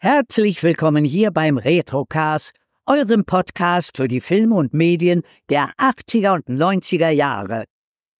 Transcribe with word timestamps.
Herzlich 0.00 0.62
willkommen 0.62 1.04
hier 1.04 1.32
beim 1.32 1.58
Retrocast, 1.58 2.54
eurem 2.86 3.24
Podcast 3.24 3.96
für 3.96 4.06
die 4.06 4.20
Filme 4.20 4.54
und 4.54 4.72
Medien 4.72 5.22
der 5.50 5.70
80er 5.76 6.34
und 6.34 6.46
90er 6.46 7.10
Jahre. 7.10 7.64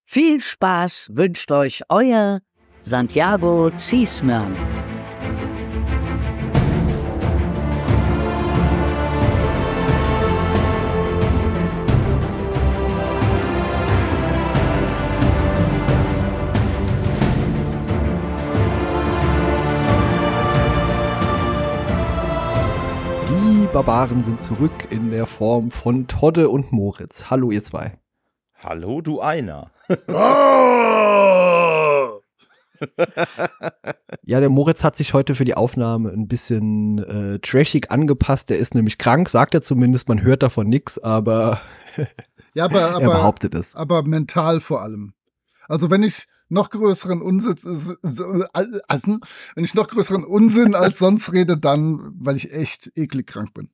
Viel 0.04 0.40
Spaß 0.40 1.10
wünscht 1.12 1.52
euch 1.52 1.82
euer 1.88 2.40
Santiago 2.80 3.70
Ziesmann. 3.76 4.56
Barbaren 23.79 24.25
sind 24.25 24.43
zurück 24.43 24.89
in 24.91 25.13
der 25.13 25.25
Form 25.25 25.71
von 25.71 26.09
Todde 26.09 26.49
und 26.49 26.73
Moritz. 26.73 27.27
Hallo, 27.31 27.53
ihr 27.53 27.63
zwei. 27.63 27.96
Hallo, 28.59 29.01
du 29.03 29.21
einer. 29.21 29.71
ja, 34.25 34.41
der 34.41 34.48
Moritz 34.48 34.83
hat 34.83 34.97
sich 34.97 35.14
heute 35.14 35.37
für 35.37 35.45
die 35.45 35.55
Aufnahme 35.55 36.11
ein 36.11 36.27
bisschen 36.27 36.98
äh, 36.98 37.39
trashig 37.39 37.92
angepasst. 37.92 38.51
Der 38.51 38.59
ist 38.59 38.75
nämlich 38.75 38.98
krank, 38.98 39.28
sagt 39.28 39.55
er 39.55 39.62
zumindest. 39.62 40.09
Man 40.09 40.23
hört 40.23 40.42
davon 40.42 40.69
nichts, 40.69 40.98
aber, 40.98 41.61
ja, 42.55 42.65
aber, 42.65 42.81
aber 42.97 43.01
er 43.01 43.11
behauptet 43.11 43.55
es. 43.55 43.77
Aber 43.77 44.03
mental 44.03 44.59
vor 44.61 44.83
allem. 44.83 45.12
Also 45.69 45.89
wenn 45.89 46.03
ich 46.03 46.27
noch 46.48 46.70
größeren 46.70 47.22
Unsinn, 47.22 47.55
also, 48.86 49.19
wenn 49.55 49.64
ich 49.64 49.75
noch 49.75 49.89
größeren 49.89 50.25
Unsinn 50.25 50.75
als 50.75 50.98
sonst 51.00 51.33
rede, 51.33 51.58
dann, 51.58 52.12
weil 52.19 52.36
ich 52.36 52.52
echt 52.52 52.91
eklig 52.97 53.27
krank 53.27 53.55
bin. 53.55 53.70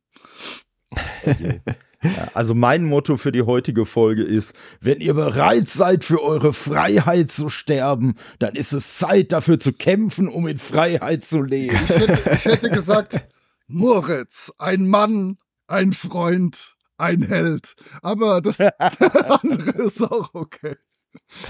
Ja, 2.04 2.29
also 2.34 2.54
mein 2.54 2.84
Motto 2.84 3.16
für 3.16 3.32
die 3.32 3.43
heutige 3.43 3.87
Folge 3.87 4.23
ist, 4.23 4.54
wenn 4.80 5.01
ihr 5.01 5.15
bereit 5.15 5.71
seid 5.71 6.04
für 6.04 6.23
eure 6.23 6.52
Freiheit 6.52 7.30
zu 7.30 7.49
sterben, 7.49 8.16
dann 8.38 8.54
ist 8.54 8.73
es 8.73 8.99
Zeit 8.99 9.32
dafür 9.32 9.59
zu 9.59 9.73
kämpfen, 9.73 10.29
um 10.29 10.46
in 10.46 10.59
Freiheit 10.59 11.24
zu 11.24 11.40
leben. 11.40 11.79
Ich 11.84 11.99
hätte, 11.99 12.30
ich 12.34 12.45
hätte 12.45 12.71
gesagt, 12.71 13.27
Moritz, 13.68 14.52
ein 14.59 14.87
Mann, 14.87 15.38
ein 15.66 15.95
Freund, 15.95 16.77
ein 16.99 17.23
Held. 17.23 17.74
Aber 18.02 18.43
das 18.43 18.60
andere 18.79 19.82
ist 19.82 20.02
auch 20.02 20.34
okay. 20.34 20.77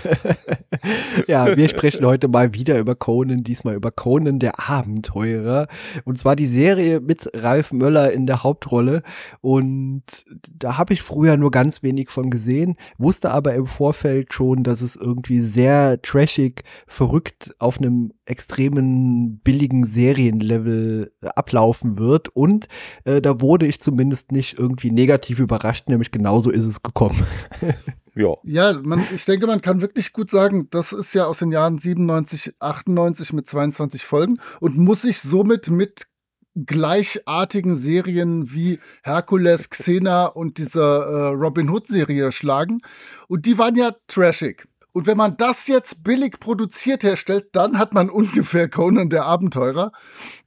ja, 1.28 1.56
wir 1.56 1.68
sprechen 1.68 2.04
heute 2.04 2.28
mal 2.28 2.54
wieder 2.54 2.78
über 2.78 2.94
Conan, 2.94 3.42
diesmal 3.42 3.74
über 3.74 3.90
Conan 3.90 4.38
der 4.38 4.68
Abenteurer. 4.68 5.68
Und 6.04 6.18
zwar 6.18 6.36
die 6.36 6.46
Serie 6.46 7.00
mit 7.00 7.28
Ralf 7.34 7.72
Möller 7.72 8.12
in 8.12 8.26
der 8.26 8.42
Hauptrolle. 8.42 9.02
Und 9.40 10.02
da 10.50 10.78
habe 10.78 10.94
ich 10.94 11.02
früher 11.02 11.36
nur 11.36 11.50
ganz 11.50 11.82
wenig 11.82 12.10
von 12.10 12.30
gesehen, 12.30 12.76
wusste 12.98 13.30
aber 13.30 13.54
im 13.54 13.66
Vorfeld 13.66 14.32
schon, 14.32 14.62
dass 14.62 14.82
es 14.82 14.96
irgendwie 14.96 15.40
sehr 15.40 16.00
trashig, 16.02 16.64
verrückt 16.86 17.54
auf 17.58 17.78
einem 17.78 18.12
extremen 18.26 19.40
billigen 19.40 19.84
Serienlevel 19.84 21.12
ablaufen 21.20 21.98
wird. 21.98 22.28
Und 22.28 22.68
äh, 23.04 23.20
da 23.20 23.40
wurde 23.40 23.66
ich 23.66 23.80
zumindest 23.80 24.32
nicht 24.32 24.58
irgendwie 24.58 24.90
negativ 24.90 25.40
überrascht, 25.40 25.88
nämlich 25.88 26.10
genauso 26.10 26.50
ist 26.50 26.66
es 26.66 26.82
gekommen. 26.82 27.26
Ja. 28.14 28.34
Ja, 28.44 28.72
man, 28.82 29.04
ich 29.12 29.24
denke, 29.24 29.46
man 29.46 29.60
kann 29.60 29.80
wirklich 29.80 30.12
gut 30.12 30.30
sagen, 30.30 30.68
das 30.70 30.92
ist 30.92 31.14
ja 31.14 31.26
aus 31.26 31.40
den 31.40 31.50
Jahren 31.50 31.78
97, 31.78 32.54
98 32.60 33.32
mit 33.32 33.48
22 33.48 34.04
Folgen 34.04 34.38
und 34.60 34.76
muss 34.76 35.02
sich 35.02 35.20
somit 35.20 35.70
mit 35.70 36.06
gleichartigen 36.54 37.74
Serien 37.74 38.52
wie 38.52 38.78
Herkules, 39.02 39.70
Xena 39.70 40.26
und 40.26 40.58
dieser 40.58 41.04
äh, 41.04 41.26
Robin 41.34 41.68
Hood 41.68 41.88
Serie 41.88 42.30
schlagen. 42.30 42.80
Und 43.26 43.46
die 43.46 43.58
waren 43.58 43.74
ja 43.74 43.92
trashig. 44.06 44.68
Und 44.92 45.08
wenn 45.08 45.16
man 45.16 45.36
das 45.36 45.66
jetzt 45.66 46.05
billig 46.05 46.39
produziert 46.39 47.02
herstellt, 47.02 47.48
dann 47.52 47.78
hat 47.78 47.92
man 47.92 48.08
ungefähr 48.10 48.68
Conan 48.68 49.10
der 49.10 49.24
Abenteurer. 49.24 49.90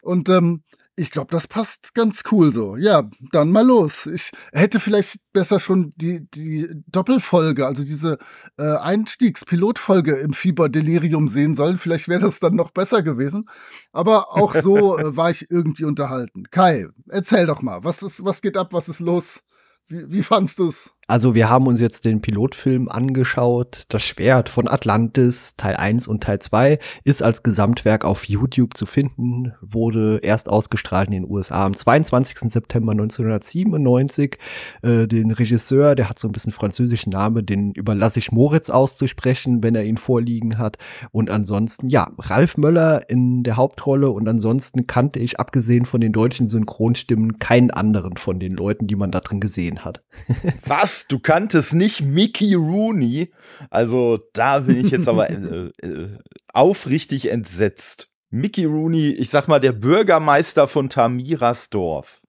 Und 0.02 0.30
ähm, 0.30 0.64
ich 1.00 1.12
glaube, 1.12 1.32
das 1.32 1.48
passt 1.48 1.94
ganz 1.94 2.24
cool 2.32 2.52
so. 2.52 2.76
Ja, 2.76 3.08
dann 3.32 3.52
mal 3.52 3.66
los. 3.66 4.08
Ich 4.08 4.32
hätte 4.52 4.80
vielleicht 4.80 5.20
besser 5.32 5.60
schon 5.60 5.94
die, 5.96 6.28
die 6.32 6.68
Doppelfolge, 6.88 7.68
also 7.68 7.84
diese 7.84 8.18
äh, 8.58 8.64
Einstiegspilotfolge 8.64 10.16
im 10.16 10.34
Fieberdelirium 10.34 11.30
sehen 11.30 11.54
sollen. 11.54 11.78
Vielleicht 11.78 12.08
wäre 12.08 12.20
das 12.20 12.40
dann 12.40 12.56
noch 12.56 12.72
besser 12.72 13.04
gewesen. 13.04 13.48
Aber 13.92 14.36
auch 14.36 14.56
so 14.56 14.98
äh, 14.98 15.16
war 15.16 15.30
ich 15.30 15.52
irgendwie 15.52 15.86
unterhalten. 15.86 16.46
Kai, 16.50 16.88
erzähl 17.08 17.46
doch 17.46 17.62
mal, 17.62 17.84
was, 17.84 18.02
ist, 18.02 18.26
was 18.26 18.42
geht 18.42 18.58
ab, 18.58 18.74
was 18.74 18.90
ist 18.90 19.00
los? 19.00 19.44
Wie, 19.88 20.12
wie 20.12 20.24
fandst 20.24 20.58
du's? 20.58 20.97
Also 21.10 21.36
wir 21.36 21.50
haben 21.50 21.68
uns 21.68 21.80
jetzt 21.80 22.04
den 22.04 22.20
Pilotfilm 22.20 22.90
angeschaut. 22.90 23.86
Das 23.88 24.04
Schwert 24.04 24.50
von 24.50 24.68
Atlantis, 24.68 25.56
Teil 25.56 25.78
1 25.78 26.06
und 26.10 26.22
Teil 26.22 26.40
2, 26.40 26.80
ist 27.06 27.24
als 27.24 27.44
Gesamtwerk 27.44 28.04
auf 28.04 28.26
YouTube 28.26 28.76
zu 28.76 28.86
finden, 28.86 29.54
wurde 29.62 30.20
erst 30.22 30.50
ausgestrahlt 30.50 31.08
in 31.08 31.24
den 31.24 31.32
USA 31.32 31.66
am 31.66 31.78
22. 31.78 32.52
September 32.52 32.92
1997. 32.92 34.38
Äh, 34.82 35.08
den 35.08 35.32
Regisseur, 35.32 35.96
der 35.96 36.10
hat 36.10 36.20
so 36.20 36.28
ein 36.28 36.34
bisschen 36.34 36.52
französischen 36.52 37.12
Namen, 37.12 37.46
den 37.46 37.72
überlasse 37.72 38.20
ich 38.20 38.34
Moritz 38.34 38.70
auszusprechen, 38.70 39.64
wenn 39.64 39.76
er 39.76 39.86
ihn 39.86 39.98
vorliegen 39.98 40.58
hat. 40.58 40.78
Und 41.12 41.30
ansonsten, 41.30 41.88
ja, 41.88 42.12
Ralf 42.18 42.58
Möller 42.58 43.10
in 43.10 43.44
der 43.44 43.56
Hauptrolle 43.56 44.10
und 44.10 44.28
ansonsten 44.28 44.88
kannte 44.88 45.20
ich, 45.20 45.40
abgesehen 45.40 45.86
von 45.86 46.02
den 46.02 46.12
deutschen 46.12 46.50
Synchronstimmen, 46.50 47.40
keinen 47.40 47.72
anderen 47.72 48.18
von 48.18 48.42
den 48.42 48.56
Leuten, 48.56 48.88
die 48.88 48.98
man 48.98 49.12
da 49.12 49.22
drin 49.22 49.40
gesehen 49.40 49.86
hat. 49.86 50.04
Was? 50.66 50.97
Du 51.06 51.20
kanntest 51.20 51.74
nicht 51.76 52.02
Mickey 52.02 52.56
Rooney. 52.56 53.32
Also 53.70 54.20
da 54.34 54.60
bin 54.60 54.84
ich 54.84 54.92
jetzt 54.92 55.08
aber 55.08 55.30
äh, 55.30 55.72
äh, 55.82 56.18
aufrichtig 56.54 57.30
entsetzt. 57.30 58.10
Mickey 58.30 58.66
Rooney, 58.66 59.10
ich 59.12 59.30
sag 59.30 59.48
mal, 59.48 59.60
der 59.60 59.72
Bürgermeister 59.72 60.68
von 60.68 60.90
Tamirasdorf. 60.90 62.22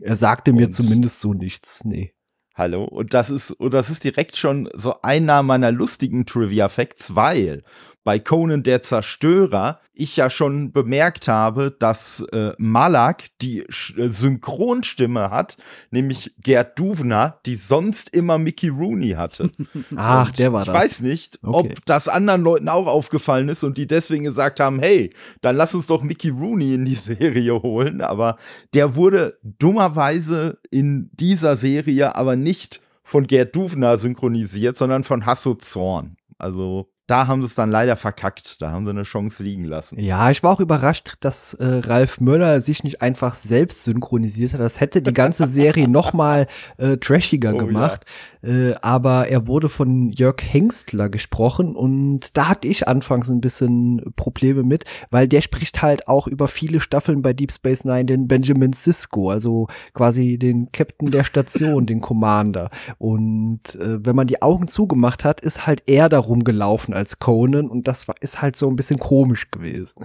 Er 0.00 0.16
sagte 0.16 0.52
mir 0.52 0.66
Und 0.66 0.72
zumindest 0.72 1.20
so 1.20 1.34
nichts, 1.34 1.84
nee. 1.84 2.14
Hallo, 2.54 2.84
und 2.84 3.12
das 3.14 3.30
ist, 3.30 3.50
und 3.50 3.74
das 3.74 3.90
ist 3.90 4.04
direkt 4.04 4.36
schon 4.36 4.68
so 4.74 5.02
einer 5.02 5.42
meiner 5.42 5.72
lustigen 5.72 6.24
Trivia-Facts, 6.24 7.16
weil 7.16 7.64
bei 8.04 8.18
Conan 8.18 8.62
der 8.62 8.82
Zerstörer 8.82 9.80
ich 9.94 10.16
ja 10.16 10.28
schon 10.28 10.72
bemerkt 10.72 11.28
habe, 11.28 11.74
dass 11.78 12.20
äh, 12.32 12.52
Malak 12.58 13.24
die 13.40 13.64
Sch 13.68 13.96
äh, 13.96 14.08
Synchronstimme 14.08 15.30
hat, 15.30 15.56
nämlich 15.90 16.34
Gerd 16.38 16.78
Duvner, 16.78 17.38
die 17.46 17.54
sonst 17.54 18.10
immer 18.14 18.38
Mickey 18.38 18.68
Rooney 18.68 19.10
hatte. 19.10 19.50
Ach, 19.96 20.28
und 20.28 20.38
der 20.38 20.52
war 20.52 20.64
das. 20.64 20.74
Ich 20.74 20.80
weiß 20.80 21.00
nicht, 21.00 21.38
okay. 21.42 21.72
ob 21.72 21.86
das 21.86 22.08
anderen 22.08 22.42
Leuten 22.42 22.68
auch 22.68 22.86
aufgefallen 22.86 23.48
ist 23.48 23.64
und 23.64 23.78
die 23.78 23.86
deswegen 23.86 24.24
gesagt 24.24 24.60
haben, 24.60 24.80
hey, 24.80 25.10
dann 25.40 25.56
lass 25.56 25.74
uns 25.74 25.86
doch 25.86 26.02
Mickey 26.02 26.28
Rooney 26.28 26.74
in 26.74 26.84
die 26.84 26.94
Serie 26.96 27.62
holen, 27.62 28.00
aber 28.00 28.36
der 28.74 28.96
wurde 28.96 29.38
dummerweise 29.42 30.58
in 30.70 31.10
dieser 31.14 31.56
Serie 31.56 32.16
aber 32.16 32.36
nicht 32.36 32.80
von 33.02 33.26
Gerd 33.26 33.54
Duvner 33.54 33.96
synchronisiert, 33.96 34.76
sondern 34.76 35.04
von 35.04 35.24
Hasso 35.26 35.54
Zorn. 35.54 36.16
Also 36.38 36.88
da 37.06 37.26
haben 37.26 37.42
sie 37.42 37.48
es 37.48 37.54
dann 37.54 37.70
leider 37.70 37.96
verkackt. 37.96 38.62
Da 38.62 38.70
haben 38.70 38.86
sie 38.86 38.90
eine 38.90 39.02
Chance 39.02 39.42
liegen 39.42 39.64
lassen. 39.64 40.00
Ja, 40.00 40.30
ich 40.30 40.42
war 40.42 40.52
auch 40.52 40.60
überrascht, 40.60 41.14
dass 41.20 41.52
äh, 41.54 41.80
Ralf 41.84 42.20
Möller 42.20 42.62
sich 42.62 42.82
nicht 42.82 43.02
einfach 43.02 43.34
selbst 43.34 43.84
synchronisiert 43.84 44.54
hat. 44.54 44.60
Das 44.60 44.80
hätte 44.80 45.02
die 45.02 45.12
ganze 45.12 45.46
Serie 45.46 45.86
noch 45.88 46.14
mal 46.14 46.46
äh, 46.78 46.96
trashiger 46.96 47.54
oh, 47.54 47.58
gemacht. 47.58 48.06
Ja. 48.42 48.48
Äh, 48.48 48.74
aber 48.80 49.28
er 49.28 49.46
wurde 49.46 49.68
von 49.68 50.12
Jörg 50.12 50.36
Hengstler 50.40 51.10
gesprochen 51.10 51.76
und 51.76 52.36
da 52.36 52.48
hatte 52.48 52.68
ich 52.68 52.88
anfangs 52.88 53.28
ein 53.28 53.40
bisschen 53.40 54.12
Probleme 54.16 54.62
mit, 54.62 54.84
weil 55.10 55.28
der 55.28 55.42
spricht 55.42 55.82
halt 55.82 56.08
auch 56.08 56.26
über 56.26 56.48
viele 56.48 56.80
Staffeln 56.80 57.20
bei 57.20 57.32
Deep 57.32 57.52
Space 57.52 57.84
Nine 57.84 58.06
den 58.06 58.28
Benjamin 58.28 58.72
Sisko, 58.72 59.30
also 59.30 59.68
quasi 59.92 60.38
den 60.38 60.72
Captain 60.72 61.10
der 61.10 61.24
Station, 61.24 61.86
den 61.86 62.00
Commander. 62.00 62.70
Und 62.96 63.74
äh, 63.74 64.04
wenn 64.04 64.16
man 64.16 64.26
die 64.26 64.40
Augen 64.40 64.68
zugemacht 64.68 65.24
hat, 65.24 65.40
ist 65.40 65.66
halt 65.66 65.82
er 65.86 66.08
darum 66.08 66.44
gelaufen 66.44 66.93
als 66.94 67.18
Conan 67.18 67.68
und 67.68 67.86
das 67.88 68.08
war, 68.08 68.14
ist 68.20 68.40
halt 68.40 68.56
so 68.56 68.68
ein 68.68 68.76
bisschen 68.76 68.98
komisch 68.98 69.50
gewesen. 69.50 70.04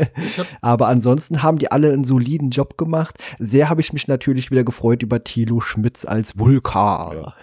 Aber 0.60 0.88
ansonsten 0.88 1.42
haben 1.42 1.58
die 1.58 1.70
alle 1.70 1.92
einen 1.92 2.04
soliden 2.04 2.50
Job 2.50 2.76
gemacht. 2.76 3.18
Sehr 3.38 3.68
habe 3.68 3.80
ich 3.80 3.92
mich 3.92 4.08
natürlich 4.08 4.50
wieder 4.50 4.64
gefreut 4.64 5.02
über 5.02 5.24
Thilo 5.24 5.60
Schmitz 5.60 6.04
als 6.04 6.38
Vulkan. 6.38 7.16
Ja. 7.16 7.34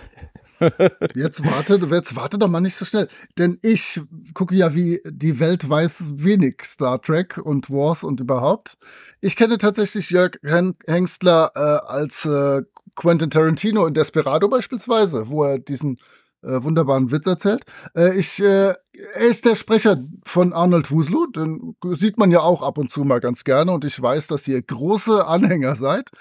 Jetzt 1.15 1.43
warte, 1.43 1.79
jetzt 1.89 2.15
warte 2.15 2.37
doch 2.37 2.47
mal 2.47 2.61
nicht 2.61 2.75
so 2.75 2.85
schnell. 2.85 3.07
Denn 3.37 3.57
ich 3.63 3.99
gucke 4.33 4.55
ja, 4.55 4.75
wie 4.75 5.01
die 5.05 5.39
Welt 5.39 5.67
weiß 5.67 6.11
wenig 6.17 6.61
Star 6.63 7.01
Trek 7.01 7.39
und 7.43 7.69
Wars 7.71 8.03
und 8.03 8.19
überhaupt. 8.19 8.77
Ich 9.21 9.35
kenne 9.35 9.57
tatsächlich 9.57 10.11
Jörg 10.11 10.37
Hengstler 10.43 11.51
äh, 11.55 11.91
als 11.91 12.25
äh, 12.25 12.61
Quentin 12.95 13.29
Tarantino 13.29 13.85
in 13.85 13.93
Desperado 13.93 14.49
beispielsweise, 14.49 15.29
wo 15.29 15.45
er 15.45 15.59
diesen 15.59 15.97
äh, 16.43 16.63
wunderbaren 16.63 17.11
Witz 17.11 17.27
erzählt. 17.27 17.63
Äh, 17.95 18.17
ich, 18.17 18.41
äh, 18.41 18.73
er 19.13 19.29
ist 19.29 19.45
der 19.45 19.55
Sprecher 19.55 19.97
von 20.23 20.53
Arnold 20.53 20.91
Wuslow, 20.91 21.27
den 21.27 21.75
sieht 21.93 22.17
man 22.17 22.31
ja 22.31 22.41
auch 22.41 22.61
ab 22.61 22.77
und 22.77 22.91
zu 22.91 23.03
mal 23.03 23.19
ganz 23.19 23.43
gerne 23.43 23.71
und 23.71 23.85
ich 23.85 24.01
weiß, 24.01 24.27
dass 24.27 24.47
ihr 24.47 24.61
große 24.61 25.25
Anhänger 25.25 25.75
seid. 25.75 26.11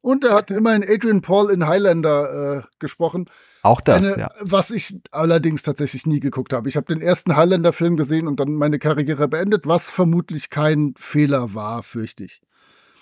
Und 0.00 0.22
er 0.22 0.34
hat 0.34 0.50
immerhin 0.50 0.84
Adrian 0.86 1.22
Paul 1.22 1.50
in 1.50 1.66
Highlander 1.66 2.58
äh, 2.58 2.62
gesprochen. 2.78 3.24
Auch 3.62 3.80
das, 3.80 3.96
Eine, 3.96 4.18
ja. 4.18 4.30
Was 4.40 4.70
ich 4.70 5.00
allerdings 5.10 5.62
tatsächlich 5.62 6.06
nie 6.06 6.20
geguckt 6.20 6.52
habe. 6.52 6.68
Ich 6.68 6.76
habe 6.76 6.84
den 6.84 7.00
ersten 7.00 7.34
Highlander-Film 7.34 7.96
gesehen 7.96 8.28
und 8.28 8.38
dann 8.38 8.52
meine 8.52 8.78
Karriere 8.78 9.28
beendet, 9.28 9.66
was 9.66 9.88
vermutlich 9.88 10.50
kein 10.50 10.92
Fehler 10.98 11.54
war, 11.54 11.82
fürchte 11.82 12.24
ich. 12.24 12.42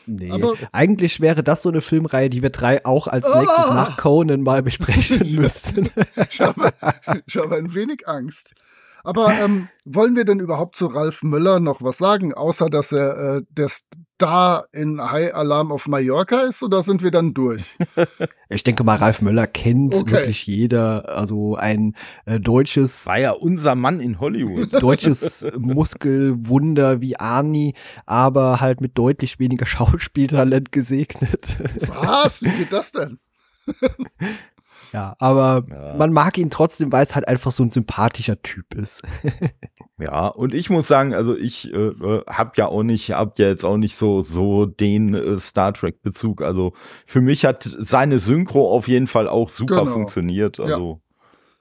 Nee. 0.07 0.31
Aber 0.31 0.55
eigentlich 0.73 1.21
wäre 1.21 1.43
das 1.43 1.63
so 1.63 1.69
eine 1.69 1.81
Filmreihe, 1.81 2.31
die 2.31 2.43
wir 2.43 2.51
drei 2.51 2.85
auch 2.85 3.07
als 3.07 3.27
oh! 3.27 3.39
nächstes 3.39 3.67
nach 3.67 3.97
Conan 3.97 4.43
mal 4.43 4.63
besprechen 4.63 5.19
müssten. 5.37 5.91
ich, 6.31 6.41
habe, 6.41 6.73
ich 7.27 7.37
habe 7.37 7.57
ein 7.57 7.75
wenig 7.75 8.09
Angst. 8.09 8.55
Aber 9.05 9.33
ähm, 9.33 9.69
wollen 9.85 10.17
wir 10.17 10.25
denn 10.25 10.39
überhaupt 10.39 10.77
zu 10.77 10.87
Ralf 10.87 11.23
Müller 11.23 11.61
noch 11.61 11.83
was 11.83 11.99
sagen, 11.99 12.35
außer 12.35 12.71
dass 12.71 12.93
er 12.93 13.37
äh, 13.37 13.43
der 13.51 13.69
Star 13.69 14.67
in 14.73 15.03
High 15.03 15.35
Alarm 15.35 15.73
auf 15.73 15.89
Mallorca 15.89 16.43
ist, 16.43 16.63
oder 16.63 16.83
sind 16.83 17.03
wir 17.03 17.11
dann 17.11 17.35
durch? 17.35 17.77
Ich 18.55 18.65
denke 18.65 18.85
mal, 18.85 18.97
Ralf 18.97 19.23
Möller 19.23 19.47
kennt 19.47 19.95
okay. 19.95 20.11
wirklich 20.11 20.47
jeder. 20.47 21.09
Also 21.09 21.57
ein 21.57 21.97
äh, 22.27 22.39
deutsches. 22.39 23.07
War 23.07 23.19
ja 23.19 23.31
unser 23.31 23.75
Mann 23.75 23.99
in 23.99 24.21
Hollywood. 24.21 24.75
Deutsches 24.83 25.47
Muskelwunder 25.57 27.01
wie 27.01 27.17
Arnie, 27.17 27.73
aber 28.05 28.61
halt 28.61 28.83
mit 28.83 28.99
deutlich 28.99 29.39
weniger 29.39 29.65
Schauspieltalent 29.73 30.71
gesegnet. 30.71 31.57
Was? 31.87 32.43
Wie 32.43 32.51
geht 32.51 32.75
das 32.75 32.93
denn? 32.93 33.19
Ja, 34.93 35.17
aber 35.19 35.65
ja. 35.71 35.95
man 35.97 36.13
mag 36.13 36.37
ihn 36.37 36.51
trotzdem, 36.51 36.93
weil 36.93 37.05
es 37.05 37.15
halt 37.15 37.27
einfach 37.27 37.51
so 37.51 37.63
ein 37.63 37.71
sympathischer 37.71 38.41
Typ 38.43 38.75
ist. 38.75 39.03
ja, 39.99 40.27
und 40.27 40.55
ich 40.55 40.69
muss 40.69 40.87
sagen, 40.87 41.15
also 41.15 41.37
ich 41.37 41.73
äh, 41.73 41.77
äh, 41.77 42.23
hab 42.27 42.59
ja 42.59 42.67
auch 42.67 42.83
nicht, 42.83 43.13
hab 43.13 43.39
ja 43.39 43.49
jetzt 43.49 43.65
auch 43.65 43.79
nicht 43.79 43.97
so 43.97 44.21
so 44.21 44.67
den 44.67 45.15
äh, 45.15 45.39
Star 45.39 45.73
Trek 45.73 46.03
Bezug. 46.03 46.43
Also 46.43 46.75
für 47.07 47.23
mich 47.23 47.45
hat 47.47 47.69
seine 47.79 48.19
Synchro 48.19 48.71
auf 48.71 48.87
jeden 48.87 49.07
Fall 49.07 49.29
auch 49.29 49.49
super 49.49 49.81
genau. 49.81 49.93
funktioniert. 49.93 50.61
Also 50.61 51.01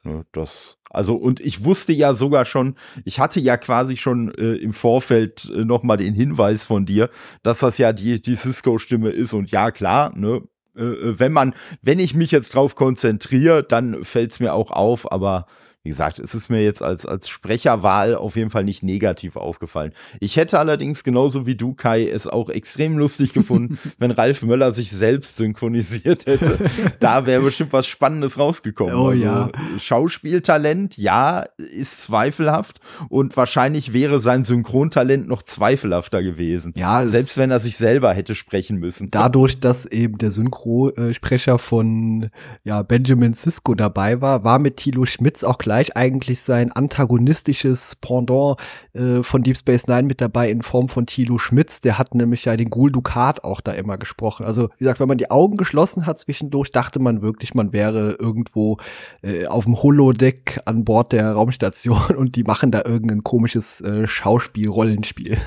ja. 0.04 0.12
ne, 0.12 0.26
das 0.34 0.78
also 0.90 1.16
und 1.16 1.40
ich 1.40 1.64
wusste 1.64 1.94
ja 1.94 2.14
sogar 2.14 2.44
schon, 2.44 2.76
ich 3.06 3.22
hatte 3.22 3.40
ja 3.40 3.56
quasi 3.56 3.96
schon 3.96 4.34
äh, 4.36 4.56
im 4.56 4.74
Vorfeld 4.74 5.50
äh, 5.56 5.64
noch 5.64 5.84
mal 5.84 5.96
den 5.96 6.14
Hinweis 6.14 6.66
von 6.66 6.86
dir, 6.86 7.10
dass 7.44 7.60
das 7.60 7.78
ja 7.78 7.94
die 7.94 8.22
die 8.22 8.36
Cisco 8.36 8.78
Stimme 8.78 9.10
ist 9.10 9.32
und 9.32 9.52
ja 9.52 9.72
klar, 9.72 10.12
ne, 10.18 10.42
wenn 10.74 11.32
man, 11.32 11.54
wenn 11.82 12.00
ich 12.00 12.14
mich 12.14 12.32
jetzt 12.32 12.56
drauf 12.56 12.76
konzentriere, 12.76 13.64
dann 13.64 14.04
fällt 14.04 14.32
es 14.32 14.40
mir 14.40 14.54
auch 14.54 14.72
auf, 14.72 15.12
aber 15.12 15.46
wie 15.84 15.90
gesagt, 15.90 16.20
es 16.20 16.36
ist 16.36 16.50
mir 16.50 16.64
jetzt 16.64 16.84
als, 16.84 17.08
als 17.08 17.28
Sprecherwahl 17.28 18.14
auf 18.14 18.36
jeden 18.36 18.52
Fall 18.52 18.64
nicht 18.64 18.84
negativ 18.84 19.36
aufgefallen. 19.36 19.94
Ich 20.20 20.38
hätte 20.38 20.60
allerdings 20.60 21.04
genauso 21.04 21.48
wie 21.48 21.56
du, 21.56 21.74
Kai, 21.74 22.08
es 22.08 22.28
auch 22.28 22.50
extrem 22.50 23.00
lustig 23.00 23.34
gefunden, 23.34 23.80
wenn 23.98 24.12
Ralf 24.12 24.44
Möller 24.44 24.74
sich 24.74 24.92
selbst 24.92 25.38
synchronisiert 25.38 26.28
hätte. 26.28 26.60
da 27.00 27.26
wäre 27.26 27.42
bestimmt 27.42 27.74
was 27.74 27.88
Spannendes 27.88 28.38
rausgekommen. 28.38 28.94
Oh 28.94 29.08
also, 29.10 29.24
ja. 29.24 29.50
Schauspieltalent, 29.80 30.98
ja, 30.98 31.46
ist 31.58 32.04
zweifelhaft 32.04 32.80
und 33.10 33.36
wahrscheinlich 33.36 33.92
wäre 33.92 34.20
sein 34.20 34.44
Synchrontalent 34.44 35.28
noch 35.28 35.42
zweifelhafter 35.42 36.22
gewesen. 36.22 36.74
Ja, 36.76 37.08
selbst 37.08 37.38
wenn 37.38 37.50
er 37.50 37.60
sich 37.60 37.78
selber 37.78 38.14
hätte 38.14 38.36
sprechen 38.36 38.78
müssen. 38.78 39.10
Dadurch, 39.10 39.60
dass 39.60 39.88
eben 39.88 40.20
der 40.20 40.30
Synchrosprecher 40.30 41.58
von 41.58 42.30
ja, 42.64 42.84
Benjamin 42.84 43.34
Sisko 43.34 43.74
dabei 43.74 44.22
war, 44.22 44.44
war 44.44 44.60
mit 44.60 44.78
Thilo 44.78 45.08
Schmitz 45.08 45.44
auch 45.44 45.58
klar, 45.58 45.71
gleich 45.72 45.96
eigentlich 45.96 46.42
sein 46.42 46.70
antagonistisches 46.74 47.96
Pendant 47.96 48.58
äh, 48.92 49.24
von 49.24 49.42
Deep 49.42 49.58
Space 49.58 49.88
Nine 49.88 50.04
mit 50.04 50.20
dabei 50.20 50.50
in 50.50 50.64
Form 50.64 50.90
von 50.90 51.06
Thilo 51.06 51.38
Schmitz. 51.38 51.80
Der 51.80 51.98
hat 51.98 52.14
nämlich 52.14 52.44
ja 52.44 52.58
den 52.58 52.70
Ghoul 52.70 52.92
Dukat 52.92 53.46
auch 53.46 53.62
da 53.62 53.72
immer 53.72 53.98
gesprochen. 53.98 54.46
Also 54.46 54.64
wie 54.64 54.80
gesagt, 54.80 55.00
wenn 55.00 55.08
man 55.08 55.18
die 55.18 55.32
Augen 55.32 55.56
geschlossen 55.56 56.06
hat 56.06 56.20
zwischendurch, 56.20 56.72
dachte 56.72 57.00
man 57.00 57.22
wirklich, 57.22 57.54
man 57.54 57.72
wäre 57.72 58.18
irgendwo 58.20 58.80
äh, 59.22 59.46
auf 59.46 59.64
dem 59.64 59.82
Holodeck 59.82 60.60
an 60.66 60.84
Bord 60.84 61.14
der 61.14 61.32
Raumstation 61.32 62.18
und 62.18 62.36
die 62.36 62.44
machen 62.44 62.72
da 62.72 62.82
irgendein 62.84 63.24
komisches 63.24 63.80
äh, 63.80 64.08
Schauspiel, 64.08 64.68
Rollenspiel. 64.68 65.38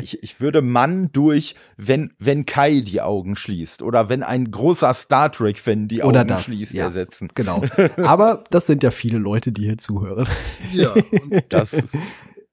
ich, 0.00 0.22
ich 0.22 0.40
würde 0.40 0.62
Mann 0.62 1.08
durch, 1.10 1.56
wenn, 1.76 2.12
wenn 2.20 2.46
Kai 2.46 2.82
die 2.82 3.00
Augen 3.00 3.34
schließt 3.34 3.82
oder 3.82 4.08
wenn 4.08 4.22
ein 4.22 4.52
großer 4.52 4.94
Star 4.94 5.32
Trek-Fan 5.32 5.88
die 5.88 6.04
Augen 6.04 6.28
das, 6.28 6.44
schließt, 6.44 6.74
ja, 6.74 6.84
ersetzen. 6.84 7.30
Genau. 7.34 7.62
Aber 7.96 8.44
das 8.50 8.68
sind 8.68 8.84
ja 8.84 8.92
viele 8.92 9.07
viele 9.08 9.20
Leute, 9.20 9.52
die 9.52 9.62
hier 9.62 9.78
zuhören. 9.78 10.28
Ja, 10.72 10.94
das, 11.48 11.96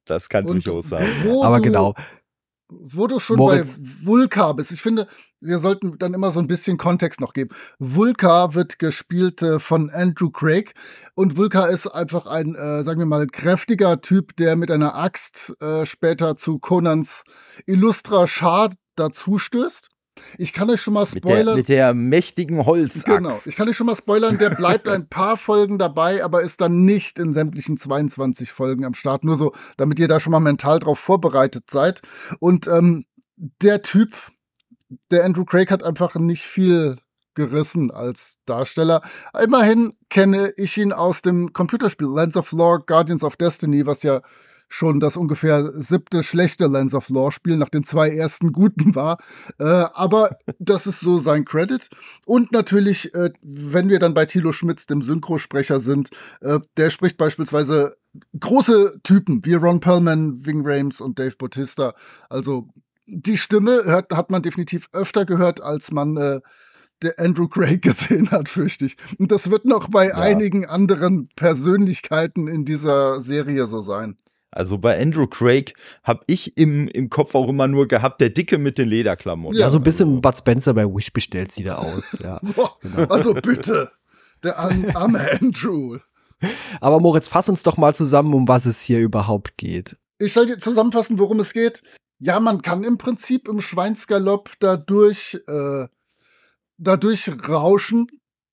das 0.05 0.29
kann 0.29 0.45
durchaus 0.45 0.89
sein. 0.89 1.07
Aber 1.43 1.59
genau. 1.59 1.93
Wo 2.69 3.05
du 3.07 3.19
schon 3.19 3.37
Moritz. 3.37 3.77
bei 3.77 3.89
Vulka 4.05 4.53
bist, 4.53 4.71
ich 4.71 4.81
finde, 4.81 5.07
wir 5.39 5.59
sollten 5.59 5.99
dann 5.99 6.13
immer 6.15 6.31
so 6.31 6.39
ein 6.39 6.47
bisschen 6.47 6.77
Kontext 6.77 7.19
noch 7.19 7.33
geben. 7.33 7.53
Vulka 7.77 8.55
wird 8.55 8.79
gespielt 8.79 9.43
äh, 9.43 9.59
von 9.59 9.91
Andrew 9.91 10.31
Craig 10.31 10.73
und 11.13 11.37
Vulka 11.37 11.67
ist 11.67 11.87
einfach 11.87 12.25
ein, 12.25 12.55
äh, 12.55 12.83
sagen 12.83 12.99
wir 12.99 13.05
mal, 13.05 13.27
kräftiger 13.27 14.01
Typ, 14.01 14.35
der 14.37 14.55
mit 14.55 14.71
einer 14.71 14.95
Axt 14.95 15.55
äh, 15.61 15.85
später 15.85 16.37
zu 16.37 16.57
Conans 16.57 17.23
Illustra 17.67 18.25
Schar 18.25 18.71
dazustößt. 18.95 19.89
Ich 20.37 20.53
kann 20.53 20.69
euch 20.69 20.81
schon 20.81 20.93
mal 20.93 21.05
spoilern. 21.05 21.55
Mit 21.55 21.69
der, 21.69 21.93
mit 21.93 22.01
der 22.01 22.09
mächtigen 22.09 22.65
Holzaxt. 22.65 23.05
Genau, 23.05 23.37
ich 23.45 23.55
kann 23.55 23.69
euch 23.69 23.77
schon 23.77 23.87
mal 23.87 23.95
spoilern, 23.95 24.37
der 24.37 24.49
bleibt 24.49 24.87
ein 24.87 25.07
paar 25.07 25.37
Folgen 25.37 25.77
dabei, 25.77 26.23
aber 26.23 26.41
ist 26.41 26.61
dann 26.61 26.85
nicht 26.85 27.19
in 27.19 27.33
sämtlichen 27.33 27.77
22 27.77 28.51
Folgen 28.51 28.85
am 28.85 28.93
Start. 28.93 29.23
Nur 29.23 29.35
so, 29.35 29.53
damit 29.77 29.99
ihr 29.99 30.07
da 30.07 30.19
schon 30.19 30.31
mal 30.31 30.39
mental 30.39 30.79
drauf 30.79 30.99
vorbereitet 30.99 31.69
seid. 31.69 32.01
Und 32.39 32.67
ähm, 32.67 33.05
der 33.35 33.81
Typ, 33.81 34.13
der 35.11 35.25
Andrew 35.25 35.45
Craig 35.45 35.71
hat 35.71 35.83
einfach 35.83 36.15
nicht 36.15 36.43
viel 36.43 36.97
gerissen 37.35 37.91
als 37.91 38.39
Darsteller. 38.45 39.01
Immerhin 39.41 39.93
kenne 40.09 40.53
ich 40.57 40.77
ihn 40.77 40.93
aus 40.93 41.21
dem 41.21 41.53
Computerspiel 41.53 42.07
Lands 42.07 42.37
of 42.37 42.51
Lore, 42.51 42.83
Guardians 42.85 43.23
of 43.23 43.35
Destiny, 43.35 43.85
was 43.85 44.03
ja 44.03 44.21
schon 44.75 44.99
das 44.99 45.15
ungefähr 45.15 45.71
siebte 45.81 46.21
schlechte 46.21 46.67
Lens 46.67 46.93
of 46.93 47.09
Law 47.09 47.31
Spiel 47.31 47.55
nach 47.55 47.69
den 47.69 47.85
zwei 47.85 48.09
ersten 48.09 48.51
guten 48.51 48.93
war. 48.93 49.19
Äh, 49.57 49.63
aber 49.63 50.37
das 50.59 50.85
ist 50.85 50.99
so 50.99 51.17
sein 51.17 51.45
Credit. 51.45 51.89
Und 52.25 52.51
natürlich, 52.51 53.13
äh, 53.13 53.31
wenn 53.41 53.87
wir 53.87 53.99
dann 53.99 54.13
bei 54.13 54.25
Thilo 54.25 54.51
Schmitz, 54.51 54.85
dem 54.85 55.01
Synchrosprecher 55.01 55.79
sind, 55.79 56.09
äh, 56.41 56.59
der 56.75 56.89
spricht 56.89 57.17
beispielsweise 57.17 57.95
große 58.37 58.99
Typen 59.03 59.45
wie 59.45 59.53
Ron 59.53 59.79
Perlman, 59.79 60.45
Ving 60.45 60.61
Rames 60.65 60.99
und 60.99 61.19
Dave 61.19 61.35
Bautista. 61.37 61.93
Also 62.29 62.67
die 63.07 63.37
Stimme 63.37 63.83
hört, 63.85 64.11
hat 64.11 64.29
man 64.29 64.41
definitiv 64.41 64.89
öfter 64.91 65.25
gehört, 65.25 65.61
als 65.61 65.91
man 65.91 66.17
äh, 66.17 66.41
der 67.01 67.17
Andrew 67.17 67.47
Craig 67.47 67.81
gesehen 67.81 68.31
hat, 68.31 68.49
fürchte 68.49 68.85
ich. 68.85 68.97
Und 69.19 69.31
das 69.31 69.49
wird 69.49 69.63
noch 69.63 69.87
bei 69.87 70.09
ja. 70.09 70.15
einigen 70.15 70.65
anderen 70.65 71.29
Persönlichkeiten 71.37 72.49
in 72.49 72.65
dieser 72.65 73.21
Serie 73.21 73.67
so 73.67 73.81
sein. 73.81 74.17
Also 74.55 74.77
bei 74.77 74.99
Andrew 74.99 75.27
Craig 75.27 75.73
habe 76.03 76.23
ich 76.27 76.57
im, 76.57 76.87
im 76.87 77.09
Kopf 77.09 77.35
auch 77.35 77.49
immer 77.49 77.67
nur 77.67 77.87
gehabt, 77.87 78.21
der 78.21 78.29
Dicke 78.29 78.57
mit 78.57 78.77
den 78.77 78.87
Lederklamotten. 78.87 79.59
Ja, 79.59 79.69
so 79.69 79.77
ein 79.77 79.83
bisschen 79.83 80.09
also. 80.09 80.21
Bud 80.21 80.37
Spencer 80.37 80.73
bei 80.73 80.85
Wish 80.85 81.11
bestellt 81.11 81.51
sie 81.51 81.63
da 81.63 81.75
aus. 81.75 82.17
Ja, 82.23 82.39
genau. 82.81 83.05
Also 83.09 83.33
bitte, 83.33 83.91
der 84.43 84.57
arme 84.57 85.29
Andrew. 85.41 85.97
Aber 86.79 86.99
Moritz, 87.01 87.27
fass 87.27 87.49
uns 87.49 87.63
doch 87.63 87.75
mal 87.75 87.93
zusammen, 87.93 88.33
um 88.33 88.47
was 88.47 88.65
es 88.65 88.81
hier 88.81 88.99
überhaupt 88.99 89.57
geht. 89.57 89.97
Ich 90.19 90.31
soll 90.31 90.45
dir 90.45 90.57
zusammenfassen, 90.57 91.19
worum 91.19 91.41
es 91.41 91.51
geht. 91.51 91.83
Ja, 92.19 92.39
man 92.39 92.61
kann 92.61 92.85
im 92.85 92.97
Prinzip 92.97 93.49
im 93.49 93.59
Schweinsgalopp 93.59 94.53
dadurch, 94.59 95.37
äh, 95.47 95.87
dadurch 96.77 97.29
rauschen, 97.47 98.07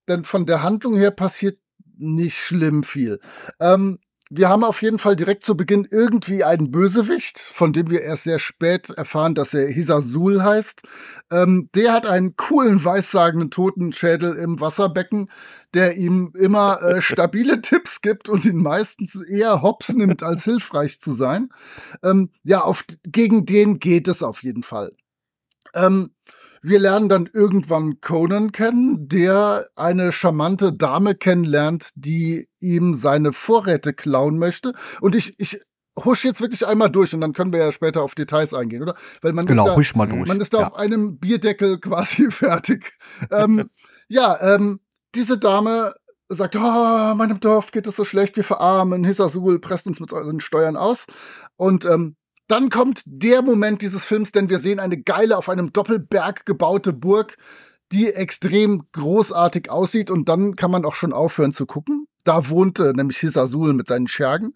denn 0.08 0.24
von 0.24 0.46
der 0.46 0.64
Handlung 0.64 0.96
her 0.96 1.12
passiert 1.12 1.58
nicht 1.96 2.38
schlimm 2.38 2.82
viel. 2.82 3.20
Ähm, 3.60 4.00
wir 4.34 4.48
haben 4.48 4.64
auf 4.64 4.80
jeden 4.80 4.98
Fall 4.98 5.14
direkt 5.14 5.44
zu 5.44 5.56
Beginn 5.56 5.86
irgendwie 5.90 6.42
einen 6.42 6.70
Bösewicht, 6.70 7.38
von 7.38 7.74
dem 7.74 7.90
wir 7.90 8.00
erst 8.00 8.24
sehr 8.24 8.38
spät 8.38 8.88
erfahren, 8.88 9.34
dass 9.34 9.52
er 9.52 9.68
Hisasul 9.68 10.42
heißt. 10.42 10.82
Ähm, 11.30 11.68
der 11.74 11.92
hat 11.92 12.06
einen 12.06 12.34
coolen, 12.36 12.82
weissagenden 12.82 13.50
Totenschädel 13.50 14.34
im 14.36 14.58
Wasserbecken, 14.58 15.30
der 15.74 15.98
ihm 15.98 16.32
immer 16.34 16.80
äh, 16.80 17.02
stabile 17.02 17.60
Tipps 17.60 18.00
gibt 18.00 18.30
und 18.30 18.46
ihn 18.46 18.56
meistens 18.56 19.16
eher 19.20 19.60
hops 19.60 19.92
nimmt, 19.92 20.22
als 20.22 20.44
hilfreich 20.44 20.98
zu 20.98 21.12
sein. 21.12 21.50
Ähm, 22.02 22.30
ja, 22.42 22.62
auf, 22.62 22.84
gegen 23.04 23.44
den 23.44 23.80
geht 23.80 24.08
es 24.08 24.22
auf 24.22 24.42
jeden 24.42 24.62
Fall. 24.62 24.92
Ähm, 25.74 26.14
wir 26.62 26.78
lernen 26.78 27.08
dann 27.08 27.28
irgendwann 27.32 28.00
Conan 28.00 28.52
kennen, 28.52 29.08
der 29.08 29.66
eine 29.74 30.12
charmante 30.12 30.72
Dame 30.72 31.14
kennenlernt, 31.14 31.90
die 31.96 32.48
ihm 32.60 32.94
seine 32.94 33.32
Vorräte 33.32 33.92
klauen 33.92 34.38
möchte. 34.38 34.72
Und 35.00 35.16
ich, 35.16 35.34
ich 35.38 35.60
husch 36.04 36.24
jetzt 36.24 36.40
wirklich 36.40 36.66
einmal 36.66 36.90
durch 36.90 37.14
und 37.14 37.20
dann 37.20 37.32
können 37.32 37.52
wir 37.52 37.60
ja 37.60 37.72
später 37.72 38.02
auf 38.02 38.14
Details 38.14 38.54
eingehen, 38.54 38.82
oder? 38.82 38.94
Weil 39.20 39.32
man 39.32 39.44
genau, 39.44 39.64
ist 39.64 39.70
da, 39.70 39.76
husch 39.76 39.94
mal 39.96 40.06
durch. 40.06 40.28
Man 40.28 40.40
ist 40.40 40.54
da 40.54 40.60
ja. 40.60 40.68
auf 40.68 40.74
einem 40.74 41.18
Bierdeckel 41.18 41.78
quasi 41.80 42.30
fertig. 42.30 42.92
ähm, 43.30 43.68
ja, 44.08 44.38
ähm, 44.54 44.80
diese 45.14 45.38
Dame 45.38 45.94
sagt, 46.28 46.56
oh, 46.56 47.14
meinem 47.14 47.40
Dorf 47.40 47.72
geht 47.72 47.86
es 47.86 47.96
so 47.96 48.04
schlecht, 48.04 48.36
wir 48.36 48.44
verarmen, 48.44 49.04
Hissasul 49.04 49.58
presst 49.58 49.86
uns 49.86 50.00
mit 50.00 50.12
unseren 50.12 50.40
Steuern 50.40 50.76
aus. 50.76 51.06
Und 51.56 51.84
ähm, 51.84 52.16
dann 52.52 52.68
kommt 52.68 53.00
der 53.06 53.40
Moment 53.40 53.80
dieses 53.80 54.04
Films, 54.04 54.30
denn 54.30 54.50
wir 54.50 54.58
sehen 54.58 54.78
eine 54.78 55.00
geile, 55.00 55.38
auf 55.38 55.48
einem 55.48 55.72
Doppelberg 55.72 56.44
gebaute 56.44 56.92
Burg, 56.92 57.38
die 57.92 58.08
extrem 58.12 58.82
großartig 58.92 59.70
aussieht. 59.70 60.10
Und 60.10 60.28
dann 60.28 60.54
kann 60.54 60.70
man 60.70 60.84
auch 60.84 60.94
schon 60.94 61.14
aufhören 61.14 61.54
zu 61.54 61.64
gucken. 61.64 62.08
Da 62.24 62.50
wohnte 62.50 62.92
nämlich 62.94 63.16
Hissasul 63.16 63.72
mit 63.72 63.88
seinen 63.88 64.06
Schergen. 64.06 64.52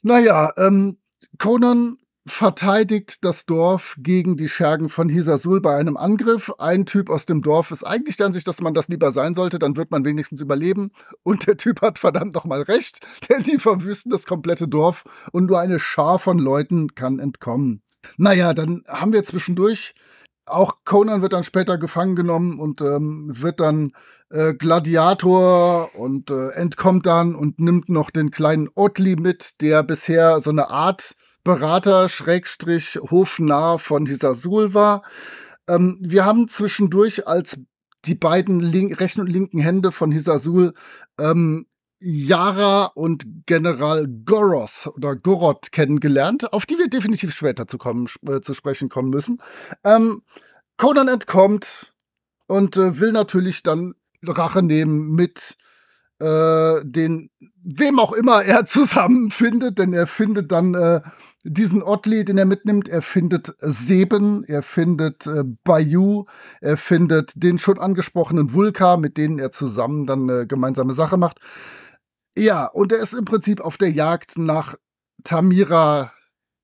Naja, 0.00 0.54
ähm, 0.56 0.96
Conan 1.38 1.98
verteidigt 2.26 3.24
das 3.24 3.44
Dorf 3.44 3.96
gegen 3.98 4.36
die 4.36 4.48
Schergen 4.48 4.88
von 4.88 5.08
Hisasul 5.08 5.60
bei 5.60 5.76
einem 5.76 5.96
Angriff. 5.96 6.52
Ein 6.58 6.86
Typ 6.86 7.10
aus 7.10 7.26
dem 7.26 7.42
Dorf 7.42 7.70
ist 7.70 7.84
eigentlich 7.84 8.16
der 8.16 8.26
Ansicht, 8.26 8.48
dass 8.48 8.62
man 8.62 8.72
das 8.72 8.88
lieber 8.88 9.12
sein 9.12 9.34
sollte, 9.34 9.58
dann 9.58 9.76
wird 9.76 9.90
man 9.90 10.04
wenigstens 10.04 10.40
überleben. 10.40 10.90
Und 11.22 11.46
der 11.46 11.56
Typ 11.56 11.82
hat 11.82 11.98
verdammt 11.98 12.34
nochmal 12.34 12.62
recht, 12.62 13.00
denn 13.28 13.42
die 13.42 13.58
verwüsten 13.58 14.10
das 14.10 14.26
komplette 14.26 14.68
Dorf 14.68 15.04
und 15.32 15.46
nur 15.46 15.60
eine 15.60 15.78
Schar 15.78 16.18
von 16.18 16.38
Leuten 16.38 16.94
kann 16.94 17.18
entkommen. 17.18 17.82
Naja, 18.16 18.54
dann 18.54 18.84
haben 18.88 19.12
wir 19.12 19.24
zwischendurch 19.24 19.94
auch 20.46 20.78
Conan 20.84 21.22
wird 21.22 21.32
dann 21.32 21.44
später 21.44 21.78
gefangen 21.78 22.16
genommen 22.16 22.58
und 22.58 22.82
ähm, 22.82 23.32
wird 23.34 23.60
dann 23.60 23.92
äh, 24.30 24.52
Gladiator 24.52 25.94
und 25.94 26.30
äh, 26.30 26.50
entkommt 26.50 27.06
dann 27.06 27.34
und 27.34 27.58
nimmt 27.58 27.88
noch 27.88 28.10
den 28.10 28.30
kleinen 28.30 28.68
Ottli 28.74 29.16
mit, 29.16 29.62
der 29.62 29.82
bisher 29.82 30.40
so 30.40 30.50
eine 30.50 30.68
Art 30.68 31.16
Berater, 31.44 32.08
Schrägstrich, 32.08 32.98
Hofnarr 33.10 33.78
von 33.78 34.06
Hisasul 34.06 34.72
war. 34.74 35.02
Ähm, 35.68 35.98
wir 36.00 36.24
haben 36.24 36.48
zwischendurch 36.48 37.28
als 37.28 37.60
die 38.06 38.14
beiden 38.14 38.60
link 38.60 38.98
rechten 39.00 39.20
und 39.20 39.28
linken 39.28 39.58
Hände 39.58 39.92
von 39.92 40.10
Hisasul 40.10 40.74
ähm, 41.18 41.66
Yara 42.00 42.86
und 42.94 43.24
General 43.46 44.06
Goroth 44.24 44.90
oder 44.94 45.16
Goroth 45.16 45.72
kennengelernt, 45.72 46.52
auf 46.52 46.66
die 46.66 46.78
wir 46.78 46.88
definitiv 46.88 47.34
später 47.34 47.66
zu, 47.66 47.78
kommen, 47.78 48.08
äh, 48.28 48.40
zu 48.40 48.52
sprechen 48.52 48.88
kommen 48.88 49.10
müssen. 49.10 49.40
Ähm, 49.84 50.22
Conan 50.76 51.08
entkommt 51.08 51.94
und 52.46 52.76
äh, 52.76 52.98
will 53.00 53.12
natürlich 53.12 53.62
dann 53.62 53.94
Rache 54.22 54.62
nehmen 54.62 55.12
mit 55.12 55.56
äh, 56.20 56.80
den, 56.84 57.30
wem 57.62 57.98
auch 57.98 58.12
immer 58.12 58.42
er 58.42 58.64
zusammenfindet, 58.66 59.78
denn 59.78 59.92
er 59.92 60.06
findet 60.06 60.52
dann 60.52 60.74
äh, 60.74 61.00
diesen 61.44 61.82
Otley, 61.82 62.24
den 62.24 62.38
er 62.38 62.46
mitnimmt. 62.46 62.88
Er 62.88 63.02
findet 63.02 63.54
Seben, 63.58 64.44
er 64.44 64.62
findet 64.62 65.26
äh, 65.26 65.44
Bayou, 65.62 66.24
er 66.60 66.76
findet 66.76 67.42
den 67.42 67.58
schon 67.58 67.78
angesprochenen 67.78 68.52
Vulka, 68.52 68.96
mit 68.96 69.18
denen 69.18 69.38
er 69.38 69.52
zusammen 69.52 70.06
dann 70.06 70.28
eine 70.28 70.46
gemeinsame 70.46 70.94
Sache 70.94 71.16
macht. 71.16 71.38
Ja, 72.36 72.66
und 72.66 72.92
er 72.92 72.98
ist 72.98 73.12
im 73.12 73.24
Prinzip 73.24 73.60
auf 73.60 73.76
der 73.76 73.90
Jagd 73.90 74.38
nach 74.38 74.74
Tamira, 75.22 76.12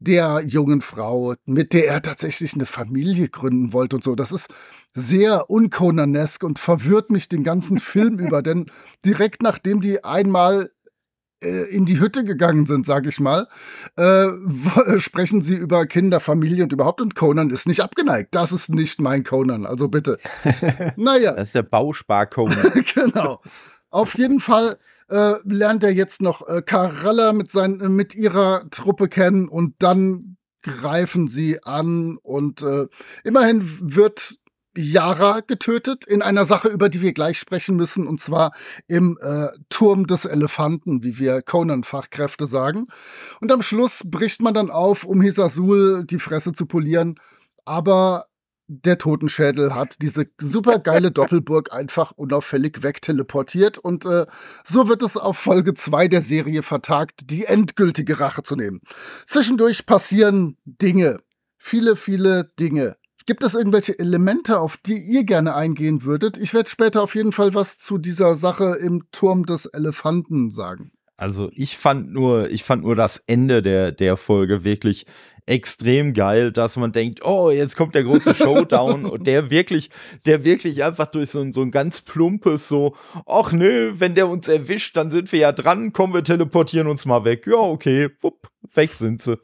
der 0.01 0.43
jungen 0.47 0.81
Frau, 0.81 1.35
mit 1.45 1.75
der 1.75 1.89
er 1.89 2.03
tatsächlich 2.03 2.55
eine 2.55 2.65
Familie 2.65 3.29
gründen 3.29 3.75
wollte 3.75 3.97
und 3.97 4.03
so. 4.03 4.15
Das 4.15 4.33
ist 4.33 4.49
sehr 4.95 5.51
unkonanesk 5.51 6.43
und 6.43 6.59
verwirrt 6.59 7.11
mich 7.11 7.29
den 7.29 7.45
ganzen 7.45 7.79
Film 7.79 8.19
über, 8.19 8.43
denn 8.43 8.71
direkt 9.05 9.43
nachdem 9.43 9.81
die 9.81 10.03
einmal 10.03 10.71
in 11.41 11.87
die 11.87 12.01
Hütte 12.01 12.25
gegangen 12.25 12.67
sind, 12.67 12.85
sag 12.85 13.07
ich 13.07 13.19
mal, 13.19 13.49
äh, 13.97 14.29
sprechen 14.99 15.43
sie 15.43 15.55
über 15.55 15.87
Kinder, 15.87 16.21
Familie 16.21 16.65
und 16.65 16.73
überhaupt. 16.73 17.01
Und 17.01 17.15
Conan 17.15 17.51
ist 17.51 17.67
nicht 17.67 17.81
abgeneigt. 17.81 18.35
Das 18.35 18.53
ist 18.53 18.69
nicht 18.69 19.01
mein 19.01 19.25
Conan, 19.25 19.65
also 19.65 19.89
bitte. 19.89 20.19
naja. 20.97 21.33
Das 21.33 21.49
ist 21.49 21.55
der 21.55 21.63
Bauspar-Conan. 21.63 22.85
genau. 22.95 23.41
Auf 23.91 24.19
jeden 24.19 24.41
Fall 24.41 24.77
äh, 25.09 25.35
lernt 25.45 25.83
er 25.83 25.93
jetzt 25.93 26.23
noch 26.23 26.47
äh, 26.47 26.63
Karella 26.63 27.33
mit, 27.33 27.51
sein, 27.51 27.81
äh, 27.81 27.89
mit 27.89 28.15
ihrer 28.15 28.69
Truppe 28.71 29.09
kennen 29.09 29.49
und 29.49 29.75
dann 29.81 30.37
greifen 30.63 31.29
sie 31.29 31.63
an 31.63 32.19
und 32.23 32.63
äh, 32.63 32.87
immerhin 33.25 33.79
wird 33.81 34.37
Yara 34.77 35.41
getötet 35.41 36.07
in 36.07 36.23
einer 36.23 36.45
Sache, 36.45 36.69
über 36.69 36.89
die 36.89 37.03
wir 37.03 37.13
gleich 37.13 37.39
sprechen 37.39 37.77
müssen, 37.77 38.07
und 38.07 38.21
zwar 38.21 38.53
im 38.87 39.19
äh, 39.21 39.49
Turm 39.69 40.07
des 40.07 40.25
Elefanten, 40.25 41.03
wie 41.03 41.19
wir 41.19 41.43
Conan-Fachkräfte 41.43 42.47
sagen. 42.47 42.87
Und 43.41 43.51
am 43.51 43.63
Schluss 43.63 44.03
bricht 44.05 44.43
man 44.43 44.55
dann 44.55 44.71
auf, 44.71 45.05
um 45.05 45.21
Hisasul 45.21 46.05
die 46.05 46.19
Fresse 46.19 46.53
zu 46.53 46.67
polieren. 46.67 47.17
Aber 47.65 48.27
der 48.73 48.99
Totenschädel 48.99 49.75
hat 49.75 49.97
diese 50.01 50.27
super 50.41 50.79
geile 50.79 51.11
Doppelburg 51.11 51.73
einfach 51.73 52.13
unauffällig 52.13 52.85
wegteleportiert 52.85 53.79
und 53.79 54.07
äh, 54.07 54.27
so 54.65 54.89
wird 54.89 55.03
es 55.03 55.17
auf 55.17 55.37
Folge 55.37 55.75
2 55.75 56.07
der 56.07 56.23
Serie 56.23 56.63
vertagt, 56.63 57.31
die 57.31 57.47
endgültige 57.47 58.21
Rache 58.21 58.45
zu 58.45 58.55
nehmen. 58.55 58.81
Zwischendurch 59.27 59.87
passieren 59.87 60.57
Dinge. 60.65 61.19
Viele, 61.59 61.97
viele 61.97 62.45
Dinge. 62.59 62.97
Gibt 63.27 63.43
es 63.43 63.55
irgendwelche 63.55 63.99
Elemente, 63.99 64.61
auf 64.61 64.77
die 64.77 64.99
ihr 64.99 65.25
gerne 65.25 65.55
eingehen 65.55 66.05
würdet? 66.05 66.39
Ich 66.39 66.55
werde 66.55 66.69
später 66.69 67.03
auf 67.03 67.15
jeden 67.15 67.33
Fall 67.33 67.55
was 67.55 67.79
zu 67.79 67.99
dieser 67.99 68.35
Sache 68.35 68.77
im 68.81 69.05
Turm 69.13 69.47
des 69.47 69.67
Elefanten 69.67 70.51
sagen. 70.51 70.93
Also 71.17 71.51
ich 71.53 71.77
fand 71.77 72.13
nur, 72.13 72.51
ich 72.51 72.65
fand 72.65 72.83
nur 72.83 72.97
das 72.97 73.23
Ende 73.27 73.61
der, 73.61 73.93
der 73.93 74.17
Folge 74.17 74.65
wirklich 74.65 75.05
extrem 75.47 76.13
geil, 76.13 76.53
dass 76.53 76.77
man 76.77 76.93
denkt, 76.93 77.25
oh, 77.25 77.51
jetzt 77.51 77.77
kommt 77.77 77.95
der 77.95 78.05
große 78.05 78.35
Showdown 78.35 79.05
und 79.05 79.27
der 79.27 79.51
wirklich, 79.51 79.91
der 80.27 80.45
wirklich 80.45 80.85
einfach 80.85 81.07
durch 81.07 81.31
so 81.31 81.41
ein, 81.41 81.53
so 81.53 81.63
ein 81.63 81.71
ganz 81.71 82.01
plumpes 82.01 82.69
so, 82.69 82.95
ach 83.27 83.53
nö, 83.53 83.95
wenn 83.99 84.15
der 84.15 84.29
uns 84.29 84.49
erwischt, 84.49 84.97
dann 84.97 85.11
sind 85.11 85.31
wir 85.33 85.41
ja 85.41 85.53
dran, 85.53 85.93
kommen 85.93 86.15
wir 86.15 86.25
teleportieren 86.25 86.87
uns 86.87 87.05
mal 87.05 87.25
weg. 87.25 87.47
Ja, 87.47 87.59
okay, 87.59 88.09
wupp, 88.21 88.49
weg 88.75 88.91
sind 88.91 89.23
sie. 89.23 89.39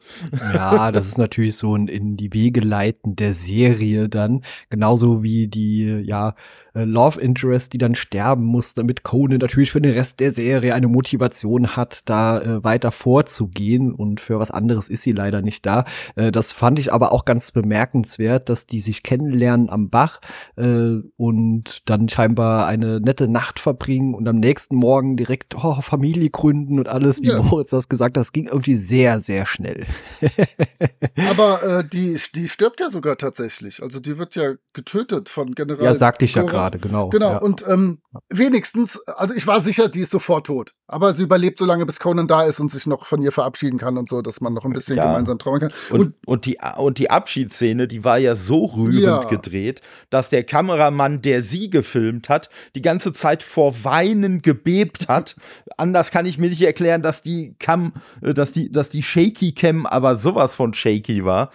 Ja, 0.53 0.91
das 0.91 1.07
ist 1.07 1.17
natürlich 1.17 1.57
so 1.57 1.75
ein 1.75 1.87
in 1.87 2.17
die 2.17 2.33
Wege 2.33 2.61
leiten 2.61 3.15
der 3.15 3.33
Serie 3.33 4.09
dann, 4.09 4.43
genauso 4.69 5.23
wie 5.23 5.47
die, 5.47 6.01
ja, 6.05 6.35
äh, 6.77 6.85
Love 6.85 7.19
Interest, 7.19 7.73
die 7.73 7.77
dann 7.77 7.95
sterben 7.95 8.43
muss, 8.43 8.73
damit 8.73 9.03
Conan 9.03 9.39
natürlich 9.39 9.71
für 9.71 9.81
den 9.81 9.93
Rest 9.93 10.19
der 10.19 10.31
Serie 10.31 10.73
eine 10.75 10.87
Motivation 10.87 11.75
hat, 11.75 12.01
da 12.05 12.39
äh, 12.39 12.63
weiter 12.63 12.91
vorzugehen 12.91 13.93
und 13.93 14.19
für 14.19 14.39
was 14.39 14.51
anderes 14.51 14.89
ist 14.89 15.01
sie 15.01 15.11
leider 15.11 15.41
nicht 15.41 15.65
da. 15.65 15.85
Äh, 16.15 16.31
das 16.31 16.53
fand 16.53 16.79
ich 16.79 16.93
aber 16.93 17.11
auch 17.11 17.25
ganz 17.25 17.51
bemerkenswert, 17.51 18.49
dass 18.49 18.65
die 18.65 18.79
sich 18.79 19.03
kennenlernen 19.03 19.69
am 19.69 19.89
Bach 19.89 20.19
äh, 20.55 20.97
und 21.17 21.81
dann 21.85 22.09
scheinbar 22.09 22.67
eine 22.67 22.99
nette 22.99 23.27
Nacht 23.27 23.59
verbringen 23.59 24.13
und 24.13 24.27
am 24.27 24.37
nächsten 24.37 24.75
Morgen 24.75 25.17
direkt 25.17 25.55
oh, 25.55 25.81
Familie 25.81 26.29
gründen 26.29 26.79
und 26.79 26.87
alles, 26.87 27.21
wie 27.21 27.27
ja. 27.27 27.41
Moritz 27.41 27.69
das 27.71 27.89
gesagt 27.89 28.17
hat. 28.17 28.21
Das 28.21 28.31
ging 28.31 28.47
irgendwie 28.47 28.75
sehr, 28.75 29.19
sehr 29.19 29.45
schnell. 29.45 29.85
aber 31.29 31.63
äh, 31.63 31.87
die, 31.87 32.19
die 32.35 32.49
stirbt 32.49 32.79
ja 32.79 32.89
sogar 32.89 33.17
tatsächlich. 33.17 33.81
Also 33.81 33.99
die 33.99 34.17
wird 34.17 34.35
ja 34.35 34.53
getötet 34.73 35.29
von 35.29 35.53
General. 35.53 35.83
Ja, 35.83 35.93
sagte 35.93 36.25
ich 36.25 36.35
ja 36.35 36.43
gerade, 36.43 36.77
genau. 36.79 37.09
Genau, 37.09 37.31
ja. 37.31 37.37
und 37.37 37.65
ähm, 37.67 37.99
wenigstens, 38.29 38.99
also 39.07 39.33
ich 39.33 39.47
war 39.47 39.61
sicher, 39.61 39.89
die 39.89 40.01
ist 40.01 40.11
sofort 40.11 40.47
tot. 40.47 40.73
Aber 40.87 41.13
sie 41.13 41.23
überlebt 41.23 41.59
so 41.59 41.65
lange, 41.65 41.85
bis 41.85 41.99
Conan 41.99 42.27
da 42.27 42.43
ist 42.43 42.59
und 42.59 42.71
sich 42.71 42.87
noch 42.87 43.05
von 43.05 43.21
ihr 43.21 43.31
verabschieden 43.31 43.77
kann 43.77 43.97
und 43.97 44.09
so, 44.09 44.21
dass 44.21 44.41
man 44.41 44.53
noch 44.53 44.65
ein 44.65 44.73
bisschen 44.73 44.97
ja. 44.97 45.05
gemeinsam 45.05 45.37
trauern 45.37 45.59
kann. 45.59 45.71
Und, 45.89 45.99
und, 45.99 46.15
und, 46.25 46.45
die, 46.45 46.57
und 46.77 46.97
die 46.97 47.09
Abschiedsszene, 47.09 47.87
die 47.87 48.03
war 48.03 48.17
ja 48.17 48.35
so 48.35 48.65
rührend 48.65 49.23
ja. 49.23 49.29
gedreht, 49.29 49.81
dass 50.09 50.29
der 50.29 50.43
Kameramann, 50.43 51.21
der 51.21 51.43
sie 51.43 51.69
gefilmt 51.69 52.29
hat, 52.29 52.49
die 52.75 52.81
ganze 52.81 53.13
Zeit 53.13 53.43
vor 53.43 53.83
Weinen 53.83 54.41
gebebt 54.41 55.07
hat. 55.07 55.35
Anders 55.77 56.11
kann 56.11 56.25
ich 56.25 56.37
mir 56.37 56.49
nicht 56.49 56.61
erklären, 56.61 57.01
dass 57.01 57.21
die 57.21 57.55
Cam, 57.59 57.93
äh, 58.21 58.33
dass 58.33 58.51
die, 58.51 58.71
dass 58.71 58.89
die 58.89 59.03
Shaky 59.03 59.53
Cam 59.53 59.85
aber 59.85 60.15
sowas 60.15 60.55
von 60.55 60.73
shaky 60.73 61.25
war. 61.25 61.51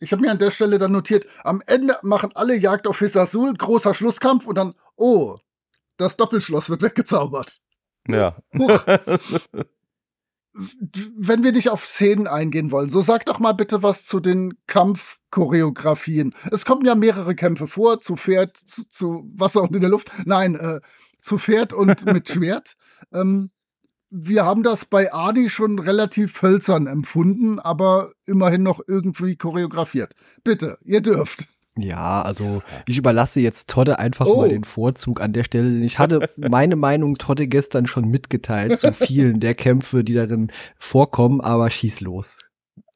Ich 0.00 0.12
habe 0.12 0.22
mir 0.22 0.32
an 0.32 0.38
der 0.38 0.50
Stelle 0.50 0.78
dann 0.78 0.90
notiert, 0.90 1.26
am 1.44 1.62
Ende 1.66 1.96
machen 2.02 2.30
alle 2.34 2.56
Jagd 2.56 2.88
auf 2.88 2.98
Hisasul, 2.98 3.54
großer 3.54 3.94
Schlusskampf 3.94 4.46
und 4.46 4.58
dann, 4.58 4.74
oh, 4.96 5.38
das 5.96 6.16
Doppelschloss 6.16 6.70
wird 6.70 6.82
weggezaubert. 6.82 7.60
Ja. 8.08 8.36
wenn 10.54 11.42
wir 11.42 11.52
nicht 11.52 11.70
auf 11.70 11.86
Szenen 11.86 12.26
eingehen 12.26 12.70
wollen, 12.70 12.90
so 12.90 13.00
sag 13.00 13.24
doch 13.24 13.38
mal 13.38 13.52
bitte 13.52 13.82
was 13.82 14.04
zu 14.04 14.20
den 14.20 14.54
Kampfchoreografien. 14.66 16.34
Es 16.50 16.64
kommen 16.64 16.84
ja 16.84 16.94
mehrere 16.94 17.34
Kämpfe 17.34 17.66
vor, 17.66 18.00
zu 18.00 18.16
Pferd, 18.16 18.56
zu, 18.56 18.88
zu 18.88 19.24
Wasser 19.34 19.62
und 19.62 19.74
in 19.74 19.80
der 19.80 19.90
Luft. 19.90 20.10
Nein, 20.26 20.54
äh, 20.54 20.80
zu 21.18 21.38
Pferd 21.38 21.72
und 21.72 22.04
mit 22.12 22.28
Schwert. 22.28 22.74
Ähm, 23.12 23.50
wir 24.10 24.44
haben 24.44 24.62
das 24.62 24.84
bei 24.84 25.12
Adi 25.12 25.48
schon 25.48 25.78
relativ 25.78 26.42
hölzern 26.42 26.86
empfunden, 26.86 27.58
aber 27.58 28.12
immerhin 28.26 28.62
noch 28.62 28.80
irgendwie 28.86 29.36
choreografiert. 29.36 30.14
Bitte, 30.44 30.76
ihr 30.82 31.00
dürft. 31.00 31.48
Ja, 31.78 32.20
also 32.20 32.62
ich 32.86 32.98
überlasse 32.98 33.40
jetzt 33.40 33.70
Todde 33.70 33.98
einfach 33.98 34.26
oh. 34.26 34.36
mal 34.36 34.48
den 34.50 34.64
Vorzug 34.64 35.22
an 35.22 35.32
der 35.32 35.44
Stelle. 35.44 35.82
Ich 35.84 35.98
hatte 35.98 36.28
meine 36.36 36.76
Meinung 36.76 37.16
Todde 37.16 37.48
gestern 37.48 37.86
schon 37.86 38.08
mitgeteilt 38.08 38.78
zu 38.78 38.92
vielen 38.92 39.40
der 39.40 39.54
Kämpfe, 39.54 40.04
die 40.04 40.14
darin 40.14 40.52
vorkommen, 40.76 41.40
aber 41.40 41.70
schieß 41.70 42.00
los. 42.00 42.36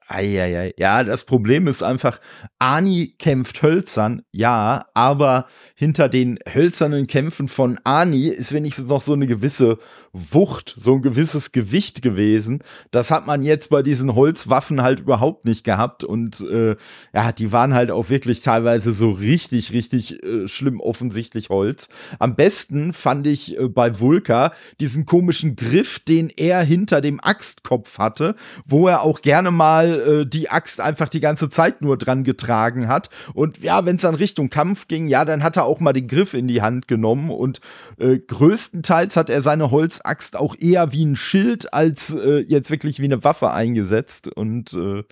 Eieiei. 0.08 0.74
Ja, 0.76 1.02
das 1.04 1.24
Problem 1.24 1.66
ist 1.66 1.82
einfach, 1.82 2.20
Ani 2.58 3.14
kämpft 3.18 3.62
hölzern, 3.62 4.22
ja, 4.30 4.86
aber 4.94 5.46
hinter 5.74 6.08
den 6.08 6.38
hölzernen 6.52 7.06
Kämpfen 7.06 7.48
von 7.48 7.78
Ani 7.84 8.28
ist 8.28 8.52
wenigstens 8.52 8.88
noch 8.88 9.02
so 9.02 9.12
eine 9.12 9.26
gewisse 9.26 9.78
Wucht, 10.12 10.74
so 10.76 10.94
ein 10.94 11.02
gewisses 11.02 11.52
Gewicht 11.52 12.02
gewesen. 12.02 12.62
Das 12.90 13.10
hat 13.10 13.26
man 13.26 13.42
jetzt 13.42 13.68
bei 13.70 13.82
diesen 13.82 14.14
Holzwaffen 14.14 14.82
halt 14.82 15.00
überhaupt 15.00 15.44
nicht 15.44 15.64
gehabt 15.64 16.04
und 16.04 16.40
äh, 16.40 16.76
ja, 17.12 17.32
die 17.32 17.52
waren 17.52 17.74
halt 17.74 17.90
auch 17.90 18.08
wirklich 18.08 18.40
teilweise 18.40 18.92
so 18.92 19.10
richtig, 19.10 19.72
richtig 19.72 20.22
äh, 20.22 20.48
schlimm 20.48 20.80
offensichtlich 20.80 21.48
Holz. 21.50 21.88
Am 22.18 22.36
besten 22.36 22.92
fand 22.92 23.26
ich 23.26 23.58
äh, 23.58 23.68
bei 23.68 24.00
Vulka 24.00 24.52
diesen 24.80 25.04
komischen 25.04 25.56
Griff, 25.56 25.98
den 25.98 26.30
er 26.30 26.62
hinter 26.62 27.00
dem 27.00 27.20
Axtkopf 27.20 27.98
hatte, 27.98 28.36
wo 28.64 28.88
er 28.88 29.02
auch 29.02 29.20
gerne 29.20 29.50
mal 29.50 29.95
äh, 29.96 30.26
die 30.26 30.50
Axt 30.50 30.80
einfach 30.80 31.08
die 31.08 31.20
ganze 31.20 31.48
Zeit 31.48 31.82
nur 31.82 31.96
dran 31.96 32.24
getragen 32.24 32.88
hat. 32.88 33.10
Und 33.34 33.58
ja, 33.58 33.84
wenn 33.84 33.96
es 33.96 34.02
dann 34.02 34.14
Richtung 34.14 34.50
Kampf 34.50 34.88
ging, 34.88 35.08
ja, 35.08 35.24
dann 35.24 35.42
hat 35.42 35.56
er 35.56 35.64
auch 35.64 35.80
mal 35.80 35.92
den 35.92 36.08
Griff 36.08 36.34
in 36.34 36.48
die 36.48 36.62
Hand 36.62 36.88
genommen 36.88 37.30
und 37.30 37.60
äh, 37.98 38.18
größtenteils 38.18 39.16
hat 39.16 39.30
er 39.30 39.42
seine 39.42 39.70
Holzaxt 39.70 40.36
auch 40.36 40.54
eher 40.58 40.92
wie 40.92 41.04
ein 41.04 41.16
Schild 41.16 41.72
als 41.72 42.14
äh, 42.14 42.40
jetzt 42.40 42.70
wirklich 42.70 43.00
wie 43.00 43.04
eine 43.04 43.24
Waffe 43.24 43.50
eingesetzt. 43.50 44.28
Und 44.28 44.72
äh, 44.74 45.02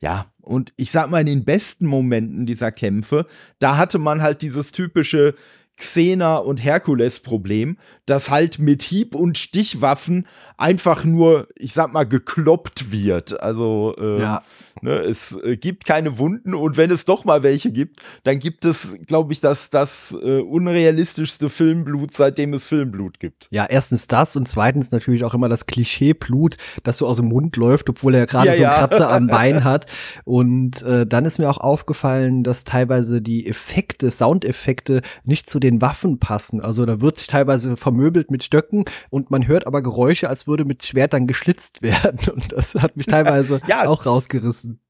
ja, 0.00 0.26
und 0.40 0.72
ich 0.76 0.90
sag 0.90 1.10
mal, 1.10 1.20
in 1.20 1.26
den 1.26 1.44
besten 1.44 1.86
Momenten 1.86 2.46
dieser 2.46 2.70
Kämpfe, 2.70 3.26
da 3.58 3.76
hatte 3.76 3.98
man 3.98 4.22
halt 4.22 4.42
dieses 4.42 4.72
typische 4.72 5.34
Xena 5.76 6.36
und 6.36 6.62
Herkules 6.62 7.20
Problem, 7.20 7.78
dass 8.06 8.30
halt 8.30 8.58
mit 8.58 8.82
Hieb- 8.82 9.14
und 9.14 9.38
Stichwaffen 9.38 10.26
einfach 10.56 11.04
nur, 11.04 11.48
ich 11.56 11.72
sag 11.72 11.92
mal, 11.92 12.04
gekloppt 12.04 12.92
wird. 12.92 13.40
Also 13.40 13.94
äh, 13.98 14.20
ja. 14.20 14.42
ne, 14.82 14.92
es 14.92 15.36
äh, 15.42 15.56
gibt 15.56 15.84
keine 15.84 16.18
Wunden 16.18 16.54
und 16.54 16.76
wenn 16.76 16.90
es 16.90 17.04
doch 17.04 17.24
mal 17.24 17.42
welche 17.42 17.72
gibt, 17.72 18.02
dann 18.22 18.38
gibt 18.38 18.64
es, 18.64 18.94
glaube 19.06 19.32
ich, 19.32 19.40
das, 19.40 19.70
das 19.70 20.16
äh, 20.22 20.40
unrealistischste 20.40 21.50
Filmblut, 21.50 22.14
seitdem 22.14 22.54
es 22.54 22.66
Filmblut 22.66 23.18
gibt. 23.18 23.48
Ja, 23.50 23.66
erstens 23.68 24.06
das 24.06 24.36
und 24.36 24.48
zweitens 24.48 24.92
natürlich 24.92 25.24
auch 25.24 25.34
immer 25.34 25.48
das 25.48 25.66
Klischeeblut, 25.66 26.56
das 26.84 26.98
so 26.98 27.08
aus 27.08 27.16
dem 27.16 27.26
Mund 27.26 27.56
läuft, 27.56 27.88
obwohl 27.88 28.14
er 28.14 28.26
gerade 28.26 28.48
ja, 28.48 28.54
so 28.54 28.64
einen 28.64 28.72
ja. 28.72 28.78
Kratzer 28.78 29.10
am 29.10 29.26
Bein 29.34 29.64
hat. 29.64 29.86
Und 30.24 30.82
äh, 30.82 31.04
dann 31.06 31.24
ist 31.24 31.38
mir 31.38 31.50
auch 31.50 31.58
aufgefallen, 31.58 32.44
dass 32.44 32.62
teilweise 32.62 33.20
die 33.20 33.46
Effekte, 33.46 34.10
Soundeffekte 34.10 35.02
nicht 35.24 35.50
zu 35.50 35.58
den 35.58 35.80
Waffen 35.80 36.20
passen. 36.20 36.60
Also 36.60 36.86
da 36.86 37.00
wird 37.00 37.18
sich 37.18 37.26
teilweise 37.26 37.76
vermöbelt 37.76 38.30
mit 38.30 38.44
Stöcken 38.44 38.84
und 39.10 39.30
man 39.32 39.48
hört 39.48 39.66
aber 39.66 39.82
Geräusche, 39.82 40.28
als 40.28 40.43
würde 40.46 40.64
mit 40.64 40.84
Schwertern 40.84 41.26
geschlitzt 41.26 41.82
werden. 41.82 42.30
Und 42.30 42.52
das 42.52 42.74
hat 42.74 42.96
mich 42.96 43.06
teilweise 43.06 43.60
ja. 43.66 43.86
auch 43.86 44.06
rausgerissen. 44.06 44.80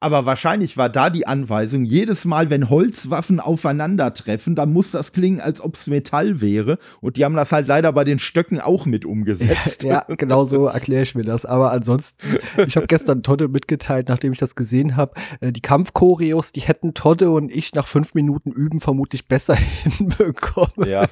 Aber 0.00 0.26
wahrscheinlich 0.26 0.76
war 0.76 0.88
da 0.88 1.08
die 1.08 1.26
Anweisung, 1.26 1.84
jedes 1.84 2.24
Mal, 2.24 2.50
wenn 2.50 2.68
Holzwaffen 2.68 3.40
aufeinandertreffen, 3.40 4.54
dann 4.54 4.72
muss 4.72 4.90
das 4.90 5.12
klingen, 5.12 5.40
als 5.40 5.60
ob 5.62 5.76
es 5.76 5.86
Metall 5.86 6.40
wäre. 6.40 6.78
Und 7.00 7.16
die 7.16 7.24
haben 7.24 7.34
das 7.34 7.52
halt 7.52 7.68
leider 7.68 7.92
bei 7.92 8.04
den 8.04 8.18
Stöcken 8.18 8.60
auch 8.60 8.84
mit 8.84 9.04
umgesetzt. 9.04 9.82
ja, 9.84 10.04
genau 10.08 10.44
so 10.44 10.66
erkläre 10.66 11.04
ich 11.04 11.14
mir 11.14 11.24
das. 11.24 11.46
Aber 11.46 11.72
ansonsten, 11.72 12.38
ich 12.66 12.76
habe 12.76 12.86
gestern 12.86 13.22
Todde 13.22 13.48
mitgeteilt, 13.48 14.08
nachdem 14.08 14.32
ich 14.32 14.38
das 14.38 14.54
gesehen 14.54 14.96
habe, 14.96 15.14
äh, 15.40 15.52
die 15.52 15.62
Kampfchoreos, 15.62 16.52
die 16.52 16.60
hätten 16.60 16.92
Todde 16.92 17.30
und 17.30 17.50
ich 17.50 17.74
nach 17.74 17.86
fünf 17.86 18.14
Minuten 18.14 18.52
üben 18.52 18.80
vermutlich 18.80 19.26
besser 19.26 19.54
hinbekommen. 19.98 20.86
Ja. 20.86 21.06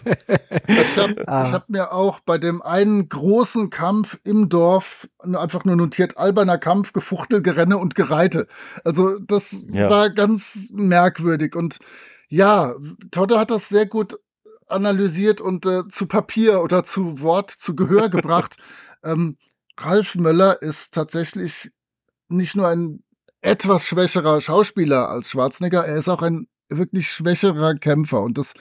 ich 0.66 0.98
habe 0.98 1.22
ah. 1.26 1.50
hab 1.50 1.68
mir 1.70 1.92
auch 1.92 2.20
bei 2.20 2.38
dem 2.38 2.60
einen 2.62 3.08
großen 3.08 3.70
Kampf 3.70 4.18
im 4.24 4.48
Dorf 4.48 5.08
einfach 5.18 5.64
nur 5.64 5.76
notiert, 5.76 6.18
alberner 6.18 6.58
Kampf, 6.58 6.92
Gefuchtel, 6.92 7.42
Gerenne 7.42 7.78
und 7.78 7.94
Gereite. 7.94 8.46
Also 8.84 9.18
das 9.18 9.66
ja. 9.72 9.90
war 9.90 10.10
ganz 10.10 10.68
merkwürdig. 10.72 11.54
Und 11.54 11.78
ja, 12.28 12.74
Todde 13.10 13.38
hat 13.38 13.50
das 13.50 13.68
sehr 13.68 13.86
gut 13.86 14.18
analysiert 14.66 15.40
und 15.40 15.66
äh, 15.66 15.86
zu 15.88 16.06
Papier 16.06 16.62
oder 16.62 16.84
zu 16.84 17.20
Wort, 17.20 17.50
zu 17.50 17.74
Gehör 17.74 18.08
gebracht. 18.10 18.56
ähm, 19.04 19.36
Ralf 19.78 20.14
Möller 20.14 20.60
ist 20.62 20.94
tatsächlich 20.94 21.70
nicht 22.28 22.56
nur 22.56 22.68
ein 22.68 23.02
etwas 23.40 23.86
schwächerer 23.86 24.40
Schauspieler 24.40 25.08
als 25.08 25.30
Schwarzenegger, 25.30 25.84
er 25.84 25.96
ist 25.96 26.08
auch 26.08 26.22
ein 26.22 26.46
wirklich 26.68 27.08
schwächerer 27.10 27.74
Kämpfer. 27.74 28.22
Und 28.22 28.38
das 28.38 28.54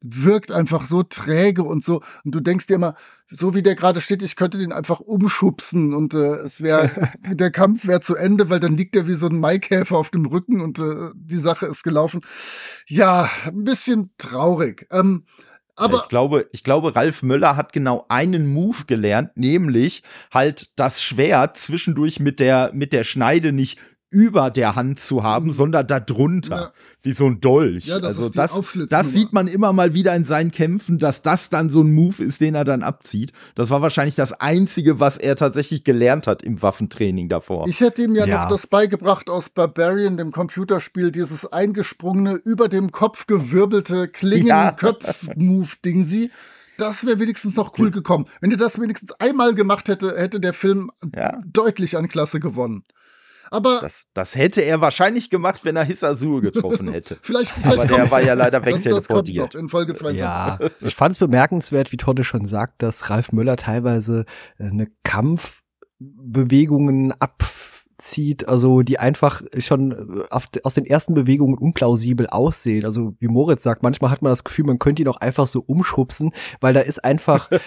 wirkt 0.00 0.52
einfach 0.52 0.86
so 0.86 1.02
träge 1.02 1.62
und 1.62 1.84
so. 1.84 2.02
Und 2.24 2.34
du 2.34 2.40
denkst 2.40 2.66
dir 2.66 2.74
immer, 2.74 2.94
so 3.30 3.54
wie 3.54 3.62
der 3.62 3.74
gerade 3.74 4.00
steht, 4.00 4.22
ich 4.22 4.36
könnte 4.36 4.58
den 4.58 4.72
einfach 4.72 5.00
umschubsen 5.00 5.92
und 5.94 6.14
äh, 6.14 6.36
es 6.36 6.62
wäre, 6.62 7.12
der 7.30 7.50
Kampf 7.50 7.86
wäre 7.86 8.00
zu 8.00 8.16
Ende, 8.16 8.50
weil 8.50 8.60
dann 8.60 8.76
liegt 8.76 8.96
er 8.96 9.06
wie 9.06 9.14
so 9.14 9.28
ein 9.28 9.40
Maikäfer 9.40 9.96
auf 9.96 10.10
dem 10.10 10.26
Rücken 10.26 10.60
und 10.60 10.78
äh, 10.78 11.10
die 11.14 11.36
Sache 11.36 11.66
ist 11.66 11.82
gelaufen. 11.82 12.20
Ja, 12.86 13.30
ein 13.46 13.64
bisschen 13.64 14.10
traurig. 14.18 14.86
Ähm, 14.90 15.24
aber 15.76 16.00
ich 16.02 16.08
glaube, 16.08 16.48
ich 16.50 16.64
glaube, 16.64 16.96
Ralf 16.96 17.22
Möller 17.22 17.54
hat 17.54 17.72
genau 17.72 18.04
einen 18.08 18.52
Move 18.52 18.84
gelernt, 18.86 19.36
nämlich 19.36 20.02
halt 20.32 20.70
das 20.74 21.02
Schwert 21.02 21.56
zwischendurch 21.56 22.18
mit 22.18 22.40
der, 22.40 22.70
mit 22.74 22.92
der 22.92 23.04
Schneide 23.04 23.52
nicht 23.52 23.78
über 24.10 24.50
der 24.50 24.74
Hand 24.74 25.00
zu 25.00 25.22
haben, 25.22 25.46
mhm. 25.46 25.52
sondern 25.52 25.86
da 25.86 26.00
drunter, 26.00 26.56
ja. 26.56 26.72
wie 27.02 27.12
so 27.12 27.26
ein 27.26 27.40
Dolch. 27.40 27.86
Ja, 27.86 28.00
das 28.00 28.16
also 28.16 28.30
das, 28.30 28.58
das 28.88 29.12
sieht 29.12 29.34
man 29.34 29.46
immer 29.48 29.74
mal 29.74 29.94
wieder 29.94 30.16
in 30.16 30.24
seinen 30.24 30.50
Kämpfen, 30.50 30.98
dass 30.98 31.20
das 31.20 31.50
dann 31.50 31.68
so 31.68 31.82
ein 31.82 31.92
Move 31.92 32.24
ist, 32.24 32.40
den 32.40 32.54
er 32.54 32.64
dann 32.64 32.82
abzieht. 32.82 33.34
Das 33.54 33.68
war 33.70 33.82
wahrscheinlich 33.82 34.14
das 34.14 34.32
Einzige, 34.32 34.98
was 34.98 35.18
er 35.18 35.36
tatsächlich 35.36 35.84
gelernt 35.84 36.26
hat 36.26 36.42
im 36.42 36.62
Waffentraining 36.62 37.28
davor. 37.28 37.68
Ich 37.68 37.80
hätte 37.80 38.02
ihm 38.02 38.14
ja, 38.14 38.24
ja. 38.24 38.40
noch 38.40 38.48
das 38.48 38.66
beigebracht 38.66 39.28
aus 39.28 39.50
Barbarian, 39.50 40.16
dem 40.16 40.32
Computerspiel, 40.32 41.12
dieses 41.12 41.52
eingesprungene, 41.52 42.40
über 42.44 42.68
dem 42.68 42.92
Kopf 42.92 43.26
gewirbelte 43.26 44.08
Klingen-Köpf-Move-Dingsi. 44.08 46.30
Das 46.78 47.04
wäre 47.04 47.18
wenigstens 47.18 47.56
noch 47.56 47.78
cool 47.78 47.90
gekommen. 47.90 48.26
Wenn 48.40 48.52
er 48.52 48.56
das 48.56 48.80
wenigstens 48.80 49.12
einmal 49.12 49.54
gemacht 49.54 49.88
hätte, 49.88 50.16
hätte 50.16 50.40
der 50.40 50.54
Film 50.54 50.90
deutlich 51.44 51.96
an 51.96 52.08
Klasse 52.08 52.40
gewonnen. 52.40 52.84
Aber 53.50 53.80
das, 53.80 54.04
das 54.14 54.36
hätte 54.36 54.62
er 54.62 54.80
wahrscheinlich 54.80 55.30
gemacht, 55.30 55.64
wenn 55.64 55.76
er 55.76 55.84
Hisazul 55.84 56.40
getroffen 56.40 56.88
hätte. 56.92 57.18
vielleicht, 57.22 57.52
vielleicht 57.52 57.78
Aber 57.78 57.86
der 57.86 58.10
war 58.10 58.22
ja 58.22 58.34
leider 58.34 58.64
wegteleportiert. 58.64 59.54
in 59.54 59.68
Folge 59.68 59.94
22. 59.94 60.20
Ja, 60.20 60.58
ich 60.80 60.94
fand 60.94 61.12
es 61.12 61.18
bemerkenswert, 61.18 61.92
wie 61.92 61.96
Tonne 61.96 62.24
schon 62.24 62.46
sagt, 62.46 62.82
dass 62.82 63.10
Ralf 63.10 63.32
Möller 63.32 63.56
teilweise 63.56 64.24
äh, 64.58 64.64
eine 64.64 64.88
Kampfbewegungen 65.02 67.12
abzieht, 67.12 68.48
also 68.48 68.82
die 68.82 68.98
einfach 68.98 69.42
schon 69.58 69.92
äh, 69.92 70.24
auf, 70.30 70.48
aus 70.62 70.74
den 70.74 70.86
ersten 70.86 71.14
Bewegungen 71.14 71.58
unplausibel 71.58 72.26
aussehen. 72.26 72.84
Also 72.84 73.14
wie 73.18 73.28
Moritz 73.28 73.62
sagt, 73.62 73.82
manchmal 73.82 74.10
hat 74.10 74.22
man 74.22 74.30
das 74.30 74.44
Gefühl, 74.44 74.66
man 74.66 74.78
könnte 74.78 75.02
ihn 75.02 75.08
auch 75.08 75.18
einfach 75.18 75.46
so 75.46 75.60
umschubsen, 75.60 76.32
weil 76.60 76.74
da 76.74 76.80
ist 76.80 77.04
einfach 77.04 77.50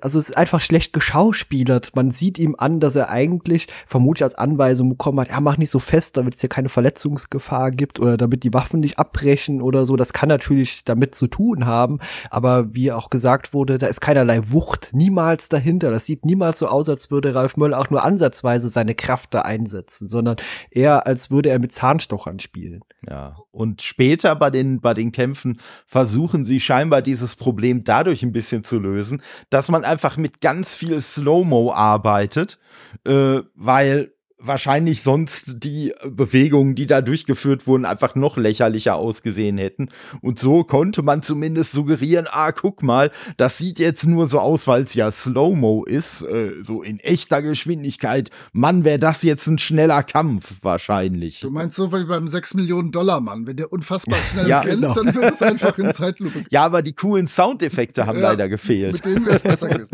also 0.00 0.18
es 0.18 0.30
ist 0.30 0.36
einfach 0.36 0.60
schlecht 0.60 0.92
geschauspielert. 0.92 1.94
Man 1.94 2.10
sieht 2.10 2.38
ihm 2.38 2.54
an, 2.58 2.80
dass 2.80 2.96
er 2.96 3.08
eigentlich 3.08 3.68
vermutlich 3.86 4.22
als 4.22 4.34
Anweisung 4.34 4.88
bekommen 4.88 5.20
hat, 5.20 5.28
ja, 5.28 5.40
mach 5.40 5.56
nicht 5.56 5.70
so 5.70 5.78
fest, 5.78 6.16
damit 6.16 6.34
es 6.34 6.40
hier 6.40 6.48
keine 6.48 6.68
Verletzungsgefahr 6.68 7.70
gibt 7.70 8.00
oder 8.00 8.16
damit 8.16 8.44
die 8.44 8.52
Waffen 8.52 8.80
nicht 8.80 8.98
abbrechen 8.98 9.60
oder 9.60 9.86
so. 9.86 9.96
Das 9.96 10.12
kann 10.12 10.28
natürlich 10.28 10.84
damit 10.84 11.14
zu 11.14 11.26
tun 11.26 11.66
haben, 11.66 11.98
aber 12.30 12.74
wie 12.74 12.92
auch 12.92 13.10
gesagt 13.10 13.52
wurde, 13.52 13.78
da 13.78 13.86
ist 13.86 14.00
keinerlei 14.00 14.40
Wucht 14.50 14.90
niemals 14.92 15.48
dahinter. 15.48 15.90
Das 15.90 16.06
sieht 16.06 16.24
niemals 16.24 16.58
so 16.58 16.66
aus, 16.66 16.88
als 16.88 17.10
würde 17.10 17.34
Ralf 17.34 17.56
Möller 17.56 17.78
auch 17.78 17.90
nur 17.90 18.04
ansatzweise 18.04 18.68
seine 18.68 18.94
Kraft 18.94 19.34
da 19.34 19.42
einsetzen, 19.42 20.08
sondern 20.08 20.36
eher 20.70 21.06
als 21.06 21.30
würde 21.30 21.50
er 21.50 21.58
mit 21.58 21.72
Zahnstochern 21.72 22.38
spielen. 22.38 22.82
Ja, 23.08 23.36
und 23.50 23.82
später 23.82 24.34
bei 24.36 24.50
den, 24.50 24.80
bei 24.80 24.94
den 24.94 25.12
Kämpfen 25.12 25.60
versuchen 25.86 26.44
sie 26.44 26.60
scheinbar 26.60 27.02
dieses 27.02 27.36
Problem 27.36 27.84
dadurch 27.84 28.22
ein 28.22 28.32
bisschen 28.32 28.64
zu 28.64 28.78
lösen, 28.78 29.22
dass 29.50 29.68
man 29.68 29.73
einfach 29.82 30.18
mit 30.18 30.42
ganz 30.42 30.76
viel 30.76 31.00
Slow-Mo 31.00 31.72
arbeitet, 31.72 32.58
äh, 33.06 33.40
weil 33.54 34.12
wahrscheinlich 34.46 35.02
sonst 35.02 35.64
die 35.64 35.92
Bewegungen, 36.04 36.74
die 36.74 36.86
da 36.86 37.00
durchgeführt 37.00 37.66
wurden, 37.66 37.84
einfach 37.84 38.14
noch 38.14 38.36
lächerlicher 38.36 38.96
ausgesehen 38.96 39.58
hätten. 39.58 39.88
Und 40.20 40.38
so 40.38 40.64
konnte 40.64 41.02
man 41.02 41.22
zumindest 41.22 41.72
suggerieren, 41.72 42.26
ah, 42.30 42.52
guck 42.52 42.82
mal, 42.82 43.10
das 43.36 43.58
sieht 43.58 43.78
jetzt 43.78 44.06
nur 44.06 44.26
so 44.26 44.38
aus, 44.38 44.66
weil 44.66 44.82
es 44.82 44.94
ja 44.94 45.10
Slow-Mo 45.10 45.84
ist, 45.84 46.22
äh, 46.22 46.62
so 46.62 46.82
in 46.82 46.98
echter 47.00 47.42
Geschwindigkeit. 47.42 48.30
Mann, 48.52 48.84
wäre 48.84 48.98
das 48.98 49.22
jetzt 49.22 49.46
ein 49.46 49.58
schneller 49.58 50.02
Kampf 50.02 50.56
wahrscheinlich. 50.62 51.40
Du 51.40 51.50
meinst 51.50 51.76
so 51.76 51.92
wie 51.92 52.04
beim 52.04 52.28
6 52.28 52.54
Millionen 52.54 52.92
Dollar 52.92 53.20
Mann, 53.20 53.46
wenn 53.46 53.56
der 53.56 53.72
unfassbar 53.72 54.18
schnell 54.30 54.48
ja, 54.48 54.60
rennt, 54.60 54.82
genau. 54.82 54.94
dann 54.94 55.14
wird 55.14 55.34
es 55.34 55.42
einfach 55.42 55.78
in 55.78 55.92
Zeitlupe. 55.92 56.44
Ja, 56.50 56.64
aber 56.64 56.82
die 56.82 56.92
coolen 56.92 57.26
Soundeffekte 57.26 58.06
haben 58.06 58.18
ja, 58.18 58.30
leider 58.30 58.48
gefehlt. 58.48 58.94
Mit 58.94 59.06
denen 59.06 59.26
wäre 59.26 59.36
es 59.36 59.42
besser 59.42 59.68
gewesen. 59.70 59.90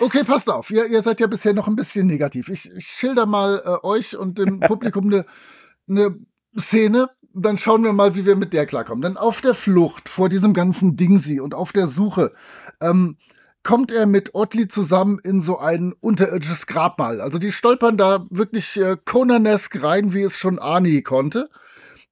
Okay, 0.00 0.24
passt 0.24 0.50
auf. 0.50 0.70
Ihr, 0.70 0.86
ihr 0.86 1.02
seid 1.02 1.20
ja 1.20 1.26
bisher 1.26 1.52
noch 1.52 1.68
ein 1.68 1.76
bisschen 1.76 2.06
negativ. 2.06 2.48
Ich, 2.48 2.70
ich 2.72 2.86
schilder 2.86 3.26
mal 3.26 3.62
äh, 3.64 3.86
euch 3.86 4.16
und 4.16 4.38
dem 4.38 4.60
Publikum 4.60 5.06
eine 5.06 5.24
ne 5.86 6.16
Szene. 6.58 7.10
Dann 7.34 7.58
schauen 7.58 7.84
wir 7.84 7.92
mal, 7.92 8.14
wie 8.16 8.26
wir 8.26 8.36
mit 8.36 8.52
der 8.52 8.66
klarkommen. 8.66 9.02
Denn 9.02 9.16
auf 9.16 9.40
der 9.40 9.54
Flucht 9.54 10.08
vor 10.08 10.28
diesem 10.28 10.54
ganzen 10.54 10.96
Dingsi 10.96 11.40
und 11.40 11.54
auf 11.54 11.72
der 11.72 11.88
Suche 11.88 12.32
ähm, 12.80 13.16
kommt 13.62 13.92
er 13.92 14.06
mit 14.06 14.34
Otley 14.34 14.66
zusammen 14.66 15.18
in 15.22 15.40
so 15.40 15.58
ein 15.58 15.92
unterirdisches 16.00 16.66
Grabmal. 16.66 17.20
Also 17.20 17.38
die 17.38 17.52
stolpern 17.52 17.96
da 17.96 18.26
wirklich 18.30 18.80
äh, 18.80 18.96
Conanesque 19.04 19.82
rein, 19.82 20.14
wie 20.14 20.22
es 20.22 20.38
schon 20.38 20.58
Arnie 20.58 21.02
konnte. 21.02 21.48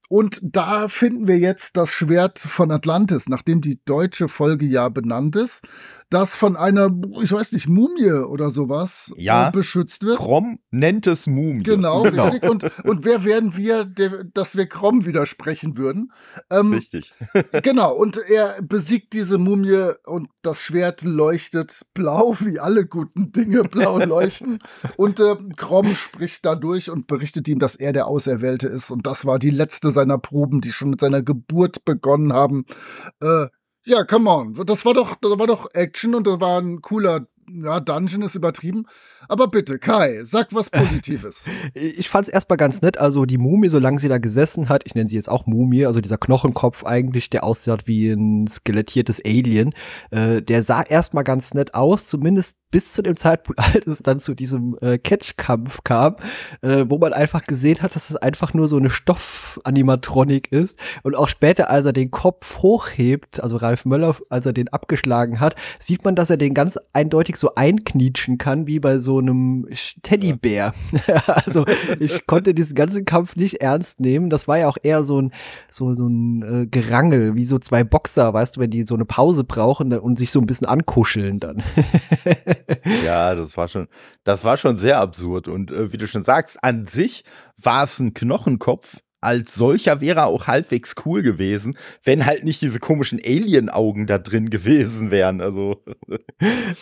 Und 0.09 0.39
da 0.43 0.87
finden 0.87 1.27
wir 1.27 1.39
jetzt 1.39 1.77
das 1.77 1.93
Schwert 1.93 2.39
von 2.39 2.71
Atlantis, 2.71 3.29
nachdem 3.29 3.61
die 3.61 3.81
deutsche 3.85 4.29
Folge 4.29 4.67
ja 4.67 4.89
benannt 4.89 5.35
ist 5.35 5.67
das 6.11 6.37
von 6.37 6.57
einer, 6.57 6.91
ich 7.21 7.33
weiß 7.33 7.53
nicht, 7.53 7.69
Mumie 7.69 8.11
oder 8.11 8.51
sowas 8.51 9.13
ja, 9.17 9.49
äh, 9.49 9.51
beschützt 9.51 10.05
wird. 10.05 10.19
Krom 10.19 10.61
nennt 10.71 11.07
es 11.09 11.27
Mumie. 11.27 11.65
Genau, 11.65 12.03
genau. 12.03 12.25
richtig. 12.25 12.49
Und, 12.49 12.65
und 12.85 13.05
wer 13.05 13.25
wären 13.25 13.57
wir, 13.57 13.85
der, 13.85 14.25
dass 14.25 14.57
wir 14.57 14.67
Krom 14.67 15.05
widersprechen 15.05 15.77
würden? 15.77 16.13
Ähm, 16.49 16.73
richtig. 16.73 17.13
genau, 17.63 17.95
und 17.95 18.19
er 18.19 18.63
besiegt 18.63 19.15
diese 19.15 19.39
Mumie 19.39 19.95
und 20.07 20.29
das 20.43 20.63
Schwert 20.63 21.03
leuchtet 21.03 21.83
blau, 21.93 22.37
wie 22.41 22.61
alle 22.61 22.87
guten 22.87 23.33
Dinge 23.33 23.65
blau 23.65 23.99
leuchten. 24.05 24.61
und 24.97 25.19
äh, 25.19 25.35
Krom 25.57 25.93
spricht 25.95 26.45
dadurch 26.47 26.89
und 26.89 27.09
berichtet 27.09 27.49
ihm, 27.49 27.59
dass 27.59 27.75
er 27.75 27.93
der 27.93 28.07
Auserwählte 28.07 28.69
ist. 28.69 28.93
Und 28.93 29.07
das 29.09 29.25
war 29.27 29.41
die 29.41 29.51
letzte 29.51 29.91
seiner 29.91 30.19
Proben, 30.19 30.61
die 30.61 30.71
schon 30.71 30.91
mit 30.91 31.01
seiner 31.01 31.23
Geburt 31.23 31.85
begonnen 31.85 32.33
haben. 32.33 32.65
Äh, 33.21 33.47
ja, 33.87 34.05
come 34.05 34.31
on. 34.31 34.55
Das 34.67 34.85
war 34.85 34.95
doch, 34.95 35.15
das 35.17 35.39
war 35.39 35.47
doch 35.47 35.69
Action 35.73 36.15
und 36.15 36.27
das 36.27 36.41
war 36.41 36.61
ein 36.61 36.83
cooler 36.83 37.27
ja, 37.49 37.81
Dungeon 37.81 38.23
ist 38.23 38.35
übertrieben. 38.35 38.87
Aber 39.29 39.49
bitte, 39.49 39.79
Kai, 39.79 40.21
sag 40.25 40.55
was 40.55 40.71
Positives. 40.71 41.45
ich 41.75 42.09
fand's 42.09 42.29
erstmal 42.29 42.57
ganz 42.57 42.83
nett. 42.83 42.99
Also 42.99 43.25
die 43.25 43.39
Mumie, 43.39 43.69
solange 43.69 43.99
sie 43.99 44.09
da 44.09 44.19
gesessen 44.19 44.69
hat, 44.69 44.83
ich 44.85 44.95
nenne 44.95 45.09
sie 45.09 45.17
jetzt 45.17 45.29
auch 45.29 45.47
Mumie, 45.47 45.87
also 45.87 46.01
dieser 46.01 46.19
Knochenkopf 46.19 46.85
eigentlich, 46.85 47.31
der 47.31 47.45
aussieht 47.45 47.87
wie 47.87 48.11
ein 48.11 48.47
skelettiertes 48.47 49.21
Alien, 49.25 49.75
äh, 50.11 50.43
der 50.43 50.63
sah 50.63 50.83
erstmal 50.83 51.25
ganz 51.25 51.55
nett 51.55 51.75
aus, 51.75 52.07
zumindest 52.07 52.57
bis 52.71 52.93
zu 52.93 53.03
dem 53.03 53.17
Zeitpunkt, 53.17 53.61
als 53.75 53.87
es 53.87 53.99
dann 54.01 54.21
zu 54.21 54.35
diesem 54.35 54.77
äh, 54.81 54.99
Catch-Kampf 54.99 55.85
kam, 55.85 56.17
äh, 56.63 56.85
wo 56.89 56.99
man 56.99 57.13
einfach 57.13 57.45
gesehen 57.45 57.83
hat, 57.83 57.95
dass 57.95 58.11
es 58.11 58.17
einfach 58.17 58.55
nur 58.55 58.69
so 58.69 58.77
eine 58.77 58.91
Stoffanimatronik 58.91 60.51
ist. 60.53 60.79
Und 61.03 61.17
auch 61.17 61.29
später, 61.29 61.71
als 61.71 61.87
er 61.87 61.93
den 61.93 62.11
Kopf 62.11 62.59
hochhebt, 62.59 63.43
also 63.43 63.57
Ralf 63.57 63.85
Möller, 63.85 64.17
als 64.31 64.47
er 64.47 64.53
den 64.53 64.69
abgeschlagen 64.69 65.41
hat, 65.41 65.55
sieht 65.79 66.05
man, 66.05 66.15
dass 66.15 66.31
er 66.31 66.37
den 66.37 66.55
ganz 66.55 66.79
eindeutig 66.93 67.37
so 67.37 67.55
einknietschen 67.55 68.39
kann, 68.39 68.67
wie 68.67 68.81
bei 68.81 68.99
so 68.99 69.19
einem 69.19 69.69
Teddybär. 70.03 70.75
also 71.27 71.65
ich 72.01 72.27
konnte 72.27 72.55
diesen 72.55 72.75
ganzen 72.75 73.05
Kampf 73.05 73.37
nicht 73.37 73.61
ernst 73.61 74.01
nehmen. 74.01 74.31
Das 74.31 74.49
war 74.49 74.59
ja 74.59 74.69
auch 74.69 74.79
eher 74.83 75.05
so 75.05 75.21
ein, 75.21 75.33
so, 75.71 75.95
so 75.95 76.07
ein 76.07 76.43
äh, 76.43 76.67
Gerangel, 76.67 77.37
wie 77.37 77.45
so 77.45 77.59
zwei 77.59 77.85
Boxer, 77.85 78.33
weißt 78.33 78.57
du, 78.57 78.61
wenn 78.61 78.71
die 78.71 78.85
so 78.87 78.95
eine 78.95 79.05
Pause 79.05 79.45
brauchen 79.45 79.93
und 79.93 80.19
sich 80.19 80.31
so 80.31 80.41
ein 80.41 80.47
bisschen 80.47 80.67
ankuscheln 80.67 81.41
dann. 81.41 81.63
ja, 83.05 83.35
das 83.35 83.57
war 83.57 83.69
schon, 83.69 83.89
das 84.25 84.45
war 84.45 84.57
schon 84.57 84.79
sehr 84.79 84.99
absurd. 84.99 85.49
Und 85.49 85.71
äh, 85.71 85.93
wie 85.93 85.99
du 85.99 86.07
schon 86.07 86.25
sagst, 86.25 86.63
an 86.63 86.87
sich 86.87 87.25
war 87.57 87.85
es 87.85 87.99
ein 87.99 88.15
Knochenkopf, 88.15 88.99
als 89.27 89.55
solcher 89.55 90.01
wäre 90.01 90.21
er 90.21 90.27
auch 90.27 90.47
halbwegs 90.47 90.95
cool 91.05 91.23
gewesen, 91.23 91.77
wenn 92.05 92.27
halt 92.27 92.45
nicht 92.45 92.63
diese 92.63 92.79
komischen 92.79 93.19
Alien-Augen 93.19 94.07
da 94.07 94.19
drin 94.19 94.51
gewesen 94.51 95.11
wären. 95.11 95.41
Also. 95.41 95.83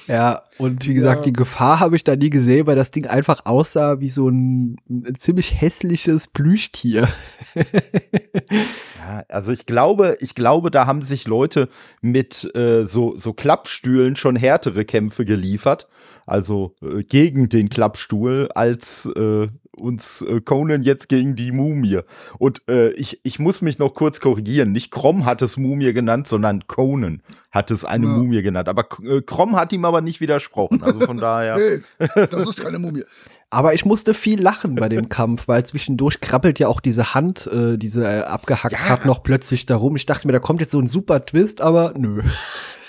Ja, 0.06 0.42
und 0.58 0.87
wie 0.87 0.94
gesagt, 0.94 1.24
ja. 1.24 1.30
die 1.30 1.32
Gefahr 1.32 1.80
habe 1.80 1.96
ich 1.96 2.04
da 2.04 2.16
nie 2.16 2.28
gesehen, 2.28 2.66
weil 2.66 2.76
das 2.76 2.90
Ding 2.90 3.06
einfach 3.06 3.46
aussah 3.46 4.00
wie 4.00 4.10
so 4.10 4.28
ein, 4.28 4.76
ein 4.88 5.14
ziemlich 5.16 5.60
hässliches 5.60 6.28
Plüschtier. 6.28 7.08
ja, 9.05 9.25
also 9.29 9.53
ich 9.53 9.67
glaube, 9.67 10.17
ich 10.21 10.35
glaube, 10.35 10.71
da 10.71 10.87
haben 10.87 11.03
sich 11.03 11.27
Leute 11.27 11.69
mit 12.01 12.55
äh, 12.55 12.85
so, 12.85 13.19
so 13.19 13.33
Klappstühlen 13.33 14.17
schon 14.17 14.37
härtere 14.37 14.85
Kämpfe 14.85 15.25
geliefert 15.25 15.87
also 16.27 16.75
äh, 16.83 17.03
gegen 17.03 17.49
den 17.49 17.69
Klappstuhl, 17.69 18.49
als 18.55 19.07
äh, 19.17 19.49
uns 19.77 20.23
äh, 20.23 20.40
Conan 20.40 20.83
jetzt 20.83 21.09
gegen 21.09 21.35
die 21.35 21.53
Mumie. 21.53 22.01
Und 22.38 22.62
äh, 22.69 22.90
ich, 22.90 23.21
ich 23.25 23.38
muss 23.38 23.61
mich 23.61 23.79
noch 23.79 23.95
kurz 23.95 24.21
korrigieren. 24.21 24.73
Nicht 24.73 24.90
Krom 24.90 25.27
hat 25.27 25.43
es 25.43 25.57
Mumie 25.57 25.93
genannt, 25.93 26.29
sondern 26.29 26.67
Conan 26.67 27.23
hat 27.51 27.71
es 27.71 27.85
eine 27.85 28.07
ja. 28.07 28.12
Mumie 28.12 28.43
genannt. 28.43 28.69
Aber 28.69 28.87
äh, 29.03 29.21
Krom 29.23 29.57
hat 29.57 29.73
ihm 29.73 29.85
aber 29.85 30.01
nicht 30.01 30.21
widersprochen. 30.21 30.83
Also 30.83 31.01
von 31.01 31.19
daher. 31.19 31.57
hey, 31.99 32.27
das 32.29 32.49
ist 32.49 32.62
keine 32.62 32.79
Mumie. 32.79 33.05
Aber 33.51 33.73
ich 33.73 33.85
musste 33.85 34.14
viel 34.14 34.43
lachen 34.43 34.75
bei 34.75 34.88
dem 34.88 35.09
Kampf, 35.09 35.47
weil 35.47 35.64
zwischendurch 35.64 36.21
krabbelt 36.21 36.59
ja 36.59 36.67
auch 36.67 36.81
diese 36.81 37.14
Hand, 37.14 37.47
äh, 37.47 37.79
diese 37.79 38.05
äh, 38.05 38.23
abgehackt 38.23 38.73
ja. 38.73 38.93
Hat, 39.00 39.07
noch 39.07 39.22
plötzlich 39.22 39.66
darum. 39.66 39.96
Ich 39.96 40.07
dachte 40.07 40.26
mir, 40.26 40.33
da 40.33 40.38
kommt 40.38 40.61
jetzt 40.61 40.72
so 40.72 40.80
ein 40.80 40.87
super 40.87 41.24
Twist, 41.24 41.61
aber 41.61 41.94
nö 41.96 42.22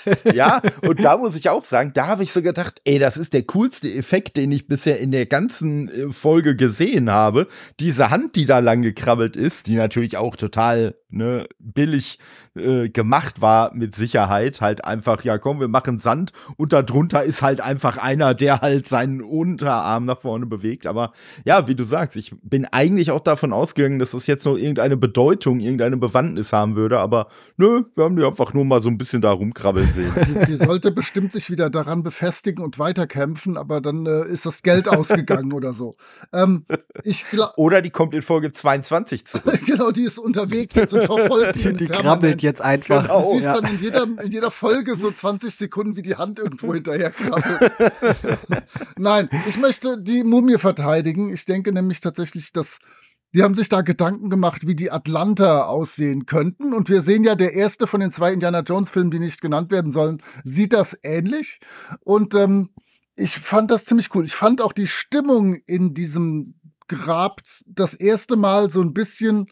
ja, 0.34 0.60
und 0.82 1.02
da 1.02 1.16
muss 1.16 1.36
ich 1.36 1.48
auch 1.48 1.64
sagen, 1.64 1.92
da 1.94 2.06
habe 2.06 2.22
ich 2.22 2.32
so 2.32 2.42
gedacht, 2.42 2.80
ey, 2.84 2.98
das 2.98 3.16
ist 3.16 3.32
der 3.32 3.42
coolste 3.44 3.92
Effekt, 3.92 4.36
den 4.36 4.52
ich 4.52 4.66
bisher 4.66 5.00
in 5.00 5.10
der 5.10 5.26
ganzen 5.26 5.88
äh, 5.88 6.12
Folge 6.12 6.56
gesehen 6.56 7.10
habe. 7.10 7.46
Diese 7.80 8.10
Hand, 8.10 8.36
die 8.36 8.44
da 8.44 8.58
lang 8.58 8.82
gekrabbelt 8.82 9.36
ist, 9.36 9.66
die 9.66 9.76
natürlich 9.76 10.16
auch 10.16 10.36
total 10.36 10.94
ne, 11.10 11.46
billig 11.58 12.18
äh, 12.54 12.88
gemacht 12.88 13.40
war, 13.40 13.74
mit 13.74 13.94
Sicherheit. 13.94 14.60
Halt 14.60 14.84
einfach, 14.84 15.24
ja 15.24 15.38
komm, 15.38 15.60
wir 15.60 15.68
machen 15.68 15.98
Sand 15.98 16.32
und 16.56 16.72
darunter 16.72 17.22
ist 17.24 17.42
halt 17.42 17.60
einfach 17.60 17.98
einer, 17.98 18.34
der 18.34 18.60
halt 18.60 18.88
seinen 18.88 19.22
Unterarm 19.22 20.04
nach 20.04 20.18
vorne 20.18 20.46
bewegt. 20.46 20.86
Aber 20.86 21.12
ja, 21.44 21.68
wie 21.68 21.74
du 21.74 21.84
sagst, 21.84 22.16
ich 22.16 22.34
bin 22.42 22.64
eigentlich 22.66 23.10
auch 23.10 23.20
davon 23.20 23.52
ausgegangen, 23.52 23.98
dass 23.98 24.12
das 24.12 24.26
jetzt 24.26 24.44
noch 24.44 24.56
irgendeine 24.56 24.96
Bedeutung, 24.96 25.60
irgendeine 25.60 25.96
Bewandtnis 25.96 26.52
haben 26.52 26.76
würde. 26.76 26.98
Aber 27.00 27.28
nö, 27.56 27.84
wir 27.94 28.04
haben 28.04 28.16
die 28.16 28.24
einfach 28.24 28.54
nur 28.54 28.64
mal 28.64 28.80
so 28.80 28.88
ein 28.88 28.98
bisschen 28.98 29.22
da 29.22 29.32
rumkrabbeln 29.32 29.92
sehen. 29.96 30.12
Die, 30.28 30.46
die 30.46 30.54
sollte 30.54 30.90
bestimmt 30.92 31.32
sich 31.32 31.50
wieder 31.50 31.70
daran 31.70 32.02
befestigen 32.02 32.62
und 32.62 32.78
weiterkämpfen, 32.78 33.56
aber 33.56 33.80
dann 33.80 34.06
äh, 34.06 34.26
ist 34.26 34.46
das 34.46 34.62
Geld 34.62 34.88
ausgegangen 34.88 35.52
oder 35.52 35.72
so. 35.72 35.96
Ähm, 36.32 36.64
ich 37.02 37.24
oder 37.56 37.82
die 37.82 37.90
kommt 37.90 38.14
in 38.14 38.22
Folge 38.22 38.52
22 38.52 39.26
zurück. 39.26 39.60
genau, 39.66 39.90
die 39.90 40.04
ist 40.04 40.18
unterwegs 40.18 40.74
jetzt 40.76 40.94
und 40.94 41.04
verfolgt 41.04 41.56
ihn. 41.64 41.76
Die 41.76 41.86
krabbelt 41.86 42.42
jetzt 42.42 42.60
einfach. 42.60 43.02
Genau. 43.02 43.22
Du 43.22 43.30
siehst 43.32 43.46
ja. 43.46 43.60
dann 43.60 43.74
in 43.74 43.80
jeder, 43.80 44.02
in 44.04 44.30
jeder 44.30 44.50
Folge 44.50 44.94
so 44.94 45.10
20 45.10 45.54
Sekunden, 45.54 45.96
wie 45.96 46.02
die 46.02 46.16
Hand 46.16 46.38
irgendwo 46.38 46.74
hinterher 46.74 47.10
krabbelt. 47.10 47.72
Nein, 48.96 49.28
ich 49.48 49.58
möchte 49.58 50.00
die 50.00 50.22
Mumie 50.22 50.58
verteidigen. 50.58 51.32
Ich 51.32 51.44
denke 51.46 51.72
nämlich 51.72 52.00
tatsächlich, 52.00 52.52
dass 52.52 52.78
die 53.36 53.42
haben 53.42 53.54
sich 53.54 53.68
da 53.68 53.82
Gedanken 53.82 54.30
gemacht, 54.30 54.66
wie 54.66 54.74
die 54.74 54.90
Atlanta 54.90 55.66
aussehen 55.66 56.24
könnten. 56.24 56.72
Und 56.72 56.88
wir 56.88 57.02
sehen 57.02 57.22
ja, 57.22 57.34
der 57.34 57.52
erste 57.52 57.86
von 57.86 58.00
den 58.00 58.10
zwei 58.10 58.32
Indiana 58.32 58.60
Jones-Filmen, 58.60 59.10
die 59.10 59.18
nicht 59.18 59.42
genannt 59.42 59.70
werden 59.70 59.90
sollen, 59.90 60.22
sieht 60.42 60.72
das 60.72 60.98
ähnlich. 61.02 61.60
Und 62.00 62.34
ähm, 62.34 62.70
ich 63.14 63.38
fand 63.38 63.70
das 63.70 63.84
ziemlich 63.84 64.14
cool. 64.14 64.24
Ich 64.24 64.34
fand 64.34 64.62
auch 64.62 64.72
die 64.72 64.86
Stimmung 64.86 65.56
in 65.66 65.92
diesem 65.92 66.54
Grab 66.88 67.42
das 67.66 67.92
erste 67.92 68.36
Mal 68.36 68.70
so 68.70 68.80
ein 68.80 68.94
bisschen 68.94 69.48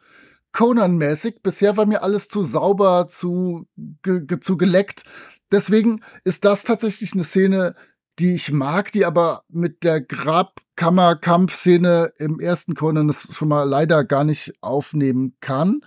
Conan-mäßig. 0.53 1.43
Bisher 1.43 1.77
war 1.77 1.85
mir 1.85 2.03
alles 2.03 2.29
zu 2.29 2.43
sauber, 2.43 3.07
zu, 3.11 3.67
ge, 4.01 4.25
zu 4.41 4.57
geleckt. 4.57 5.05
Deswegen 5.53 6.01
ist 6.25 6.47
das 6.47 6.65
tatsächlich 6.65 7.13
eine 7.13 7.25
Szene, 7.25 7.75
die 8.19 8.35
ich 8.35 8.51
mag, 8.53 8.93
die 8.93 9.05
aber 9.05 9.43
mit 9.49 9.85
der 9.85 10.01
Grabkammer-Kampfszene 10.01 12.13
im 12.19 12.41
ersten 12.41 12.75
Conan 12.75 13.13
schon 13.13 13.49
mal 13.49 13.65
leider 13.65 14.05
gar 14.05 14.25
nicht 14.25 14.55
aufnehmen 14.61 15.37
kann. 15.41 15.83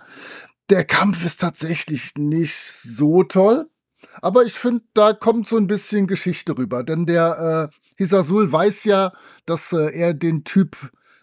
Der 0.70 0.84
Kampf 0.84 1.24
ist 1.24 1.40
tatsächlich 1.40 2.12
nicht 2.16 2.56
so 2.56 3.24
toll, 3.24 3.68
aber 4.20 4.44
ich 4.44 4.52
finde, 4.52 4.84
da 4.94 5.12
kommt 5.12 5.48
so 5.48 5.56
ein 5.56 5.66
bisschen 5.66 6.06
Geschichte 6.06 6.56
rüber, 6.58 6.84
denn 6.84 7.06
der 7.06 7.70
äh, 7.72 7.76
Hisasul 7.96 8.52
weiß 8.52 8.84
ja, 8.84 9.12
dass 9.46 9.72
äh, 9.72 9.90
er 9.92 10.14
den 10.14 10.44
Typ 10.44 10.76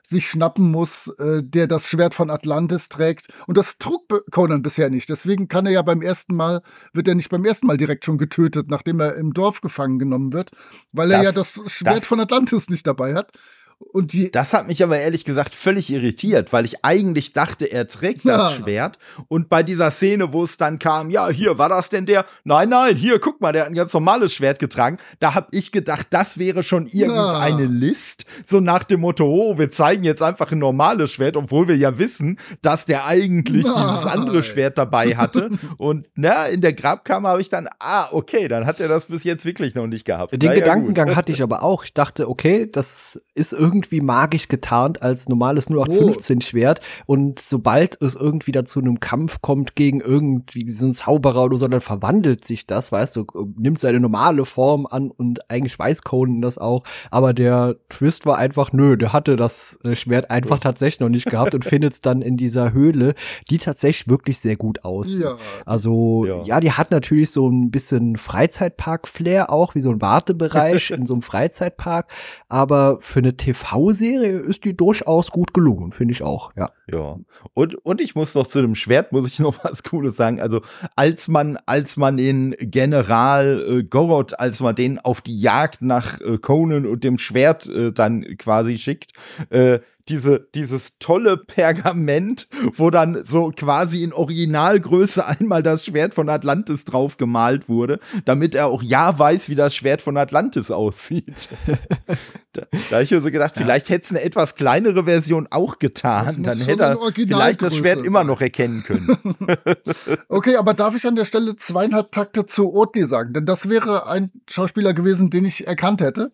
sich 0.05 0.29
schnappen 0.29 0.69
muss, 0.69 1.07
äh, 1.17 1.41
der 1.43 1.65
das 1.67 1.89
Schwert 1.89 2.13
von 2.13 2.29
Atlantis 2.29 2.89
trägt. 2.89 3.27
Und 3.47 3.57
das 3.57 3.79
trug 3.79 4.03
Conan 4.31 4.61
bisher 4.61 4.89
nicht. 4.91 5.09
Deswegen 5.09 5.47
kann 5.47 5.65
er 5.65 5.71
ja 5.71 5.81
beim 5.81 6.01
ersten 6.01 6.35
Mal, 6.35 6.61
wird 6.93 7.07
er 7.07 7.15
nicht 7.15 7.29
beim 7.29 7.43
ersten 7.43 7.65
Mal 7.65 7.77
direkt 7.77 8.05
schon 8.05 8.19
getötet, 8.19 8.69
nachdem 8.69 8.99
er 8.99 9.15
im 9.15 9.33
Dorf 9.33 9.61
gefangen 9.61 9.97
genommen 9.97 10.31
wird, 10.31 10.51
weil 10.91 11.09
das, 11.09 11.17
er 11.17 11.23
ja 11.23 11.31
das 11.31 11.59
Schwert 11.65 11.97
das, 11.97 12.05
von 12.05 12.19
Atlantis 12.19 12.69
nicht 12.69 12.85
dabei 12.85 13.15
hat. 13.15 13.31
Und 13.79 14.13
die 14.13 14.31
das 14.31 14.53
hat 14.53 14.67
mich 14.67 14.81
aber 14.83 14.97
ehrlich 14.99 15.25
gesagt 15.25 15.53
völlig 15.53 15.89
irritiert, 15.89 16.53
weil 16.53 16.63
ich 16.63 16.85
eigentlich 16.85 17.33
dachte, 17.33 17.65
er 17.65 17.87
trägt 17.87 18.25
das 18.25 18.51
ja. 18.51 18.57
Schwert. 18.57 18.97
Und 19.27 19.49
bei 19.49 19.63
dieser 19.63 19.91
Szene, 19.91 20.31
wo 20.31 20.43
es 20.45 20.55
dann 20.55 20.79
kam, 20.79 21.09
ja, 21.09 21.29
hier, 21.29 21.57
war 21.57 21.67
das 21.67 21.89
denn 21.89 22.05
der? 22.05 22.25
Nein, 22.45 22.69
nein, 22.69 22.95
hier, 22.95 23.19
guck 23.19 23.41
mal, 23.41 23.51
der 23.51 23.63
hat 23.63 23.69
ein 23.69 23.75
ganz 23.75 23.93
normales 23.93 24.33
Schwert 24.33 24.59
getragen. 24.59 24.97
Da 25.19 25.33
habe 25.33 25.47
ich 25.51 25.73
gedacht, 25.73 26.07
das 26.11 26.37
wäre 26.37 26.63
schon 26.63 26.87
irgendeine 26.87 27.63
ja. 27.63 27.69
List, 27.69 28.25
so 28.45 28.61
nach 28.61 28.85
dem 28.85 29.01
Motto, 29.01 29.25
oh, 29.25 29.57
wir 29.57 29.71
zeigen 29.71 30.05
jetzt 30.05 30.21
einfach 30.21 30.51
ein 30.53 30.59
normales 30.59 31.11
Schwert, 31.11 31.35
obwohl 31.35 31.67
wir 31.67 31.75
ja 31.75 31.97
wissen, 31.97 32.39
dass 32.61 32.85
der 32.85 33.05
eigentlich 33.05 33.65
nein. 33.65 33.87
dieses 33.87 34.05
andere 34.05 34.43
Schwert 34.43 34.77
dabei 34.77 35.17
hatte. 35.17 35.49
Und 35.77 36.07
na, 36.15 36.47
in 36.47 36.61
der 36.61 36.73
Grabkammer 36.73 37.29
habe 37.29 37.41
ich 37.41 37.49
dann, 37.49 37.67
ah, 37.79 38.07
okay, 38.11 38.47
dann 38.47 38.65
hat 38.65 38.79
er 38.79 38.87
das 38.87 39.05
bis 39.05 39.25
jetzt 39.25 39.43
wirklich 39.43 39.75
noch 39.75 39.87
nicht 39.87 40.05
gehabt. 40.05 40.31
Den 40.31 40.39
naja, 40.39 40.61
Gedankengang 40.61 41.09
gut. 41.09 41.17
hatte 41.17 41.31
ich 41.33 41.43
aber 41.43 41.61
auch. 41.61 41.83
Ich 41.83 41.93
dachte, 41.93 42.29
okay, 42.29 42.69
das 42.71 43.21
ist 43.33 43.51
irgendwie 43.51 43.64
irgendwie 43.65 44.01
magisch 44.01 44.47
getarnt 44.47 45.01
als 45.01 45.27
normales 45.27 45.69
0815 45.69 46.41
Schwert 46.41 46.81
und 47.07 47.39
sobald 47.39 47.99
es 47.99 48.13
irgendwie 48.13 48.51
dazu 48.51 48.79
einem 48.79 48.99
Kampf 48.99 49.41
kommt 49.41 49.75
gegen 49.75 50.01
irgendwie 50.01 50.69
so 50.69 50.85
einen 50.85 50.93
Zauberer 50.93 51.45
oder 51.45 51.57
so, 51.57 51.67
dann 51.67 51.81
verwandelt 51.81 52.45
sich 52.45 52.67
das, 52.67 52.91
weißt 52.91 53.15
du, 53.15 53.25
nimmt 53.57 53.79
seine 53.79 53.99
normale 53.99 54.45
Form 54.45 54.85
an 54.85 55.09
und 55.09 55.49
eigentlich 55.49 55.77
weiß 55.77 56.03
Conan 56.03 56.41
das 56.41 56.59
auch, 56.59 56.83
aber 57.09 57.33
der 57.33 57.75
Twist 57.89 58.27
war 58.27 58.37
einfach, 58.37 58.71
nö, 58.71 58.97
der 58.97 59.13
hatte 59.13 59.35
das 59.35 59.79
äh, 59.83 59.95
Schwert 59.95 60.29
einfach 60.29 60.59
tatsächlich 60.59 60.99
noch 60.99 61.09
nicht 61.09 61.25
gehabt 61.25 61.55
und 61.55 61.65
findet 61.65 61.93
es 61.93 61.99
dann 62.01 62.21
in 62.21 62.37
dieser 62.37 62.71
Höhle, 62.71 63.15
die 63.49 63.57
tatsächlich 63.57 64.07
wirklich 64.07 64.39
sehr 64.39 64.57
gut 64.57 64.85
aussieht. 64.85 65.21
Ja. 65.21 65.37
Also, 65.65 66.25
ja. 66.25 66.43
ja, 66.43 66.59
die 66.59 66.71
hat 66.71 66.91
natürlich 66.91 67.31
so 67.31 67.49
ein 67.49 67.71
bisschen 67.71 68.15
Freizeitpark-Flair 68.15 69.49
auch, 69.49 69.73
wie 69.73 69.81
so 69.81 69.89
ein 69.89 70.01
Wartebereich 70.01 70.91
in 70.91 71.05
so 71.05 71.15
einem 71.15 71.23
Freizeitpark, 71.23 72.11
aber 72.47 72.97
für 72.99 73.19
eine 73.19 73.35
TV-Serie 73.55 74.39
ist 74.39 74.65
die 74.65 74.75
durchaus 74.75 75.31
gut 75.31 75.53
gelungen, 75.53 75.91
finde 75.91 76.13
ich 76.13 76.21
auch, 76.21 76.51
ja. 76.55 76.71
Ja. 76.91 77.17
Und, 77.53 77.75
und 77.85 78.01
ich 78.01 78.15
muss 78.15 78.35
noch 78.35 78.47
zu 78.47 78.61
dem 78.61 78.75
Schwert, 78.75 79.11
muss 79.11 79.27
ich 79.27 79.39
noch 79.45 79.63
was 79.63 79.83
Cooles 79.83 80.15
sagen. 80.15 80.41
Also, 80.41 80.61
als 80.95 81.27
man, 81.27 81.57
als 81.65 81.97
man 81.97 82.17
den 82.17 82.55
General 82.59 83.65
äh, 83.67 83.83
Goroth, 83.83 84.39
als 84.39 84.59
man 84.59 84.75
den 84.75 84.99
auf 84.99 85.21
die 85.21 85.39
Jagd 85.39 85.81
nach 85.81 86.19
äh, 86.21 86.37
Conan 86.37 86.85
und 86.85 87.03
dem 87.03 87.17
Schwert 87.17 87.67
äh, 87.67 87.91
dann 87.91 88.23
quasi 88.37 88.77
schickt, 88.77 89.13
äh, 89.49 89.79
diese, 90.09 90.47
dieses 90.53 90.97
tolle 90.99 91.37
Pergament, 91.37 92.47
wo 92.73 92.89
dann 92.89 93.23
so 93.23 93.51
quasi 93.55 94.03
in 94.03 94.13
Originalgröße 94.13 95.25
einmal 95.25 95.63
das 95.63 95.85
Schwert 95.85 96.13
von 96.13 96.29
Atlantis 96.29 96.85
drauf 96.85 97.17
gemalt 97.17 97.67
wurde, 97.69 97.99
damit 98.25 98.53
er 98.55 98.67
auch 98.67 98.83
ja 98.83 99.17
weiß, 99.17 99.49
wie 99.49 99.55
das 99.55 99.75
Schwert 99.75 100.01
von 100.01 100.17
Atlantis 100.17 100.69
aussieht. 100.69 101.49
da, 102.53 102.63
da 102.89 102.91
habe 102.91 103.03
ich 103.03 103.11
mir 103.11 103.21
so 103.21 103.31
gedacht, 103.31 103.55
ja. 103.55 103.63
vielleicht 103.63 103.89
hätte 103.89 104.05
es 104.05 104.11
eine 104.11 104.21
etwas 104.21 104.55
kleinere 104.55 105.05
Version 105.05 105.47
auch 105.49 105.79
getan. 105.79 106.43
Dann 106.43 106.59
hätte 106.59 106.83
er 106.83 106.97
vielleicht 107.13 107.61
das 107.61 107.75
Schwert 107.75 107.97
sein. 107.97 108.05
immer 108.05 108.23
noch 108.23 108.41
erkennen 108.41 108.83
können. 108.83 109.17
okay, 110.29 110.55
aber 110.57 110.73
darf 110.73 110.95
ich 110.95 111.05
an 111.07 111.15
der 111.15 111.25
Stelle 111.25 111.55
zweieinhalb 111.55 112.11
Takte 112.11 112.45
zu 112.45 112.73
Oatly 112.73 113.05
sagen? 113.05 113.33
Denn 113.33 113.45
das 113.45 113.69
wäre 113.69 114.07
ein 114.07 114.31
Schauspieler 114.49 114.93
gewesen, 114.93 115.29
den 115.29 115.45
ich 115.45 115.67
erkannt 115.67 116.01
hätte. 116.01 116.31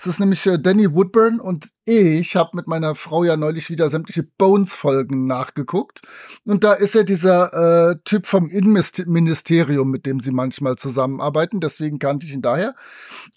Es 0.00 0.06
ist 0.06 0.20
nämlich 0.20 0.46
äh, 0.46 0.58
Danny 0.58 0.94
Woodburn 0.94 1.40
und 1.40 1.70
ich 1.84 2.36
habe 2.36 2.50
mit 2.54 2.68
meiner 2.68 2.94
Frau 2.94 3.24
ja 3.24 3.36
neulich 3.36 3.68
wieder 3.68 3.88
sämtliche 3.88 4.22
Bones-Folgen 4.22 5.26
nachgeguckt. 5.26 6.02
Und 6.44 6.62
da 6.62 6.74
ist 6.74 6.94
er 6.94 7.02
dieser 7.02 7.90
äh, 7.90 7.96
Typ 8.04 8.26
vom 8.26 8.48
Innenministerium, 8.48 9.90
mit 9.90 10.06
dem 10.06 10.20
sie 10.20 10.30
manchmal 10.30 10.76
zusammenarbeiten. 10.76 11.58
Deswegen 11.58 11.98
kannte 11.98 12.26
ich 12.26 12.32
ihn 12.32 12.42
daher. 12.42 12.74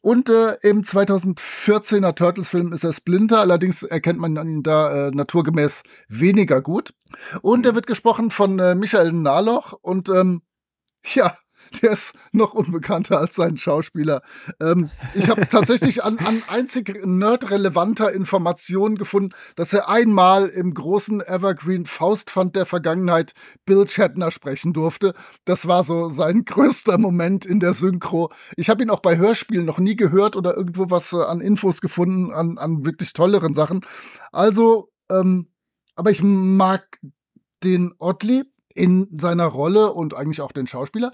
Und 0.02 0.30
äh, 0.30 0.56
im 0.62 0.84
2014er 0.84 2.14
Turtles-Film 2.14 2.74
ist 2.74 2.84
er 2.84 2.94
Splinter. 2.94 3.40
Allerdings 3.40 3.82
erkennt 3.82 4.20
man 4.20 4.36
ihn 4.36 4.62
da 4.62 5.08
äh, 5.08 5.12
naturgemäß 5.12 5.82
weniger 6.10 6.62
gut. 6.62 6.94
Und 7.42 7.66
er 7.66 7.74
wird 7.74 7.88
gesprochen 7.88 8.30
von 8.30 8.60
äh, 8.60 8.76
Michael 8.76 9.14
Nahloch. 9.14 9.74
Und 9.82 10.10
ähm, 10.10 10.44
ja, 11.16 11.36
der 11.82 11.92
ist 11.92 12.16
noch 12.32 12.54
unbekannter 12.54 13.20
als 13.20 13.36
sein 13.36 13.58
Schauspieler. 13.58 14.22
Ähm, 14.60 14.90
ich 15.14 15.30
habe 15.30 15.48
tatsächlich 15.48 16.04
an, 16.04 16.18
an 16.20 16.44
einzig 16.48 17.06
nerdrelevanter 17.06 18.12
Informationen 18.12 18.98
gefunden, 18.98 19.34
dass 19.56 19.74
er 19.74 19.90
einmal 19.90 20.48
im 20.48 20.74
großen 20.74 21.22
Evergreen 21.22 21.86
Faustpfand 21.86 22.56
der 22.56 22.66
Vergangenheit 22.66 23.34
Bill 23.66 23.88
Shatner 23.88 24.32
sprechen 24.32 24.74
durfte. 24.74 25.14
Das 25.46 25.68
war 25.68 25.84
so 25.84 26.10
sein 26.10 26.46
größter 26.46 26.98
Moment 26.98 27.46
in 27.46 27.60
der 27.60 27.74
Synchro. 27.74 28.32
Ich 28.56 28.70
habe 28.70 28.84
ihn 28.84 28.90
auch 28.90 29.00
bei 29.00 29.18
Hörspielen 29.18 29.66
noch 29.66 29.80
nie 29.80 29.96
gehört 29.96 30.36
oder 30.36 30.56
irgendwo 30.56 30.90
was 30.90 31.14
äh, 31.14 31.18
an 31.18 31.42
Infos 31.42 31.82
gefunden, 31.82 32.32
an, 32.32 32.58
an 32.58 32.86
wirklich 32.86 33.14
tolleren 33.14 33.54
Sachen. 33.54 33.82
Also, 34.32 34.90
ähm, 35.10 35.48
aber 35.96 36.12
ich 36.12 36.24
mag 36.24 37.00
den 37.64 37.94
Oddly 38.00 38.44
in 38.76 39.08
seiner 39.20 39.46
Rolle 39.46 39.92
und 39.94 40.14
eigentlich 40.14 40.42
auch 40.42 40.52
den 40.52 40.68
Schauspieler. 40.68 41.12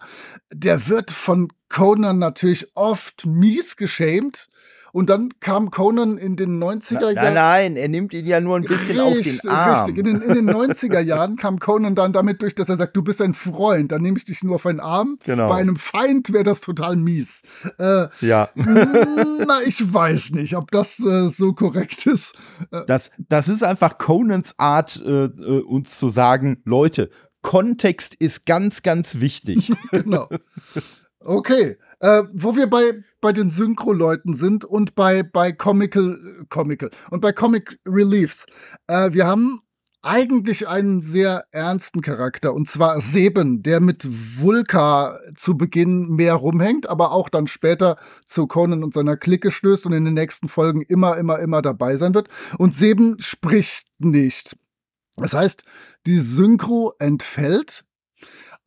Der 0.51 0.87
wird 0.87 1.11
von 1.11 1.49
Conan 1.69 2.19
natürlich 2.19 2.75
oft 2.75 3.25
mies 3.25 3.75
geschämt. 3.75 4.47
Und 4.93 5.09
dann 5.09 5.29
kam 5.41 5.69
Conan 5.69 6.17
in 6.17 6.37
den 6.37 6.63
90er 6.63 7.11
Jahren. 7.11 7.15
Nein, 7.15 7.33
nein, 7.33 7.75
er 7.75 7.87
nimmt 7.87 8.13
ihn 8.13 8.25
ja 8.25 8.39
nur 8.39 8.55
ein 8.55 8.63
bisschen 8.63 8.99
richtig, 8.99 9.33
auf 9.33 9.41
den 9.41 9.49
Arm. 9.51 9.85
Richtig, 9.85 9.97
in 9.97 10.05
den, 10.05 10.21
in 10.21 10.33
den 10.33 10.49
90er 10.49 10.99
Jahren 11.01 11.35
kam 11.35 11.59
Conan 11.59 11.93
dann 11.93 12.13
damit 12.13 12.41
durch, 12.41 12.55
dass 12.55 12.69
er 12.69 12.77
sagt, 12.77 12.95
du 12.95 13.03
bist 13.03 13.21
ein 13.21 13.33
Freund, 13.33 13.91
dann 13.91 14.01
nehme 14.01 14.17
ich 14.17 14.25
dich 14.25 14.43
nur 14.43 14.55
auf 14.55 14.65
einen 14.65 14.79
Arm. 14.79 15.19
Genau. 15.25 15.49
Bei 15.49 15.57
einem 15.57 15.75
Feind 15.75 16.33
wäre 16.33 16.43
das 16.43 16.61
total 16.61 16.95
mies. 16.95 17.43
Äh, 17.77 18.07
ja. 18.21 18.49
Na, 18.55 19.59
ich 19.65 19.93
weiß 19.93 20.31
nicht, 20.31 20.55
ob 20.55 20.71
das 20.71 20.99
äh, 20.99 21.27
so 21.27 21.53
korrekt 21.53 22.07
ist. 22.07 22.35
Äh, 22.71 22.85
das, 22.87 23.11
das 23.19 23.49
ist 23.49 23.63
einfach 23.63 23.97
Conans 23.97 24.55
Art, 24.57 24.99
äh, 25.05 25.25
äh, 25.25 25.61
uns 25.61 25.99
zu 25.99 26.09
sagen, 26.09 26.61
Leute, 26.63 27.11
Kontext 27.41 28.15
ist 28.15 28.45
ganz, 28.45 28.83
ganz 28.83 29.19
wichtig. 29.19 29.71
genau. 29.91 30.27
Okay. 31.19 31.77
Äh, 31.99 32.23
wo 32.31 32.55
wir 32.55 32.69
bei, 32.69 33.03
bei 33.21 33.33
den 33.33 33.49
Synchro-Leuten 33.49 34.35
sind 34.35 34.65
und 34.65 34.93
bei, 34.95 35.23
bei 35.23 35.51
Comical, 35.51 36.45
Comical 36.49 36.91
und 37.09 37.21
bei 37.21 37.31
Comic 37.31 37.79
Reliefs. 37.87 38.45
Äh, 38.85 39.13
wir 39.13 39.25
haben 39.25 39.61
eigentlich 40.03 40.67
einen 40.67 41.01
sehr 41.01 41.45
ernsten 41.51 42.01
Charakter 42.01 42.53
und 42.53 42.69
zwar 42.69 43.01
Seben, 43.01 43.63
der 43.63 43.81
mit 43.81 44.07
Vulka 44.39 45.19
zu 45.35 45.57
Beginn 45.57 46.15
mehr 46.15 46.35
rumhängt, 46.35 46.87
aber 46.87 47.11
auch 47.11 47.29
dann 47.29 47.47
später 47.47 47.97
zu 48.25 48.47
Conan 48.47 48.83
und 48.83 48.93
seiner 48.93 49.17
Clique 49.17 49.51
stößt 49.51 49.85
und 49.85 49.93
in 49.93 50.05
den 50.05 50.13
nächsten 50.13 50.47
Folgen 50.47 50.81
immer, 50.81 51.17
immer, 51.17 51.39
immer 51.39 51.61
dabei 51.61 51.97
sein 51.97 52.13
wird. 52.13 52.29
Und 52.57 52.75
Seben 52.75 53.17
spricht 53.19 53.87
nicht. 53.97 54.55
Das 55.17 55.33
heißt, 55.33 55.63
die 56.05 56.19
Synchro 56.19 56.93
entfällt. 56.99 57.83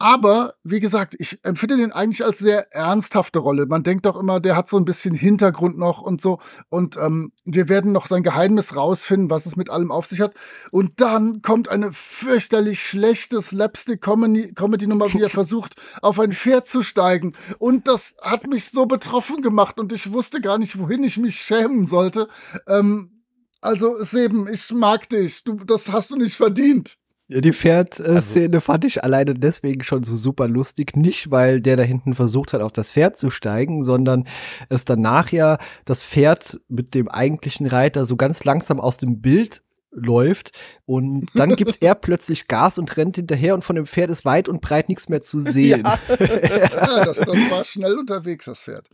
Aber 0.00 0.54
wie 0.64 0.80
gesagt, 0.80 1.14
ich 1.18 1.44
empfinde 1.44 1.76
den 1.76 1.92
eigentlich 1.92 2.24
als 2.24 2.38
sehr 2.38 2.72
ernsthafte 2.72 3.38
Rolle. 3.38 3.66
Man 3.66 3.82
denkt 3.82 4.06
doch 4.06 4.18
immer, 4.18 4.40
der 4.40 4.56
hat 4.56 4.66
so 4.66 4.78
ein 4.78 4.86
bisschen 4.86 5.14
Hintergrund 5.14 5.76
noch 5.76 6.00
und 6.00 6.22
so. 6.22 6.38
Und 6.70 6.96
ähm, 6.96 7.32
wir 7.44 7.68
werden 7.68 7.92
noch 7.92 8.06
sein 8.06 8.22
Geheimnis 8.22 8.74
rausfinden, 8.74 9.28
was 9.28 9.44
es 9.44 9.56
mit 9.56 9.68
allem 9.68 9.92
auf 9.92 10.06
sich 10.06 10.22
hat. 10.22 10.32
Und 10.70 11.02
dann 11.02 11.42
kommt 11.42 11.68
eine 11.68 11.92
fürchterlich 11.92 12.80
schlechte 12.80 13.42
Slapstick-Comedy-Nummer, 13.42 15.12
wie 15.12 15.20
er 15.20 15.28
versucht, 15.30 15.74
auf 16.00 16.18
ein 16.18 16.32
Pferd 16.32 16.66
zu 16.66 16.80
steigen. 16.80 17.34
Und 17.58 17.86
das 17.86 18.16
hat 18.22 18.46
mich 18.46 18.70
so 18.70 18.86
betroffen 18.86 19.42
gemacht 19.42 19.78
und 19.78 19.92
ich 19.92 20.14
wusste 20.14 20.40
gar 20.40 20.56
nicht, 20.56 20.78
wohin 20.78 21.04
ich 21.04 21.18
mich 21.18 21.36
schämen 21.36 21.86
sollte. 21.86 22.26
Ähm, 22.66 23.19
also, 23.60 24.02
Seben, 24.02 24.48
ich 24.48 24.70
mag 24.72 25.08
dich. 25.08 25.44
Du, 25.44 25.54
das 25.54 25.92
hast 25.92 26.10
du 26.10 26.16
nicht 26.16 26.34
verdient. 26.34 26.96
Ja, 27.28 27.40
die 27.40 27.52
Pferdszene 27.52 28.56
also. 28.56 28.60
fand 28.60 28.84
ich 28.84 29.04
alleine 29.04 29.34
deswegen 29.34 29.84
schon 29.84 30.02
so 30.02 30.16
super 30.16 30.48
lustig. 30.48 30.96
Nicht, 30.96 31.30
weil 31.30 31.60
der 31.60 31.76
da 31.76 31.84
hinten 31.84 32.14
versucht 32.14 32.52
hat, 32.52 32.60
auf 32.60 32.72
das 32.72 32.90
Pferd 32.90 33.16
zu 33.16 33.30
steigen, 33.30 33.84
sondern 33.84 34.26
es 34.68 34.84
danach 34.84 35.30
ja 35.30 35.58
das 35.84 36.02
Pferd 36.02 36.60
mit 36.68 36.92
dem 36.94 37.08
eigentlichen 37.08 37.66
Reiter 37.66 38.04
so 38.04 38.16
ganz 38.16 38.42
langsam 38.42 38.80
aus 38.80 38.96
dem 38.96 39.20
Bild 39.20 39.62
läuft 39.92 40.52
und 40.86 41.26
dann 41.34 41.56
gibt 41.56 41.82
er 41.82 41.94
plötzlich 41.94 42.48
Gas 42.48 42.78
und 42.78 42.96
rennt 42.96 43.16
hinterher 43.16 43.54
und 43.54 43.64
von 43.64 43.76
dem 43.76 43.86
Pferd 43.86 44.10
ist 44.10 44.24
weit 44.24 44.48
und 44.48 44.60
breit 44.60 44.88
nichts 44.88 45.08
mehr 45.08 45.22
zu 45.22 45.40
sehen. 45.40 45.84
Ja, 45.84 45.98
ja 46.18 47.04
das, 47.04 47.18
das, 47.18 47.50
war 47.50 47.64
schnell 47.64 47.98
unterwegs, 47.98 48.46
das 48.46 48.62
Pferd. 48.62 48.88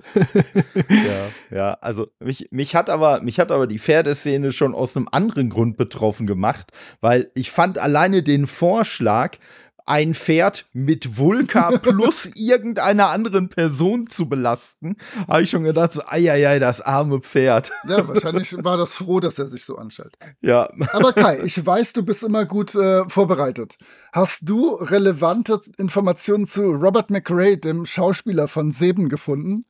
ja, 0.89 1.57
ja, 1.57 1.73
also 1.81 2.09
mich, 2.21 2.49
mich 2.51 2.75
hat 2.75 2.91
aber, 2.91 3.23
mich 3.23 3.39
hat 3.39 3.51
aber 3.51 3.67
die 3.67 3.79
Pferdeszene 3.79 4.53
schon 4.53 4.75
aus 4.75 4.97
einem 4.97 5.09
anderen 5.11 5.51
Grund 5.51 5.77
betroffen 5.77 6.27
gemacht, 6.27 6.73
weil 7.01 7.31
ich 7.35 7.51
fand 7.51 7.79
alleine 7.79 8.23
den 8.23 8.47
Vorschlag, 8.47 9.37
ein 9.87 10.15
Pferd 10.15 10.67
mit 10.73 11.17
Vulka 11.17 11.79
plus 11.83 12.29
irgendeiner 12.35 13.11
anderen 13.11 13.49
Person 13.49 14.09
zu 14.09 14.29
belasten, 14.29 14.97
habe 15.29 15.43
ich 15.43 15.51
schon 15.51 15.65
gedacht, 15.65 15.95
so, 15.95 16.03
ei, 16.05 16.59
das 16.59 16.81
arme 16.81 17.21
Pferd. 17.21 17.71
Ja, 17.89 18.07
wahrscheinlich 18.07 18.53
war 18.65 18.77
das 18.77 18.93
froh, 18.93 19.21
dass 19.21 19.39
er 19.39 19.49
sich 19.49 19.65
so 19.65 19.77
anstellt. 19.77 20.15
Ja. 20.41 20.69
Aber 20.93 21.13
Kai, 21.13 21.41
ich 21.45 21.65
weiß, 21.65 21.93
du 21.93 22.05
bist 22.05 22.23
immer 22.23 22.45
gut 22.45 22.75
äh, 22.75 23.09
vorbereitet. 23.09 23.79
Hast 24.13 24.49
du 24.49 24.75
relevante 24.75 25.61
Informationen 25.79 26.47
zu 26.47 26.63
Robert 26.63 27.11
McRae, 27.11 27.57
dem 27.57 27.87
Schauspieler 27.87 28.49
von 28.49 28.73
Seben, 28.73 29.09
gefunden? 29.09 29.65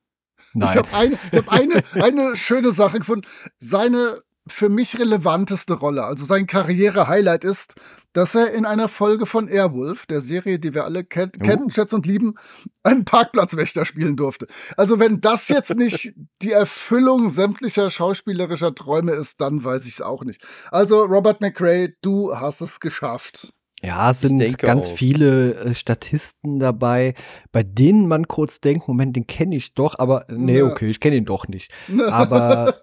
Nein. 0.54 0.70
Ich 0.70 0.76
habe 0.76 0.88
eine, 0.92 1.18
hab 1.34 1.52
eine, 1.52 1.82
eine 1.92 2.36
schöne 2.36 2.72
Sache 2.72 2.98
gefunden. 2.98 3.26
Seine 3.60 4.22
für 4.48 4.68
mich 4.68 4.98
relevanteste 4.98 5.74
Rolle, 5.74 6.04
also 6.04 6.24
sein 6.24 6.46
Karriere-Highlight 6.46 7.44
ist, 7.44 7.74
dass 8.12 8.34
er 8.34 8.52
in 8.52 8.64
einer 8.64 8.88
Folge 8.88 9.26
von 9.26 9.48
Airwolf, 9.48 10.06
der 10.06 10.20
Serie, 10.20 10.58
die 10.58 10.72
wir 10.72 10.84
alle 10.84 11.04
ken 11.04 11.30
oh. 11.38 11.44
kennen, 11.44 11.70
schätzen 11.70 11.96
und 11.96 12.06
lieben, 12.06 12.34
einen 12.82 13.04
Parkplatzwächter 13.04 13.84
spielen 13.84 14.16
durfte. 14.16 14.46
Also 14.76 14.98
wenn 14.98 15.20
das 15.20 15.48
jetzt 15.48 15.74
nicht 15.76 16.14
die 16.42 16.52
Erfüllung 16.52 17.28
sämtlicher 17.28 17.90
schauspielerischer 17.90 18.74
Träume 18.74 19.12
ist, 19.12 19.40
dann 19.40 19.62
weiß 19.64 19.86
ich 19.86 19.94
es 19.94 20.00
auch 20.00 20.24
nicht. 20.24 20.40
Also 20.70 21.02
Robert 21.02 21.40
McRae, 21.40 21.94
du 22.00 22.34
hast 22.34 22.60
es 22.60 22.80
geschafft. 22.80 23.52
Ja, 23.82 24.10
es 24.10 24.22
sind 24.22 24.58
ganz 24.58 24.88
auch. 24.88 24.96
viele 24.96 25.54
äh, 25.54 25.74
Statisten 25.74 26.58
dabei, 26.58 27.14
bei 27.52 27.62
denen 27.62 28.08
man 28.08 28.26
kurz 28.26 28.60
denkt, 28.60 28.88
Moment, 28.88 29.16
den 29.16 29.26
kenne 29.26 29.56
ich 29.56 29.74
doch, 29.74 29.98
aber 29.98 30.24
nee, 30.28 30.62
okay, 30.62 30.88
ich 30.88 31.00
kenne 31.00 31.16
ihn 31.16 31.26
doch 31.26 31.46
nicht. 31.48 31.70
Aber 32.10 32.74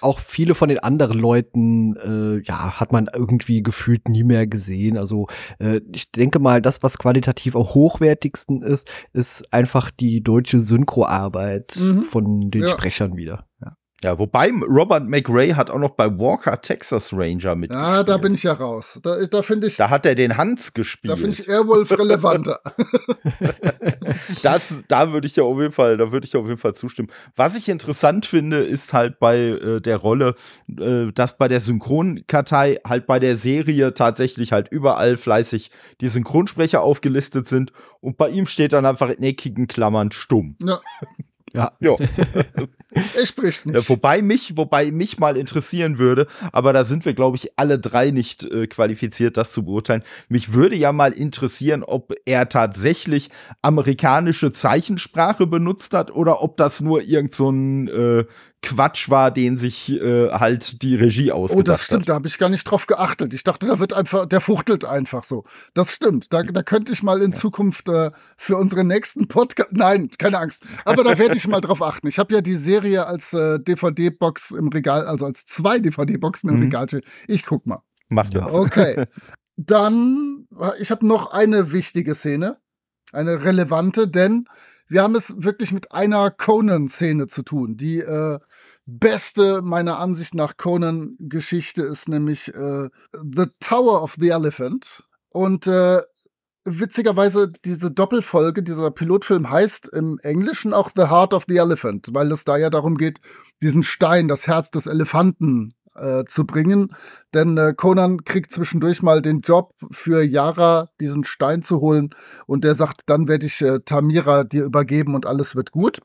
auch 0.00 0.18
viele 0.18 0.54
von 0.54 0.68
den 0.68 0.78
anderen 0.78 1.18
Leuten, 1.18 1.96
äh, 1.96 2.42
ja, 2.44 2.78
hat 2.78 2.92
man 2.92 3.08
irgendwie 3.12 3.62
gefühlt 3.62 4.08
nie 4.08 4.24
mehr 4.24 4.46
gesehen. 4.46 4.96
Also 4.98 5.26
äh, 5.58 5.80
ich 5.92 6.10
denke 6.10 6.38
mal, 6.38 6.60
das, 6.60 6.82
was 6.82 6.98
qualitativ 6.98 7.56
am 7.56 7.62
hochwertigsten 7.62 8.62
ist, 8.62 8.90
ist 9.12 9.52
einfach 9.52 9.90
die 9.90 10.22
deutsche 10.22 10.58
Synchroarbeit 10.58 11.76
mhm. 11.76 12.02
von 12.02 12.50
den 12.50 12.62
ja. 12.62 12.68
Sprechern 12.70 13.16
wieder. 13.16 13.46
Ja. 13.60 13.76
Ja, 14.04 14.16
wobei 14.16 14.50
Robert 14.50 15.08
McRae 15.08 15.54
hat 15.54 15.70
auch 15.70 15.78
noch 15.78 15.90
bei 15.90 16.06
Walker 16.06 16.60
Texas 16.62 17.12
Ranger 17.12 17.56
mit. 17.56 17.72
Ja, 17.72 18.04
da 18.04 18.16
bin 18.16 18.34
ich 18.34 18.44
ja 18.44 18.52
raus. 18.52 19.00
Da, 19.02 19.24
da 19.26 19.42
finde 19.42 19.66
ich. 19.66 19.76
Da 19.76 19.90
hat 19.90 20.06
er 20.06 20.14
den 20.14 20.36
Hans 20.36 20.72
gespielt. 20.72 21.10
Da 21.10 21.16
finde 21.16 21.30
ich 21.30 21.48
Airwolf 21.48 21.90
relevanter. 21.90 22.60
das, 24.42 24.84
da 24.86 25.12
würde 25.12 25.26
ich 25.26 25.34
ja 25.34 25.42
auf 25.42 25.58
jeden 25.58 25.72
Fall, 25.72 25.96
da 25.96 26.12
würde 26.12 26.26
ich 26.26 26.36
auf 26.36 26.46
jeden 26.46 26.58
Fall 26.58 26.74
zustimmen. 26.74 27.08
Was 27.34 27.56
ich 27.56 27.68
interessant 27.68 28.26
finde, 28.26 28.58
ist 28.58 28.92
halt 28.92 29.18
bei 29.18 29.36
äh, 29.38 29.80
der 29.80 29.96
Rolle, 29.96 30.34
äh, 30.78 31.10
dass 31.12 31.36
bei 31.36 31.48
der 31.48 31.60
Synchronkartei 31.60 32.78
halt 32.86 33.06
bei 33.06 33.18
der 33.18 33.36
Serie 33.36 33.94
tatsächlich 33.94 34.52
halt 34.52 34.68
überall 34.68 35.16
fleißig 35.16 35.70
die 36.00 36.08
Synchronsprecher 36.08 36.82
aufgelistet 36.82 37.48
sind 37.48 37.72
und 38.00 38.16
bei 38.16 38.30
ihm 38.30 38.46
steht 38.46 38.72
dann 38.72 38.86
einfach 38.86 39.10
in 39.10 39.22
eckigen 39.22 39.66
Klammern 39.66 40.12
stumm. 40.12 40.56
Ja. 40.62 40.80
Ja. 41.52 41.72
ja. 41.80 41.96
er 42.90 43.26
spricht 43.26 43.66
nicht. 43.66 43.88
Wobei 43.88 44.22
mich, 44.22 44.56
wobei 44.56 44.90
mich 44.90 45.18
mal 45.18 45.36
interessieren 45.36 45.98
würde, 45.98 46.26
aber 46.52 46.72
da 46.72 46.84
sind 46.84 47.04
wir, 47.04 47.12
glaube 47.12 47.36
ich, 47.36 47.52
alle 47.56 47.78
drei 47.78 48.10
nicht 48.10 48.44
äh, 48.44 48.66
qualifiziert, 48.66 49.36
das 49.36 49.52
zu 49.52 49.64
beurteilen. 49.64 50.02
Mich 50.28 50.54
würde 50.54 50.76
ja 50.76 50.92
mal 50.92 51.12
interessieren, 51.12 51.82
ob 51.82 52.14
er 52.24 52.48
tatsächlich 52.48 53.30
amerikanische 53.60 54.52
Zeichensprache 54.52 55.46
benutzt 55.46 55.92
hat 55.92 56.10
oder 56.10 56.42
ob 56.42 56.56
das 56.56 56.80
nur 56.80 57.02
irgend 57.02 57.34
so 57.34 57.50
ein 57.50 57.88
äh, 57.88 58.24
Quatsch 58.60 59.08
war, 59.08 59.30
den 59.30 59.56
sich 59.56 59.90
äh, 59.90 60.30
halt 60.30 60.82
die 60.82 60.96
Regie 60.96 61.30
ausgedacht 61.30 61.60
hat. 61.60 61.68
Oh, 61.68 61.72
das 61.72 61.84
stimmt, 61.84 62.02
hat. 62.02 62.08
da 62.08 62.14
habe 62.14 62.26
ich 62.26 62.38
gar 62.38 62.48
nicht 62.48 62.64
drauf 62.64 62.86
geachtet. 62.86 63.32
Ich 63.32 63.44
dachte, 63.44 63.68
da 63.68 63.78
wird 63.78 63.92
einfach, 63.92 64.26
der 64.26 64.40
fuchtelt 64.40 64.84
einfach 64.84 65.22
so. 65.22 65.44
Das 65.74 65.94
stimmt. 65.94 66.32
Da, 66.32 66.42
da 66.42 66.62
könnte 66.62 66.92
ich 66.92 67.02
mal 67.02 67.22
in 67.22 67.32
Zukunft 67.32 67.88
äh, 67.88 68.10
für 68.36 68.56
unsere 68.56 68.84
nächsten 68.84 69.28
Podcast. 69.28 69.70
Nein, 69.72 70.10
keine 70.18 70.40
Angst. 70.40 70.64
Aber 70.84 71.04
da 71.04 71.18
werde 71.18 71.36
ich 71.36 71.46
mal 71.46 71.60
drauf 71.60 71.82
achten. 71.82 72.08
Ich 72.08 72.18
habe 72.18 72.34
ja 72.34 72.40
die 72.40 72.56
Serie 72.56 73.06
als 73.06 73.32
äh, 73.32 73.60
DVD-Box 73.60 74.50
im 74.50 74.68
Regal, 74.68 75.06
also 75.06 75.26
als 75.26 75.46
zwei 75.46 75.78
DVD-Boxen 75.78 76.50
im 76.50 76.56
mhm. 76.56 76.62
Regal. 76.62 76.86
Ich 77.28 77.44
guck 77.44 77.64
mal. 77.64 77.80
Mach 78.08 78.28
das. 78.30 78.52
Okay. 78.52 79.04
Dann, 79.56 80.46
ich 80.78 80.90
habe 80.90 81.06
noch 81.06 81.30
eine 81.30 81.72
wichtige 81.72 82.14
Szene. 82.14 82.58
Eine 83.12 83.44
relevante, 83.44 84.06
denn 84.06 84.46
wir 84.88 85.02
haben 85.02 85.14
es 85.14 85.34
wirklich 85.36 85.72
mit 85.72 85.92
einer 85.92 86.30
Conan-Szene 86.30 87.26
zu 87.26 87.42
tun. 87.42 87.76
Die 87.76 88.00
äh, 88.00 88.38
beste 88.88 89.60
meiner 89.60 89.98
Ansicht 89.98 90.34
nach 90.34 90.56
Conan-Geschichte 90.56 91.82
ist 91.82 92.08
nämlich 92.08 92.48
äh, 92.54 92.88
The 93.12 93.46
Tower 93.60 94.02
of 94.02 94.16
the 94.18 94.30
Elephant. 94.30 95.04
Und 95.30 95.66
äh, 95.66 96.00
witzigerweise, 96.64 97.52
diese 97.66 97.90
Doppelfolge, 97.90 98.62
dieser 98.62 98.90
Pilotfilm 98.90 99.50
heißt 99.50 99.90
im 99.90 100.18
Englischen 100.22 100.72
auch 100.72 100.90
The 100.94 101.08
Heart 101.08 101.34
of 101.34 101.44
the 101.48 101.58
Elephant, 101.58 102.08
weil 102.12 102.32
es 102.32 102.44
da 102.44 102.56
ja 102.56 102.70
darum 102.70 102.96
geht, 102.96 103.20
diesen 103.60 103.82
Stein, 103.82 104.26
das 104.26 104.46
Herz 104.46 104.70
des 104.70 104.86
Elefanten 104.86 105.74
äh, 105.94 106.24
zu 106.24 106.44
bringen. 106.44 106.94
Denn 107.34 107.58
äh, 107.58 107.74
Conan 107.76 108.24
kriegt 108.24 108.52
zwischendurch 108.52 109.02
mal 109.02 109.20
den 109.20 109.40
Job 109.40 109.74
für 109.90 110.22
Yara, 110.22 110.88
diesen 110.98 111.26
Stein 111.26 111.62
zu 111.62 111.80
holen. 111.80 112.14
Und 112.46 112.64
der 112.64 112.74
sagt, 112.74 113.02
dann 113.06 113.28
werde 113.28 113.44
ich 113.44 113.60
äh, 113.60 113.80
Tamira 113.80 114.44
dir 114.44 114.64
übergeben 114.64 115.14
und 115.14 115.26
alles 115.26 115.56
wird 115.56 115.72
gut. 115.72 115.98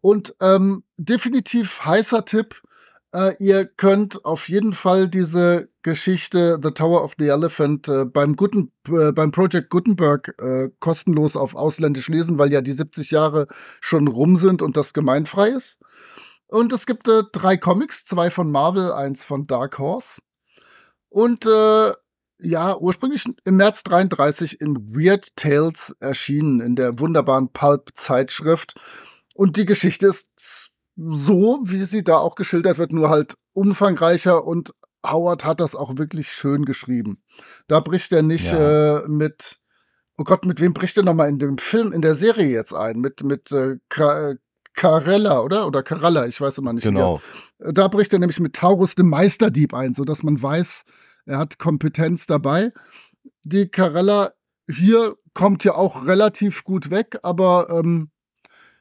Und 0.00 0.34
ähm, 0.40 0.84
definitiv 0.96 1.84
heißer 1.84 2.24
Tipp. 2.24 2.62
Uh, 3.16 3.32
ihr 3.38 3.64
könnt 3.64 4.26
auf 4.26 4.50
jeden 4.50 4.74
Fall 4.74 5.08
diese 5.08 5.70
Geschichte 5.80 6.60
The 6.62 6.72
Tower 6.72 7.02
of 7.02 7.14
the 7.18 7.28
Elephant 7.28 7.88
uh, 7.88 8.04
beim, 8.04 8.36
Guten, 8.36 8.70
uh, 8.86 9.12
beim 9.12 9.30
Project 9.30 9.70
Gutenberg 9.70 10.36
kostenlos 10.78 11.34
auf 11.34 11.54
Ausländisch 11.54 12.08
lesen, 12.08 12.38
weil 12.38 12.52
ja 12.52 12.60
die 12.60 12.72
70 12.72 13.10
Jahre 13.10 13.46
schon 13.80 14.08
rum 14.08 14.36
sind 14.36 14.60
und 14.60 14.76
das 14.76 14.92
gemeinfrei 14.92 15.48
ist. 15.48 15.80
Und 16.48 16.72
es 16.72 16.86
gibt 16.86 17.08
äh, 17.08 17.22
drei 17.30 17.56
Comics, 17.56 18.04
zwei 18.06 18.30
von 18.30 18.50
Marvel, 18.50 18.92
eins 18.92 19.22
von 19.22 19.46
Dark 19.46 19.78
Horse. 19.78 20.20
Und 21.10 21.46
äh, 21.46 21.92
ja, 22.40 22.76
ursprünglich 22.76 23.24
im 23.44 23.56
März 23.56 23.82
33 23.82 24.60
in 24.60 24.94
Weird 24.94 25.36
Tales 25.36 25.94
erschienen, 26.00 26.60
in 26.60 26.74
der 26.74 26.98
wunderbaren 26.98 27.52
Pulp-Zeitschrift. 27.52 28.80
Und 29.38 29.56
die 29.56 29.66
Geschichte 29.66 30.08
ist 30.08 30.26
so, 30.96 31.60
wie 31.62 31.84
sie 31.84 32.02
da 32.02 32.18
auch 32.18 32.34
geschildert 32.34 32.76
wird, 32.76 32.92
nur 32.92 33.08
halt 33.08 33.34
umfangreicher 33.52 34.44
und 34.44 34.74
Howard 35.06 35.44
hat 35.44 35.60
das 35.60 35.76
auch 35.76 35.96
wirklich 35.96 36.32
schön 36.32 36.64
geschrieben. 36.64 37.22
Da 37.68 37.78
bricht 37.78 38.12
er 38.12 38.22
nicht 38.22 38.50
ja. 38.50 38.98
äh, 38.98 39.08
mit, 39.08 39.60
oh 40.16 40.24
Gott, 40.24 40.44
mit 40.44 40.60
wem 40.60 40.74
bricht 40.74 40.96
er 40.96 41.04
nochmal 41.04 41.28
in 41.28 41.38
dem 41.38 41.56
Film, 41.56 41.92
in 41.92 42.02
der 42.02 42.16
Serie 42.16 42.48
jetzt 42.48 42.74
ein? 42.74 42.98
Mit, 42.98 43.22
mit 43.22 43.52
äh, 43.52 43.76
äh 43.98 44.36
Carella, 44.74 45.40
oder? 45.40 45.68
Oder 45.68 45.84
Carella, 45.84 46.26
ich 46.26 46.40
weiß 46.40 46.58
immer 46.58 46.72
nicht 46.72 46.82
genau. 46.82 47.20
Äh, 47.60 47.72
da 47.72 47.86
bricht 47.86 48.12
er 48.12 48.18
nämlich 48.18 48.40
mit 48.40 48.56
Taurus 48.56 48.96
dem 48.96 49.08
Meisterdieb 49.08 49.72
ein, 49.72 49.94
sodass 49.94 50.24
man 50.24 50.42
weiß, 50.42 50.82
er 51.26 51.38
hat 51.38 51.60
Kompetenz 51.60 52.26
dabei. 52.26 52.72
Die 53.44 53.68
Carella 53.68 54.32
hier 54.68 55.14
kommt 55.32 55.62
ja 55.62 55.76
auch 55.76 56.06
relativ 56.06 56.64
gut 56.64 56.90
weg, 56.90 57.20
aber 57.22 57.68
ähm, 57.70 58.10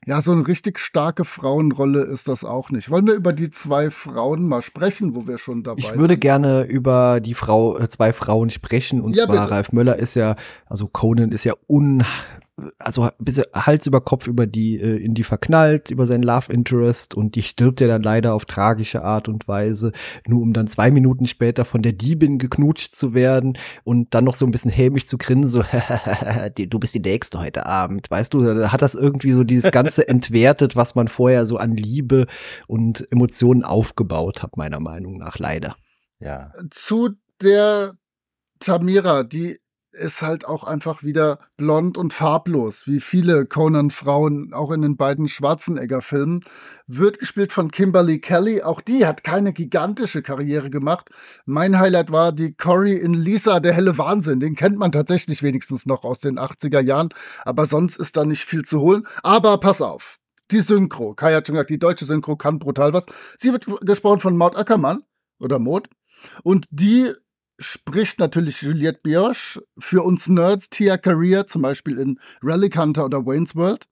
ja, 0.07 0.21
so 0.21 0.31
eine 0.31 0.47
richtig 0.47 0.79
starke 0.79 1.25
Frauenrolle 1.25 2.01
ist 2.01 2.29
das 2.29 2.45
auch 2.45 2.69
nicht. 2.69 2.89
Wollen 2.89 3.05
wir 3.05 3.13
über 3.13 3.33
die 3.33 3.51
zwei 3.51 3.91
Frauen 3.91 4.47
mal 4.47 4.61
sprechen, 4.61 5.15
wo 5.15 5.27
wir 5.27 5.37
schon 5.37 5.63
dabei 5.63 5.81
sind? 5.81 5.91
Ich 5.91 5.99
würde 5.99 6.13
sind? 6.13 6.21
gerne 6.21 6.63
über 6.63 7.19
die 7.19 7.33
Frau, 7.33 7.77
äh, 7.77 7.89
zwei 7.89 8.13
Frauen 8.13 8.49
sprechen. 8.49 9.01
Und 9.01 9.17
ja, 9.17 9.25
zwar 9.25 9.35
bitte. 9.35 9.51
Ralf 9.51 9.73
Möller 9.73 9.97
ist 9.97 10.15
ja, 10.15 10.37
also 10.65 10.87
Conan 10.87 11.33
ist 11.33 11.43
ja 11.43 11.55
un 11.67 12.05
also 12.79 13.03
ein 13.03 13.11
bisschen 13.19 13.45
Hals 13.53 13.85
über 13.85 14.01
Kopf 14.01 14.27
über 14.27 14.47
die 14.47 14.79
äh, 14.79 14.97
in 14.97 15.13
die 15.13 15.23
verknallt, 15.23 15.91
über 15.91 16.07
seinen 16.07 16.23
Love 16.23 16.51
Interest 16.51 17.13
und 17.13 17.35
die 17.35 17.43
stirbt 17.43 17.81
ja 17.81 17.87
dann 17.87 18.01
leider 18.01 18.33
auf 18.33 18.45
tragische 18.45 19.03
Art 19.03 19.27
und 19.27 19.47
Weise, 19.47 19.91
nur 20.25 20.41
um 20.41 20.53
dann 20.53 20.67
zwei 20.67 20.89
Minuten 20.89 21.27
später 21.27 21.65
von 21.65 21.83
der 21.83 21.93
Diebin 21.93 22.39
geknutscht 22.39 22.95
zu 22.95 23.13
werden 23.13 23.57
und 23.83 24.13
dann 24.13 24.23
noch 24.23 24.33
so 24.33 24.45
ein 24.45 24.51
bisschen 24.51 24.71
hämisch 24.71 25.05
zu 25.05 25.17
grinsen, 25.17 25.49
so 25.49 25.63
du 26.55 26.79
bist 26.79 26.95
die 26.95 26.99
Nächste 26.99 27.39
heute 27.39 27.65
Abend, 27.67 28.09
weißt 28.09 28.33
du, 28.33 28.41
da 28.41 28.71
hat 28.71 28.81
das 28.81 28.95
irgendwie 28.95 29.33
so 29.33 29.43
dieses 29.43 29.71
Ganze 29.71 30.07
entwertet, 30.07 30.75
was 30.75 30.95
man 30.95 31.07
vorher 31.07 31.45
so 31.45 31.57
an 31.57 31.75
Liebe 31.75 32.25
und 32.65 33.07
Emotionen 33.11 33.63
aufgebaut 33.63 34.41
hat, 34.41 34.57
meiner 34.57 34.79
Meinung 34.79 35.17
nach, 35.17 35.37
leider. 35.37 35.75
Ja. 36.19 36.51
Zu 36.71 37.11
der 37.43 37.93
Tamira, 38.59 39.23
die 39.23 39.59
ist 39.97 40.21
halt 40.21 40.45
auch 40.45 40.63
einfach 40.63 41.03
wieder 41.03 41.39
blond 41.57 41.97
und 41.97 42.13
farblos, 42.13 42.87
wie 42.87 42.99
viele 42.99 43.45
Conan-Frauen, 43.45 44.53
auch 44.53 44.71
in 44.71 44.81
den 44.81 44.97
beiden 44.97 45.27
Schwarzenegger-Filmen. 45.27 46.41
Wird 46.87 47.19
gespielt 47.19 47.51
von 47.51 47.71
Kimberly 47.71 48.19
Kelly. 48.19 48.61
Auch 48.61 48.81
die 48.81 49.05
hat 49.05 49.23
keine 49.23 49.53
gigantische 49.53 50.21
Karriere 50.21 50.69
gemacht. 50.69 51.09
Mein 51.45 51.79
Highlight 51.79 52.11
war 52.11 52.31
die 52.31 52.53
Cory 52.53 52.95
in 52.95 53.13
Lisa, 53.13 53.59
der 53.59 53.73
helle 53.73 53.97
Wahnsinn. 53.97 54.39
Den 54.39 54.55
kennt 54.55 54.77
man 54.77 54.91
tatsächlich 54.91 55.43
wenigstens 55.43 55.85
noch 55.85 56.03
aus 56.03 56.19
den 56.19 56.39
80er 56.39 56.81
Jahren. 56.81 57.09
Aber 57.43 57.65
sonst 57.65 57.97
ist 57.97 58.15
da 58.15 58.23
nicht 58.25 58.45
viel 58.45 58.63
zu 58.63 58.79
holen. 58.79 59.05
Aber 59.23 59.59
pass 59.59 59.81
auf. 59.81 60.17
Die 60.51 60.61
Synchro. 60.61 61.13
Kai 61.13 61.33
hat 61.33 61.47
schon 61.47 61.55
gesagt, 61.55 61.71
die 61.71 61.79
deutsche 61.79 62.05
Synchro 62.05 62.37
kann 62.37 62.59
brutal 62.59 62.93
was. 62.93 63.05
Sie 63.37 63.51
wird 63.51 63.65
gesprochen 63.81 64.19
von 64.19 64.37
Maud 64.37 64.55
Ackermann 64.55 65.03
oder 65.39 65.59
Maud. 65.59 65.89
Und 66.43 66.67
die 66.71 67.13
spricht 67.59 68.19
natürlich 68.19 68.61
Juliette 68.61 68.99
Bioche, 69.03 69.61
für 69.77 70.03
uns 70.03 70.27
Nerds 70.27 70.69
Tia 70.69 70.97
Career, 70.97 71.47
zum 71.47 71.61
Beispiel 71.61 71.97
in 71.97 72.19
Relic 72.43 72.77
Hunter 72.77 73.05
oder 73.05 73.25
Wayne's 73.25 73.55
World. 73.55 73.85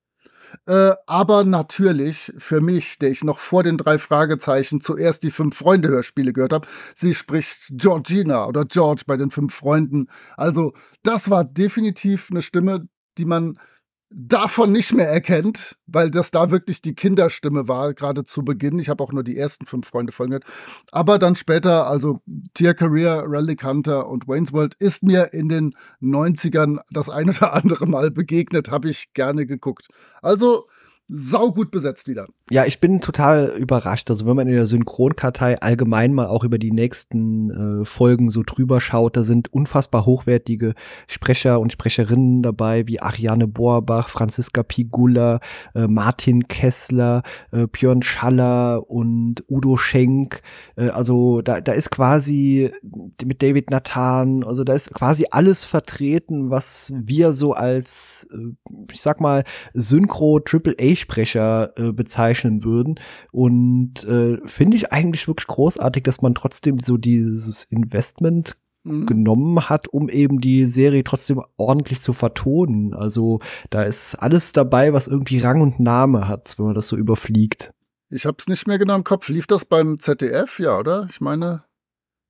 Äh, 0.67 0.93
aber 1.07 1.43
natürlich 1.43 2.31
für 2.37 2.61
mich, 2.61 2.97
der 2.99 3.09
ich 3.09 3.23
noch 3.23 3.39
vor 3.39 3.63
den 3.63 3.77
drei 3.77 3.97
Fragezeichen 3.97 4.79
zuerst 4.81 5.23
die 5.23 5.31
fünf 5.31 5.57
Freunde 5.57 5.89
Hörspiele 5.89 6.33
gehört 6.33 6.53
habe, 6.53 6.67
sie 6.93 7.13
spricht 7.13 7.71
Georgina 7.71 8.47
oder 8.47 8.65
George 8.65 9.03
bei 9.05 9.17
den 9.17 9.31
fünf 9.31 9.53
Freunden. 9.53 10.07
Also 10.37 10.73
das 11.03 11.29
war 11.29 11.43
definitiv 11.43 12.29
eine 12.31 12.41
Stimme, 12.41 12.87
die 13.17 13.25
man 13.25 13.59
davon 14.09 14.71
nicht 14.71 14.93
mehr 14.93 15.09
erkennt, 15.09 15.77
weil 15.87 16.11
das 16.11 16.31
da 16.31 16.51
wirklich 16.51 16.81
die 16.81 16.93
Kinderstimme 16.93 17.67
war, 17.67 17.93
gerade 17.93 18.23
zu 18.23 18.43
Beginn. 18.43 18.79
Ich 18.79 18.89
habe 18.89 19.03
auch 19.03 19.11
nur 19.11 19.23
die 19.23 19.37
ersten 19.37 19.65
fünf 19.65 19.87
Freunde 19.87 20.13
Folgen 20.13 20.31
gehört. 20.31 20.45
Aber 20.91 21.19
dann 21.19 21.35
später, 21.35 21.87
also 21.87 22.21
Tier 22.53 22.73
Career, 22.73 23.23
Relic 23.27 23.63
Hunter 23.63 24.07
und 24.07 24.27
Wayne's 24.27 24.53
World 24.53 24.75
ist 24.75 25.03
mir 25.03 25.33
in 25.33 25.49
den 25.49 25.75
90ern 26.01 26.77
das 26.91 27.09
ein 27.09 27.29
oder 27.29 27.53
andere 27.55 27.87
Mal 27.87 28.11
begegnet, 28.11 28.71
habe 28.71 28.89
ich 28.89 29.13
gerne 29.13 29.45
geguckt. 29.45 29.87
Also 30.21 30.67
saugut 31.07 31.69
besetzt 31.69 32.07
wieder. 32.07 32.27
Ja, 32.49 32.65
ich 32.65 32.79
bin 32.79 32.99
total 32.99 33.55
überrascht. 33.57 34.09
Also 34.09 34.25
wenn 34.25 34.35
man 34.35 34.47
in 34.47 34.55
der 34.55 34.65
Synchronkartei 34.65 35.61
allgemein 35.61 36.13
mal 36.13 36.27
auch 36.27 36.43
über 36.43 36.57
die 36.57 36.71
nächsten 36.71 37.81
äh, 37.81 37.85
Folgen 37.85 38.29
so 38.29 38.41
drüber 38.43 38.81
schaut, 38.81 39.15
da 39.15 39.23
sind 39.23 39.53
unfassbar 39.53 40.05
hochwertige 40.05 40.73
Sprecher 41.07 41.59
und 41.59 41.71
Sprecherinnen 41.71 42.41
dabei, 42.41 42.87
wie 42.87 42.99
Ariane 42.99 43.47
Boerbach, 43.47 44.09
Franziska 44.09 44.63
Pigula, 44.63 45.39
äh, 45.75 45.87
Martin 45.87 46.47
Kessler, 46.47 47.21
äh, 47.51 47.67
Björn 47.67 48.01
Schaller 48.01 48.89
und 48.89 49.43
Udo 49.47 49.77
Schenk. 49.77 50.41
Äh, 50.75 50.89
also 50.89 51.41
da, 51.41 51.61
da 51.61 51.73
ist 51.73 51.91
quasi 51.91 52.71
mit 53.23 53.43
David 53.43 53.69
Nathan, 53.69 54.43
also 54.43 54.63
da 54.63 54.73
ist 54.73 54.93
quasi 54.93 55.25
alles 55.29 55.65
vertreten, 55.65 56.49
was 56.49 56.91
wir 56.95 57.33
so 57.33 57.53
als, 57.53 58.27
äh, 58.31 58.55
ich 58.91 59.01
sag 59.01 59.21
mal, 59.21 59.43
Synchro 59.73 60.39
Triple 60.39 60.75
A 60.79 60.94
Sprecher 60.95 61.73
äh, 61.77 61.91
bezeichnen 61.91 62.63
würden. 62.63 62.99
Und 63.31 64.03
äh, 64.05 64.37
finde 64.45 64.77
ich 64.77 64.91
eigentlich 64.91 65.27
wirklich 65.27 65.47
großartig, 65.47 66.03
dass 66.03 66.21
man 66.21 66.35
trotzdem 66.35 66.79
so 66.79 66.97
dieses 66.97 67.63
Investment 67.65 68.57
mhm. 68.83 69.05
genommen 69.05 69.69
hat, 69.69 69.87
um 69.87 70.09
eben 70.09 70.39
die 70.39 70.65
Serie 70.65 71.03
trotzdem 71.03 71.41
ordentlich 71.57 72.01
zu 72.01 72.13
vertonen. 72.13 72.93
Also 72.93 73.39
da 73.69 73.83
ist 73.83 74.15
alles 74.15 74.53
dabei, 74.53 74.93
was 74.93 75.07
irgendwie 75.07 75.39
Rang 75.39 75.61
und 75.61 75.79
Name 75.79 76.27
hat, 76.27 76.57
wenn 76.57 76.67
man 76.67 76.75
das 76.75 76.87
so 76.87 76.95
überfliegt. 76.95 77.71
Ich 78.09 78.25
hab's 78.25 78.47
nicht 78.47 78.67
mehr 78.67 78.77
genau 78.77 78.95
im 78.95 79.03
Kopf. 79.03 79.29
Lief 79.29 79.47
das 79.47 79.65
beim 79.65 79.99
ZDF, 79.99 80.59
ja, 80.59 80.77
oder? 80.77 81.07
Ich 81.09 81.21
meine, 81.21 81.63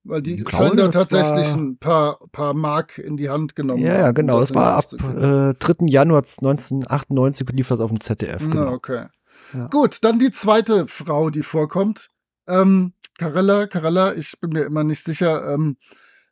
weil 0.05 0.21
die 0.21 0.35
ich 0.35 0.49
scheinen 0.49 0.77
da 0.77 0.87
tatsächlich 0.89 1.53
ein 1.55 1.77
paar, 1.77 2.19
paar 2.31 2.53
Mark 2.53 2.97
in 2.97 3.17
die 3.17 3.29
Hand 3.29 3.55
genommen 3.55 3.83
Ja, 3.83 3.97
ja 3.97 4.11
genau. 4.11 4.39
Das, 4.39 4.49
das 4.49 4.55
war 4.55 4.75
ab 4.75 4.85
äh, 4.93 5.53
3. 5.55 5.87
Januar 5.87 6.19
1998 6.19 7.47
lief 7.49 7.67
das 7.67 7.79
auf 7.79 7.89
dem 7.89 7.99
ZDF. 7.99 8.39
Genau. 8.39 8.65
Na, 8.65 8.71
okay. 8.71 9.05
Ja. 9.53 9.67
Gut, 9.67 10.03
dann 10.03 10.19
die 10.19 10.31
zweite 10.31 10.87
Frau, 10.87 11.29
die 11.29 11.43
vorkommt. 11.43 12.09
Ähm, 12.47 12.93
Carella, 13.17 13.67
Carella, 13.67 14.13
ich 14.13 14.39
bin 14.39 14.51
mir 14.51 14.63
immer 14.63 14.83
nicht 14.83 15.03
sicher, 15.03 15.53
ähm, 15.53 15.77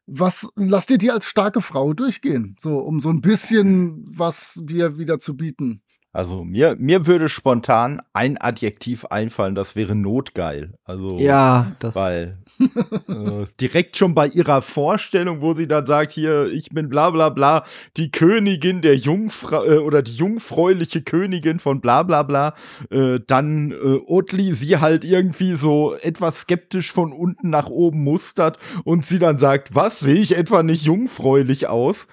was, 0.05 0.49
lass 0.55 0.85
dir 0.85 0.97
die 0.97 1.11
als 1.11 1.27
starke 1.27 1.61
Frau 1.61 1.93
durchgehen, 1.93 2.55
so 2.59 2.79
um 2.79 2.99
so 2.99 3.09
ein 3.09 3.21
bisschen 3.21 4.03
was 4.05 4.61
wir 4.65 4.97
wieder 4.97 5.19
zu 5.19 5.37
bieten. 5.37 5.81
Also 6.13 6.43
mir, 6.43 6.75
mir 6.77 7.07
würde 7.07 7.27
spontan 7.27 7.99
ein 8.13 8.37
Adjektiv 8.39 9.05
einfallen, 9.05 9.55
das 9.55 9.75
wäre 9.75 9.95
notgeil. 9.95 10.75
Also 10.83 11.17
ja, 11.17 11.75
das 11.79 11.95
weil 11.95 12.37
äh, 12.59 13.45
direkt 13.59 13.97
schon 13.97 14.13
bei 14.13 14.27
ihrer 14.27 14.61
Vorstellung, 14.61 15.41
wo 15.41 15.55
sie 15.55 15.67
dann 15.67 15.87
sagt, 15.87 16.11
hier, 16.11 16.45
ich 16.45 16.69
bin 16.69 16.87
bla 16.87 17.09
bla 17.09 17.29
bla, 17.29 17.63
die 17.97 18.11
Königin 18.11 18.83
der 18.83 18.95
Jungfrau 18.95 19.65
äh, 19.65 19.77
oder 19.77 20.03
die 20.03 20.15
jungfräuliche 20.15 21.01
Königin 21.01 21.57
von 21.57 21.81
bla 21.81 22.03
bla 22.03 22.21
bla, 22.21 22.53
äh, 22.91 23.19
dann 23.25 23.71
äh, 23.71 23.99
Otli 24.05 24.53
sie 24.53 24.77
halt 24.77 25.05
irgendwie 25.05 25.55
so 25.55 25.95
etwas 25.95 26.41
skeptisch 26.41 26.91
von 26.91 27.11
unten 27.11 27.49
nach 27.49 27.69
oben 27.69 28.03
mustert 28.03 28.59
und 28.83 29.03
sie 29.03 29.17
dann 29.17 29.39
sagt, 29.39 29.73
was, 29.73 29.99
sehe 29.99 30.21
ich 30.21 30.37
etwa 30.37 30.61
nicht 30.61 30.85
jungfräulich 30.85 31.69
aus? 31.69 32.07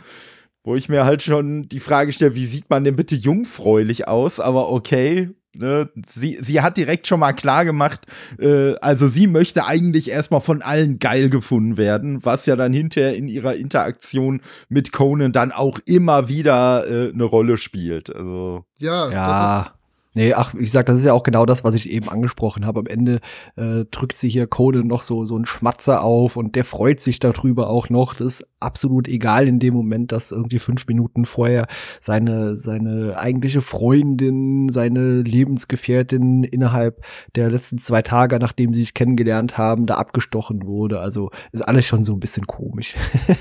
Wo 0.62 0.74
ich 0.74 0.88
mir 0.88 1.04
halt 1.04 1.22
schon 1.22 1.68
die 1.68 1.80
Frage 1.80 2.12
stelle, 2.12 2.34
wie 2.34 2.46
sieht 2.46 2.68
man 2.68 2.84
denn 2.84 2.96
bitte 2.96 3.16
jungfräulich 3.16 4.08
aus? 4.08 4.40
Aber 4.40 4.70
okay, 4.70 5.30
ne? 5.54 5.88
sie, 6.06 6.38
sie 6.40 6.60
hat 6.60 6.76
direkt 6.76 7.06
schon 7.06 7.20
mal 7.20 7.32
klar 7.32 7.64
gemacht, 7.64 8.02
äh, 8.38 8.74
also 8.76 9.08
sie 9.08 9.26
möchte 9.26 9.64
eigentlich 9.64 10.10
erstmal 10.10 10.42
von 10.42 10.60
allen 10.60 10.98
geil 10.98 11.30
gefunden 11.30 11.78
werden, 11.78 12.24
was 12.24 12.44
ja 12.44 12.56
dann 12.56 12.74
hinterher 12.74 13.16
in 13.16 13.28
ihrer 13.28 13.56
Interaktion 13.56 14.42
mit 14.68 14.92
Conan 14.92 15.32
dann 15.32 15.50
auch 15.50 15.78
immer 15.86 16.28
wieder 16.28 16.86
äh, 16.86 17.10
eine 17.10 17.24
Rolle 17.24 17.56
spielt. 17.56 18.14
Also 18.14 18.64
ja, 18.78 19.10
ja. 19.10 19.74
Nee, 20.20 20.34
ach, 20.34 20.52
ich 20.52 20.70
sag, 20.70 20.84
das 20.84 20.98
ist 20.98 21.06
ja 21.06 21.14
auch 21.14 21.22
genau 21.22 21.46
das, 21.46 21.64
was 21.64 21.74
ich 21.74 21.88
eben 21.88 22.10
angesprochen 22.10 22.66
habe. 22.66 22.80
Am 22.80 22.86
Ende 22.86 23.20
äh, 23.56 23.86
drückt 23.90 24.18
sie 24.18 24.28
hier 24.28 24.46
Code 24.46 24.84
noch 24.84 25.00
so, 25.00 25.24
so 25.24 25.34
ein 25.34 25.46
Schmatzer 25.46 26.02
auf 26.02 26.36
und 26.36 26.56
der 26.56 26.66
freut 26.66 27.00
sich 27.00 27.20
darüber 27.20 27.70
auch 27.70 27.88
noch. 27.88 28.12
Das 28.12 28.26
ist 28.26 28.46
absolut 28.60 29.08
egal 29.08 29.48
in 29.48 29.60
dem 29.60 29.72
Moment, 29.72 30.12
dass 30.12 30.30
irgendwie 30.30 30.58
fünf 30.58 30.86
Minuten 30.88 31.24
vorher 31.24 31.68
seine, 32.00 32.58
seine 32.58 33.16
eigentliche 33.16 33.62
Freundin, 33.62 34.68
seine 34.68 35.22
Lebensgefährtin 35.22 36.44
innerhalb 36.44 37.02
der 37.34 37.48
letzten 37.48 37.78
zwei 37.78 38.02
Tage, 38.02 38.38
nachdem 38.40 38.74
sie 38.74 38.80
sich 38.80 38.92
kennengelernt 38.92 39.56
haben, 39.56 39.86
da 39.86 39.94
abgestochen 39.94 40.66
wurde. 40.66 41.00
Also 41.00 41.30
ist 41.52 41.62
alles 41.62 41.86
schon 41.86 42.04
so 42.04 42.12
ein 42.12 42.20
bisschen 42.20 42.46
komisch. 42.46 42.94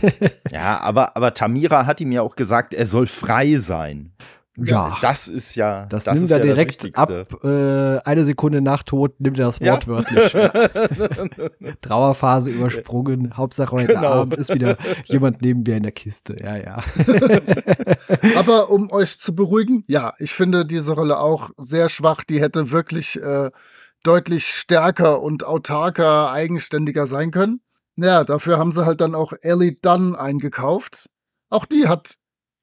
ja, 0.50 0.80
aber, 0.80 1.18
aber 1.18 1.34
Tamira 1.34 1.86
hat 1.86 2.00
ihm 2.00 2.14
ja 2.14 2.22
auch 2.22 2.38
gesagt, 2.38 2.74
er 2.74 2.86
soll 2.86 3.06
frei 3.06 3.58
sein. 3.58 4.14
Ja, 4.64 4.98
das 5.02 5.28
ist 5.28 5.56
ja. 5.56 5.86
Das, 5.86 6.04
das 6.04 6.16
nimmt 6.16 6.32
er 6.32 6.38
ja 6.38 6.44
direkt 6.44 6.98
ab. 6.98 7.10
Äh, 7.44 8.00
eine 8.00 8.24
Sekunde 8.24 8.62
nach 8.62 8.84
Tod 8.84 9.20
nimmt 9.20 9.40
er 9.40 9.48
das 9.48 9.60
ja. 9.60 9.74
wortwörtlich. 9.74 10.34
Ja. 10.34 10.50
Trauerphase 11.82 12.50
übersprungen. 12.50 13.38
Hauptsache 13.38 13.72
heute 13.72 13.94
genau. 13.94 14.08
Abend 14.08 14.36
ist 14.36 14.54
wieder 14.54 14.78
jemand 15.06 15.42
neben 15.42 15.64
mir 15.64 15.78
in 15.78 15.84
der 15.84 15.92
Kiste. 15.92 16.38
Ja, 16.42 16.58
ja. 16.58 16.84
Aber 18.38 18.70
um 18.70 18.92
euch 18.92 19.20
zu 19.20 19.36
beruhigen, 19.36 19.84
ja, 19.88 20.14
ich 20.20 20.34
finde 20.34 20.66
diese 20.66 20.94
Rolle 20.94 21.20
auch 21.20 21.52
sehr 21.58 21.90
schwach. 21.90 22.24
Die 22.24 22.42
hätte 22.42 22.72
wirklich 22.72 23.22
äh, 23.22 23.52
deutlich 24.04 24.48
stärker 24.48 25.22
und 25.22 25.46
autarker, 25.46 26.32
eigenständiger 26.32 27.08
sein 27.08 27.32
können. 27.32 27.62
Ja, 27.98 28.24
dafür 28.24 28.58
haben 28.58 28.72
sie 28.72 28.86
halt 28.86 29.02
dann 29.02 29.16
auch 29.16 29.34
Ellie 29.42 29.74
Dunn 29.74 30.16
eingekauft. 30.16 31.10
Auch 31.50 31.66
die 31.66 31.88
hat 31.88 32.16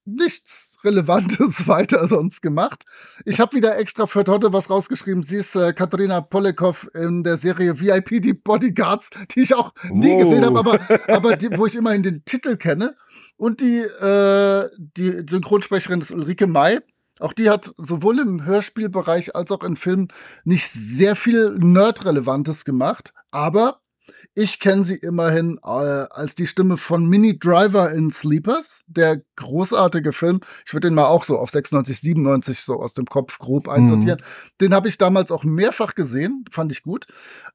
nichts 0.06 0.75
Relevantes 0.86 1.66
weiter 1.68 2.06
sonst 2.08 2.40
gemacht. 2.40 2.84
Ich 3.24 3.40
habe 3.40 3.56
wieder 3.56 3.78
extra 3.78 4.06
für 4.06 4.24
Totte 4.24 4.52
was 4.52 4.70
rausgeschrieben. 4.70 5.22
Sie 5.22 5.36
ist 5.36 5.56
äh, 5.56 5.72
Katharina 5.72 6.20
Polekov 6.20 6.88
in 6.94 7.24
der 7.24 7.36
Serie 7.36 7.80
VIP, 7.80 8.22
die 8.22 8.34
Bodyguards, 8.34 9.10
die 9.32 9.42
ich 9.42 9.54
auch 9.54 9.72
nie 9.90 10.16
gesehen 10.16 10.44
habe, 10.44 10.58
aber, 10.58 10.80
aber 11.08 11.36
die, 11.36 11.56
wo 11.56 11.66
ich 11.66 11.76
immerhin 11.76 12.02
den 12.02 12.24
Titel 12.24 12.56
kenne. 12.56 12.94
Und 13.36 13.60
die, 13.60 13.80
äh, 13.80 14.70
die 14.78 15.24
Synchronsprecherin 15.28 16.00
ist 16.00 16.10
Ulrike 16.10 16.46
May. 16.46 16.80
Auch 17.18 17.32
die 17.32 17.50
hat 17.50 17.72
sowohl 17.76 18.18
im 18.18 18.44
Hörspielbereich 18.44 19.34
als 19.34 19.50
auch 19.50 19.64
in 19.64 19.76
Filmen 19.76 20.08
nicht 20.44 20.68
sehr 20.70 21.16
viel 21.16 21.56
Nerd-Relevantes 21.58 22.64
gemacht, 22.64 23.12
aber 23.30 23.80
ich 24.38 24.60
kenne 24.60 24.84
sie 24.84 24.96
immerhin 24.96 25.58
äh, 25.64 25.66
als 25.66 26.34
die 26.34 26.46
Stimme 26.46 26.76
von 26.76 27.06
Mini 27.06 27.38
Driver 27.38 27.90
in 27.90 28.10
Sleepers, 28.10 28.84
der 28.86 29.22
großartige 29.36 30.12
Film. 30.12 30.40
Ich 30.66 30.74
würde 30.74 30.88
den 30.88 30.94
mal 30.94 31.06
auch 31.06 31.24
so 31.24 31.38
auf 31.38 31.50
96, 31.50 32.00
97 32.00 32.60
so 32.60 32.74
aus 32.74 32.92
dem 32.92 33.06
Kopf 33.06 33.38
grob 33.38 33.66
einsortieren. 33.66 34.20
Mhm. 34.20 34.50
Den 34.60 34.74
habe 34.74 34.88
ich 34.88 34.98
damals 34.98 35.32
auch 35.32 35.44
mehrfach 35.44 35.94
gesehen, 35.94 36.44
fand 36.50 36.70
ich 36.70 36.82
gut. 36.82 37.06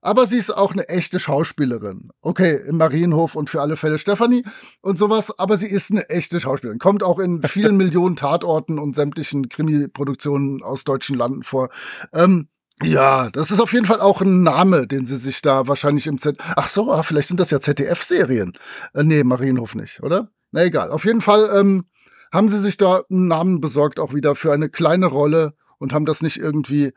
Aber 0.02 0.26
sie 0.26 0.40
ist 0.40 0.50
auch 0.50 0.72
eine 0.72 0.90
echte 0.90 1.20
Schauspielerin. 1.20 2.10
Okay, 2.24 2.60
im 2.68 2.78
Marienhof 2.78 3.36
und 3.36 3.52
für 3.52 3.62
alle 3.62 3.76
Fälle 3.76 4.00
Stefanie 4.00 4.44
und 4.82 4.98
sowas, 4.98 5.38
aber 5.38 5.60
sie 5.60 5.68
ist 5.68 5.92
eine 5.92 6.10
echte 6.10 6.40
Schauspielerin. 6.40 6.80
Kommt 6.80 7.04
auch 7.04 7.20
in 7.20 7.44
vielen 7.44 7.78
Millionen 7.78 8.16
Tatorten 8.16 8.80
und 8.80 8.96
sämtlichen 8.96 9.50
Krimi-Produktionen 9.50 10.64
aus 10.64 10.84
deutschen 10.84 11.16
Landen 11.16 11.44
vor. 11.44 11.70
Ähm, 12.12 12.48
ja, 12.84 13.30
das 13.30 13.52
ist 13.52 13.60
auf 13.60 13.74
jeden 13.74 13.86
Fall 13.86 14.02
auch 14.02 14.22
ein 14.22 14.44
Name, 14.44 14.88
den 14.88 15.06
sie 15.06 15.18
sich 15.18 15.42
da 15.42 15.68
wahrscheinlich 15.68 16.08
im 16.08 16.18
Z. 16.18 16.38
Ach 16.56 16.68
so, 16.68 16.92
ah, 16.92 17.04
vielleicht 17.04 17.28
sind 17.28 17.40
das 17.40 17.52
ja 17.52 17.60
ZDF-Serien. 17.60 18.54
Äh, 18.94 19.04
nee, 19.04 19.24
Marienhof 19.24 19.76
nicht, 19.76 20.02
oder? 20.04 20.30
Na 20.52 20.64
egal. 20.64 20.92
Auf 20.92 21.06
jeden 21.06 21.22
Fall 21.22 21.50
ähm, 21.56 21.86
haben 22.32 22.50
sie 22.50 22.60
sich 22.60 22.78
da 22.78 23.02
einen 23.10 23.28
Namen 23.28 23.62
besorgt, 23.62 24.00
auch 24.00 24.14
wieder 24.14 24.36
für 24.36 24.54
eine 24.54 24.70
kleine 24.70 25.08
Rolle 25.08 25.54
und 25.80 25.94
haben 25.94 26.06
das 26.06 26.22
nicht 26.22 26.38
irgendwie 26.38 26.94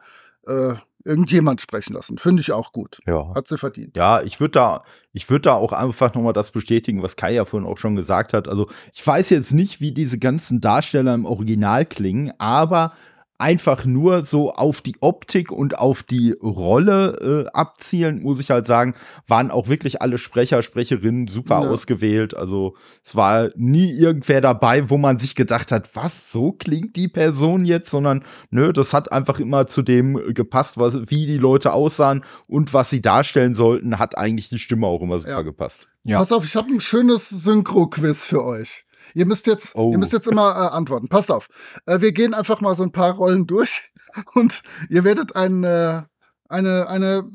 äh, 0.46 0.74
irgendjemand 1.04 1.60
sprechen 1.60 1.92
lassen. 1.92 2.18
Finde 2.18 2.40
ich 2.40 2.52
auch 2.52 2.72
gut. 2.72 2.98
Ja. 3.06 3.34
Hat 3.34 3.46
sie 3.46 3.58
verdient. 3.58 3.96
Ja, 3.96 4.22
ich 4.22 4.40
würde 4.40 4.52
da, 4.52 4.82
ich 5.12 5.28
würde 5.28 5.42
da 5.42 5.54
auch 5.54 5.72
einfach 5.72 6.14
nochmal 6.14 6.32
das 6.32 6.50
bestätigen, 6.50 7.02
was 7.02 7.16
Kai 7.16 7.34
ja 7.34 7.44
vorhin 7.44 7.68
auch 7.68 7.78
schon 7.78 7.94
gesagt 7.94 8.32
hat. 8.32 8.48
Also 8.48 8.68
ich 8.92 9.06
weiß 9.06 9.30
jetzt 9.30 9.52
nicht, 9.52 9.80
wie 9.80 9.92
diese 9.92 10.18
ganzen 10.18 10.60
Darsteller 10.60 11.14
im 11.14 11.26
Original 11.26 11.84
klingen, 11.84 12.32
aber 12.38 12.92
einfach 13.38 13.84
nur 13.84 14.24
so 14.24 14.52
auf 14.52 14.80
die 14.80 14.96
Optik 15.00 15.50
und 15.50 15.76
auf 15.78 16.02
die 16.02 16.32
Rolle 16.40 17.46
äh, 17.46 17.50
abzielen, 17.52 18.22
muss 18.22 18.40
ich 18.40 18.50
halt 18.50 18.66
sagen, 18.66 18.94
waren 19.26 19.50
auch 19.50 19.68
wirklich 19.68 20.00
alle 20.00 20.18
Sprecher, 20.18 20.62
Sprecherinnen 20.62 21.26
super 21.26 21.62
ja. 21.62 21.68
ausgewählt. 21.68 22.36
Also 22.36 22.76
es 23.04 23.16
war 23.16 23.50
nie 23.56 23.90
irgendwer 23.90 24.40
dabei, 24.40 24.88
wo 24.88 24.98
man 24.98 25.18
sich 25.18 25.34
gedacht 25.34 25.72
hat, 25.72 25.94
was, 25.94 26.30
so 26.30 26.52
klingt 26.52 26.96
die 26.96 27.08
Person 27.08 27.64
jetzt, 27.64 27.90
sondern 27.90 28.24
nö, 28.50 28.72
das 28.72 28.94
hat 28.94 29.10
einfach 29.10 29.40
immer 29.40 29.66
zu 29.66 29.82
dem 29.82 30.32
gepasst, 30.32 30.78
was, 30.78 30.94
wie 31.10 31.26
die 31.26 31.38
Leute 31.38 31.72
aussahen 31.72 32.24
und 32.46 32.72
was 32.72 32.90
sie 32.90 33.02
darstellen 33.02 33.54
sollten, 33.54 33.98
hat 33.98 34.16
eigentlich 34.16 34.48
die 34.48 34.58
Stimme 34.58 34.86
auch 34.86 35.02
immer 35.02 35.18
super 35.18 35.30
ja. 35.30 35.42
gepasst. 35.42 35.88
Ja. 36.04 36.18
Pass 36.18 36.32
auf, 36.32 36.44
ich 36.44 36.54
habe 36.54 36.72
ein 36.72 36.80
schönes 36.80 37.30
Synchro-Quiz 37.30 38.26
für 38.26 38.44
euch. 38.44 38.84
Ihr 39.14 39.26
müsst 39.26 39.46
jetzt, 39.46 39.74
oh. 39.76 39.92
ihr 39.92 39.98
müsst 39.98 40.12
jetzt 40.12 40.26
immer 40.26 40.50
äh, 40.50 40.74
antworten. 40.74 41.08
Passt 41.08 41.30
auf. 41.30 41.48
Äh, 41.86 42.00
wir 42.00 42.12
gehen 42.12 42.34
einfach 42.34 42.60
mal 42.60 42.74
so 42.74 42.82
ein 42.82 42.92
paar 42.92 43.12
Rollen 43.12 43.46
durch 43.46 43.92
und 44.34 44.62
ihr 44.90 45.04
werdet 45.04 45.36
ein, 45.36 45.64
äh, 45.64 46.02
eine, 46.48 46.88
eine, 46.88 47.30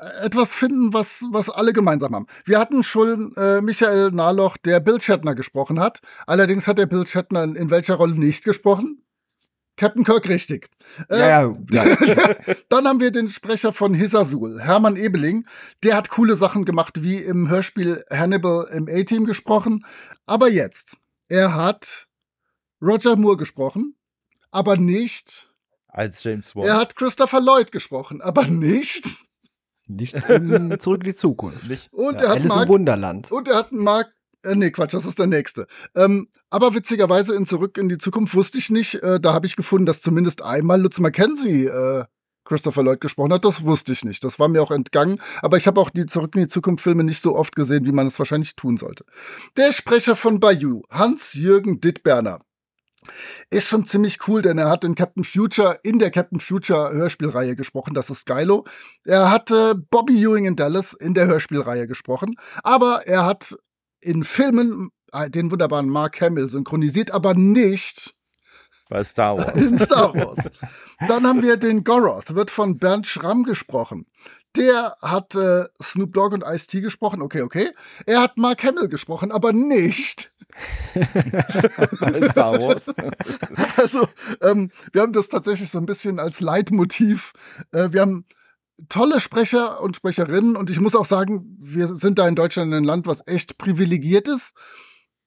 äh, 0.00 0.24
etwas 0.26 0.54
finden, 0.54 0.92
was, 0.92 1.24
was 1.30 1.50
alle 1.50 1.72
gemeinsam 1.72 2.14
haben. 2.14 2.26
Wir 2.44 2.58
hatten 2.58 2.82
schon 2.82 3.34
äh, 3.36 3.60
Michael 3.60 4.10
Nahloch, 4.10 4.56
der 4.56 4.80
Bill 4.80 5.00
Shatner 5.00 5.34
gesprochen 5.34 5.78
hat. 5.78 6.00
Allerdings 6.26 6.66
hat 6.66 6.78
der 6.78 6.86
Bill 6.86 7.06
Shatner 7.06 7.44
in, 7.44 7.54
in 7.54 7.70
welcher 7.70 7.94
Rolle 7.94 8.14
nicht 8.14 8.44
gesprochen? 8.44 9.03
Captain 9.76 10.04
Kirk 10.04 10.28
richtig. 10.28 10.68
Äh, 11.08 11.18
ja, 11.18 11.56
ja, 11.70 11.84
ja. 11.84 12.34
dann 12.68 12.86
haben 12.86 13.00
wir 13.00 13.10
den 13.10 13.28
Sprecher 13.28 13.72
von 13.72 13.94
Hisasul, 13.94 14.60
Hermann 14.60 14.96
Ebeling. 14.96 15.46
Der 15.82 15.96
hat 15.96 16.10
coole 16.10 16.36
Sachen 16.36 16.64
gemacht, 16.64 17.02
wie 17.02 17.16
im 17.16 17.48
Hörspiel 17.48 18.04
Hannibal 18.10 18.68
im 18.72 18.88
A-Team 18.88 19.24
gesprochen. 19.24 19.84
Aber 20.26 20.48
jetzt, 20.48 20.96
er 21.28 21.54
hat 21.54 22.06
Roger 22.80 23.16
Moore 23.16 23.36
gesprochen, 23.36 23.96
aber 24.50 24.76
nicht 24.76 25.50
als 25.88 26.22
James 26.22 26.52
Bond. 26.52 26.66
Er 26.66 26.76
hat 26.76 26.96
Christopher 26.96 27.40
Lloyd 27.40 27.72
gesprochen, 27.72 28.20
aber 28.20 28.46
nicht 28.46 29.04
nicht 29.86 30.14
in 30.14 30.78
Zurück 30.80 31.02
in 31.02 31.10
die 31.10 31.14
Zukunft. 31.14 31.68
Nicht, 31.68 31.92
und 31.92 32.20
ja, 32.20 32.28
er 32.28 32.30
hat 32.30 32.36
Alice 32.38 32.48
Mark, 32.48 32.62
im 32.62 32.68
Wunderland. 32.68 33.32
Und 33.32 33.48
er 33.48 33.56
hat 33.56 33.72
Mark 33.72 34.13
äh, 34.44 34.54
nee, 34.54 34.70
Quatsch, 34.70 34.94
das 34.94 35.06
ist 35.06 35.18
der 35.18 35.26
nächste. 35.26 35.66
Ähm, 35.94 36.28
aber 36.50 36.74
witzigerweise 36.74 37.34
in 37.34 37.46
Zurück 37.46 37.78
in 37.78 37.88
die 37.88 37.98
Zukunft 37.98 38.34
wusste 38.34 38.58
ich 38.58 38.70
nicht. 38.70 38.94
Äh, 38.96 39.20
da 39.20 39.32
habe 39.32 39.46
ich 39.46 39.56
gefunden, 39.56 39.86
dass 39.86 40.00
zumindest 40.00 40.42
einmal 40.42 40.80
Lutz 40.80 40.98
McKenzie 40.98 41.66
äh, 41.66 42.04
Christopher 42.44 42.82
Lloyd 42.82 43.00
gesprochen 43.00 43.32
hat. 43.32 43.44
Das 43.44 43.64
wusste 43.64 43.92
ich 43.92 44.04
nicht. 44.04 44.22
Das 44.22 44.38
war 44.38 44.48
mir 44.48 44.62
auch 44.62 44.70
entgangen. 44.70 45.20
Aber 45.42 45.56
ich 45.56 45.66
habe 45.66 45.80
auch 45.80 45.90
die 45.90 46.06
Zurück 46.06 46.34
in 46.36 46.42
die 46.42 46.48
Zukunft 46.48 46.84
Filme 46.84 47.04
nicht 47.04 47.22
so 47.22 47.34
oft 47.34 47.56
gesehen, 47.56 47.86
wie 47.86 47.92
man 47.92 48.06
es 48.06 48.18
wahrscheinlich 48.18 48.54
tun 48.54 48.76
sollte. 48.76 49.04
Der 49.56 49.72
Sprecher 49.72 50.16
von 50.16 50.40
Bayou, 50.40 50.82
Hans-Jürgen 50.90 51.80
Dittberner. 51.80 52.40
Ist 53.50 53.68
schon 53.68 53.84
ziemlich 53.84 54.26
cool, 54.28 54.40
denn 54.40 54.56
er 54.56 54.70
hat 54.70 54.84
in 54.84 54.94
Captain 54.94 55.24
Future, 55.24 55.78
in 55.82 55.98
der 55.98 56.10
Captain 56.10 56.40
Future 56.40 56.90
Hörspielreihe 56.92 57.54
gesprochen, 57.54 57.92
das 57.92 58.08
ist 58.08 58.20
Skylo. 58.20 58.64
Er 59.04 59.30
hat 59.30 59.50
äh, 59.50 59.74
Bobby 59.90 60.22
Ewing 60.22 60.46
in 60.46 60.56
Dallas 60.56 60.94
in 60.94 61.12
der 61.12 61.26
Hörspielreihe 61.26 61.86
gesprochen, 61.86 62.36
aber 62.62 63.06
er 63.06 63.26
hat 63.26 63.56
in 64.04 64.24
Filmen 64.24 64.90
äh, 65.12 65.30
den 65.30 65.50
wunderbaren 65.50 65.88
Mark 65.88 66.20
Hamill 66.20 66.50
synchronisiert, 66.50 67.10
aber 67.12 67.34
nicht 67.34 68.14
bei 68.88 69.02
Star 69.02 69.36
Wars. 69.38 69.60
In 69.60 69.78
Star 69.78 70.14
Wars. 70.14 70.50
Dann 71.08 71.26
haben 71.26 71.42
wir 71.42 71.56
den 71.56 71.84
Goroth, 71.84 72.34
wird 72.34 72.50
von 72.50 72.78
Bernd 72.78 73.06
Schramm 73.06 73.44
gesprochen. 73.44 74.06
Der 74.56 74.96
hat 75.02 75.34
äh, 75.34 75.64
Snoop 75.82 76.12
Dogg 76.12 76.32
und 76.32 76.44
Ice-T 76.46 76.80
gesprochen, 76.80 77.22
okay, 77.22 77.42
okay. 77.42 77.70
Er 78.06 78.20
hat 78.20 78.36
Mark 78.36 78.62
Hamill 78.62 78.88
gesprochen, 78.88 79.32
aber 79.32 79.52
nicht 79.52 80.32
bei 82.00 82.28
Star 82.30 82.60
Wars. 82.60 82.94
Also, 83.76 84.06
ähm, 84.40 84.70
wir 84.92 85.02
haben 85.02 85.12
das 85.12 85.28
tatsächlich 85.28 85.68
so 85.68 85.78
ein 85.78 85.86
bisschen 85.86 86.20
als 86.20 86.40
Leitmotiv. 86.40 87.32
Äh, 87.72 87.88
wir 87.90 88.02
haben 88.02 88.24
tolle 88.88 89.20
Sprecher 89.20 89.80
und 89.80 89.96
Sprecherinnen 89.96 90.56
und 90.56 90.70
ich 90.70 90.80
muss 90.80 90.94
auch 90.94 91.06
sagen, 91.06 91.56
wir 91.60 91.88
sind 91.94 92.18
da 92.18 92.26
in 92.28 92.34
Deutschland 92.34 92.72
ein 92.72 92.84
Land, 92.84 93.06
was 93.06 93.26
echt 93.26 93.58
privilegiert 93.58 94.28
ist. 94.28 94.52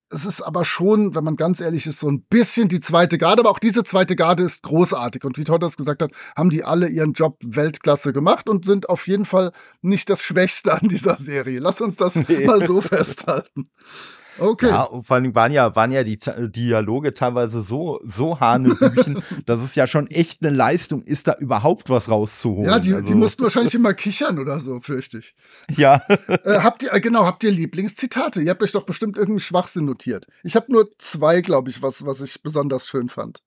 Es 0.09 0.25
ist 0.25 0.41
aber 0.41 0.63
schon, 0.63 1.15
wenn 1.15 1.23
man 1.25 1.35
ganz 1.35 1.59
ehrlich 1.59 1.85
ist, 1.85 1.99
so 1.99 2.09
ein 2.09 2.23
bisschen 2.23 2.69
die 2.69 2.79
zweite 2.79 3.17
Garde, 3.17 3.41
aber 3.41 3.49
auch 3.49 3.59
diese 3.59 3.83
zweite 3.83 4.15
Garde 4.15 4.43
ist 4.43 4.63
großartig. 4.63 5.25
Und 5.25 5.37
wie 5.37 5.43
Todd 5.43 5.61
das 5.61 5.75
gesagt 5.75 6.01
hat, 6.01 6.11
haben 6.35 6.49
die 6.49 6.63
alle 6.63 6.87
ihren 6.87 7.11
Job 7.11 7.37
Weltklasse 7.43 8.13
gemacht 8.13 8.47
und 8.47 8.63
sind 8.63 8.87
auf 8.87 9.07
jeden 9.07 9.25
Fall 9.25 9.51
nicht 9.81 10.09
das 10.09 10.23
Schwächste 10.23 10.73
an 10.73 10.87
dieser 10.87 11.17
Serie. 11.17 11.59
Lass 11.59 11.81
uns 11.81 11.97
das 11.97 12.15
nee. 12.15 12.45
mal 12.45 12.65
so 12.65 12.79
festhalten. 12.79 13.69
Okay. 14.39 14.69
Ja, 14.69 14.83
und 14.83 15.03
vor 15.03 15.15
allem 15.15 15.33
waren 15.35 15.51
ja, 15.51 15.75
waren 15.75 15.91
ja 15.91 16.03
die 16.03 16.17
Dialoge 16.17 17.13
teilweise 17.13 17.61
so, 17.61 17.99
so 18.03 18.39
hanebüchen, 18.39 19.21
dass 19.45 19.61
es 19.61 19.75
ja 19.75 19.87
schon 19.87 20.07
echt 20.07 20.43
eine 20.43 20.55
Leistung 20.55 21.01
ist, 21.01 21.27
da 21.27 21.35
überhaupt 21.35 21.89
was 21.89 22.09
rauszuholen. 22.09 22.69
Ja, 22.69 22.79
die, 22.79 22.93
also. 22.93 23.07
die 23.07 23.15
mussten 23.15 23.43
wahrscheinlich 23.43 23.75
immer 23.75 23.93
kichern 23.93 24.39
oder 24.39 24.59
so, 24.59 24.79
fürchte 24.79 25.19
ich. 25.19 25.35
Ja. 25.75 26.01
Äh, 26.27 26.59
habt 26.59 26.83
ihr, 26.83 26.93
äh, 26.93 27.01
genau, 27.01 27.25
habt 27.25 27.43
ihr 27.43 27.51
Lieblingszitate? 27.51 28.41
Ihr 28.41 28.51
habt 28.51 28.63
euch 28.63 28.71
doch 28.71 28.85
bestimmt 28.85 29.17
irgendeinen 29.17 29.39
Schwachsinn 29.39 29.85
notiert. 29.85 30.27
Ich 30.43 30.55
habe 30.55 30.71
nur 30.71 30.89
zwei, 30.97 31.41
glaube 31.41 31.69
ich, 31.69 31.81
was, 31.81 32.05
was 32.05 32.21
ich 32.21 32.41
besonders 32.41 32.87
schön 32.87 33.09
fand. 33.09 33.41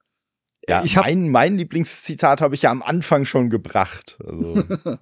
Ja, 0.69 0.85
ich 0.85 0.97
hab, 0.97 1.05
mein, 1.05 1.31
mein 1.31 1.57
Lieblingszitat 1.57 2.41
habe 2.41 2.55
ich 2.55 2.63
ja 2.63 2.71
am 2.71 2.83
Anfang 2.83 3.25
schon 3.25 3.51
gebracht. 3.51 4.19
Also. 4.25 4.63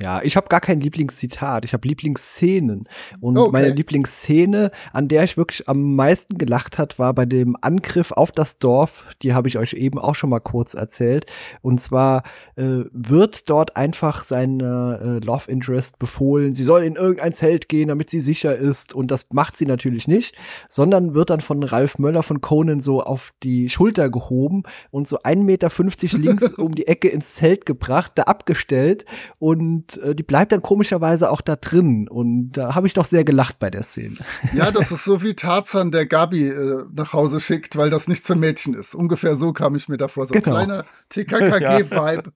Ja, 0.00 0.20
ich 0.22 0.36
habe 0.36 0.48
gar 0.48 0.60
kein 0.60 0.80
Lieblingszitat, 0.80 1.64
ich 1.64 1.74
habe 1.74 1.86
Lieblingsszenen. 1.86 2.88
Und 3.20 3.36
okay. 3.36 3.50
meine 3.52 3.68
Lieblingsszene, 3.68 4.70
an 4.92 5.08
der 5.08 5.22
ich 5.24 5.36
wirklich 5.36 5.68
am 5.68 5.94
meisten 5.94 6.38
gelacht 6.38 6.78
hat, 6.78 6.98
war 6.98 7.14
bei 7.14 7.26
dem 7.26 7.56
Angriff 7.60 8.10
auf 8.10 8.32
das 8.32 8.58
Dorf. 8.58 9.04
Die 9.22 9.32
habe 9.34 9.46
ich 9.46 9.58
euch 9.58 9.74
eben 9.74 9.98
auch 9.98 10.14
schon 10.14 10.30
mal 10.30 10.40
kurz 10.40 10.74
erzählt. 10.74 11.26
Und 11.60 11.80
zwar 11.80 12.24
äh, 12.56 12.84
wird 12.92 13.48
dort 13.48 13.76
einfach 13.76 14.24
seine 14.24 15.20
äh, 15.20 15.24
Love 15.24 15.50
Interest 15.50 15.98
befohlen, 15.98 16.54
sie 16.54 16.64
soll 16.64 16.82
in 16.82 16.96
irgendein 16.96 17.32
Zelt 17.32 17.68
gehen, 17.68 17.88
damit 17.88 18.10
sie 18.10 18.20
sicher 18.20 18.56
ist. 18.56 18.94
Und 18.94 19.10
das 19.10 19.26
macht 19.32 19.56
sie 19.56 19.66
natürlich 19.66 20.08
nicht, 20.08 20.34
sondern 20.68 21.14
wird 21.14 21.30
dann 21.30 21.42
von 21.42 21.62
Ralf 21.62 21.98
Möller 21.98 22.22
von 22.22 22.40
Conan 22.40 22.80
so 22.80 23.02
auf 23.02 23.32
die 23.42 23.68
Schulter 23.68 24.10
gehoben 24.10 24.64
und 24.90 25.08
so 25.08 25.18
1,50 25.18 25.44
Meter 25.44 25.70
links 26.18 26.52
um 26.54 26.74
die 26.74 26.88
Ecke 26.88 27.08
ins 27.08 27.34
Zelt 27.34 27.66
gebracht, 27.66 28.12
da 28.14 28.22
abgestellt 28.22 29.04
und 29.38 29.59
und 29.60 29.98
äh, 29.98 30.14
die 30.14 30.22
bleibt 30.22 30.52
dann 30.52 30.62
komischerweise 30.62 31.30
auch 31.30 31.42
da 31.42 31.54
drin. 31.54 32.08
Und 32.08 32.52
da 32.52 32.74
habe 32.74 32.86
ich 32.86 32.94
doch 32.94 33.04
sehr 33.04 33.24
gelacht 33.24 33.58
bei 33.58 33.70
der 33.70 33.82
Szene. 33.82 34.16
Ja, 34.54 34.70
das 34.70 34.90
ist 34.90 35.04
so 35.04 35.22
wie 35.22 35.34
Tarzan, 35.34 35.90
der 35.90 36.06
Gabi 36.06 36.48
äh, 36.48 36.84
nach 36.92 37.12
Hause 37.12 37.40
schickt, 37.40 37.76
weil 37.76 37.90
das 37.90 38.08
nichts 38.08 38.26
für 38.26 38.36
Mädchen 38.36 38.72
ist. 38.72 38.94
Ungefähr 38.94 39.36
so 39.36 39.52
kam 39.52 39.76
ich 39.76 39.88
mir 39.88 39.98
davor. 39.98 40.24
So 40.24 40.34
ein 40.34 40.42
genau. 40.42 40.56
kleiner 40.56 40.84
TKKG-Vibe. 41.10 42.32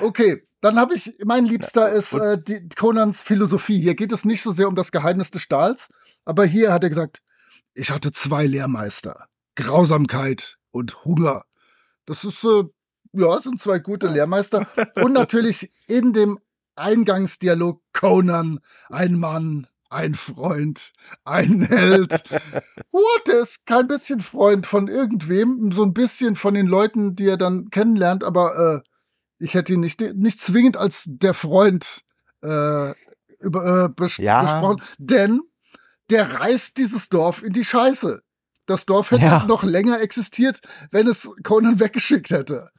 Okay, 0.00 0.46
dann 0.62 0.78
habe 0.78 0.94
ich, 0.94 1.18
mein 1.24 1.44
Liebster 1.44 1.92
ist 1.92 2.14
äh, 2.14 2.42
die, 2.42 2.68
Conans 2.70 3.20
Philosophie. 3.20 3.80
Hier 3.80 3.94
geht 3.94 4.12
es 4.12 4.24
nicht 4.24 4.42
so 4.42 4.50
sehr 4.50 4.66
um 4.66 4.74
das 4.74 4.92
Geheimnis 4.92 5.30
des 5.30 5.42
Stahls, 5.42 5.88
aber 6.24 6.46
hier 6.46 6.72
hat 6.72 6.82
er 6.82 6.88
gesagt, 6.88 7.20
ich 7.74 7.90
hatte 7.90 8.12
zwei 8.12 8.46
Lehrmeister. 8.46 9.26
Grausamkeit 9.56 10.56
und 10.70 11.04
Hunger. 11.04 11.44
Das 12.06 12.24
ist 12.24 12.42
äh, 12.44 12.64
ja, 13.16 13.40
sind 13.40 13.60
zwei 13.60 13.78
gute 13.78 14.08
Lehrmeister. 14.12 14.66
Und 14.96 15.12
natürlich 15.12 15.70
in 15.86 16.12
dem 16.12 16.38
Eingangsdialog 16.76 17.82
Conan, 17.92 18.60
ein 18.88 19.18
Mann, 19.18 19.66
ein 19.90 20.14
Freund, 20.14 20.92
ein 21.24 21.62
Held. 21.62 22.12
What? 22.90 23.28
Ist 23.28 23.66
kein 23.66 23.88
bisschen 23.88 24.20
Freund 24.20 24.66
von 24.66 24.88
irgendwem, 24.88 25.72
so 25.72 25.82
ein 25.82 25.94
bisschen 25.94 26.36
von 26.36 26.54
den 26.54 26.66
Leuten, 26.66 27.16
die 27.16 27.26
er 27.26 27.36
dann 27.36 27.70
kennenlernt, 27.70 28.24
aber 28.24 28.82
äh, 28.84 28.88
ich 29.38 29.54
hätte 29.54 29.74
ihn 29.74 29.80
nicht, 29.80 30.00
nicht 30.00 30.40
zwingend 30.40 30.76
als 30.76 31.04
der 31.06 31.34
Freund 31.34 32.02
äh, 32.42 32.92
über, 33.38 33.84
äh, 33.84 33.88
bes 33.88 34.16
ja. 34.18 34.42
besprochen, 34.42 34.82
denn 34.98 35.40
der 36.10 36.40
reißt 36.40 36.76
dieses 36.78 37.08
Dorf 37.08 37.42
in 37.42 37.52
die 37.52 37.64
Scheiße. 37.64 38.22
Das 38.66 38.86
Dorf 38.86 39.12
hätte 39.12 39.22
ja. 39.22 39.44
noch 39.46 39.62
länger 39.62 40.00
existiert, 40.00 40.60
wenn 40.90 41.06
es 41.06 41.30
Conan 41.44 41.78
weggeschickt 41.78 42.30
hätte. 42.30 42.70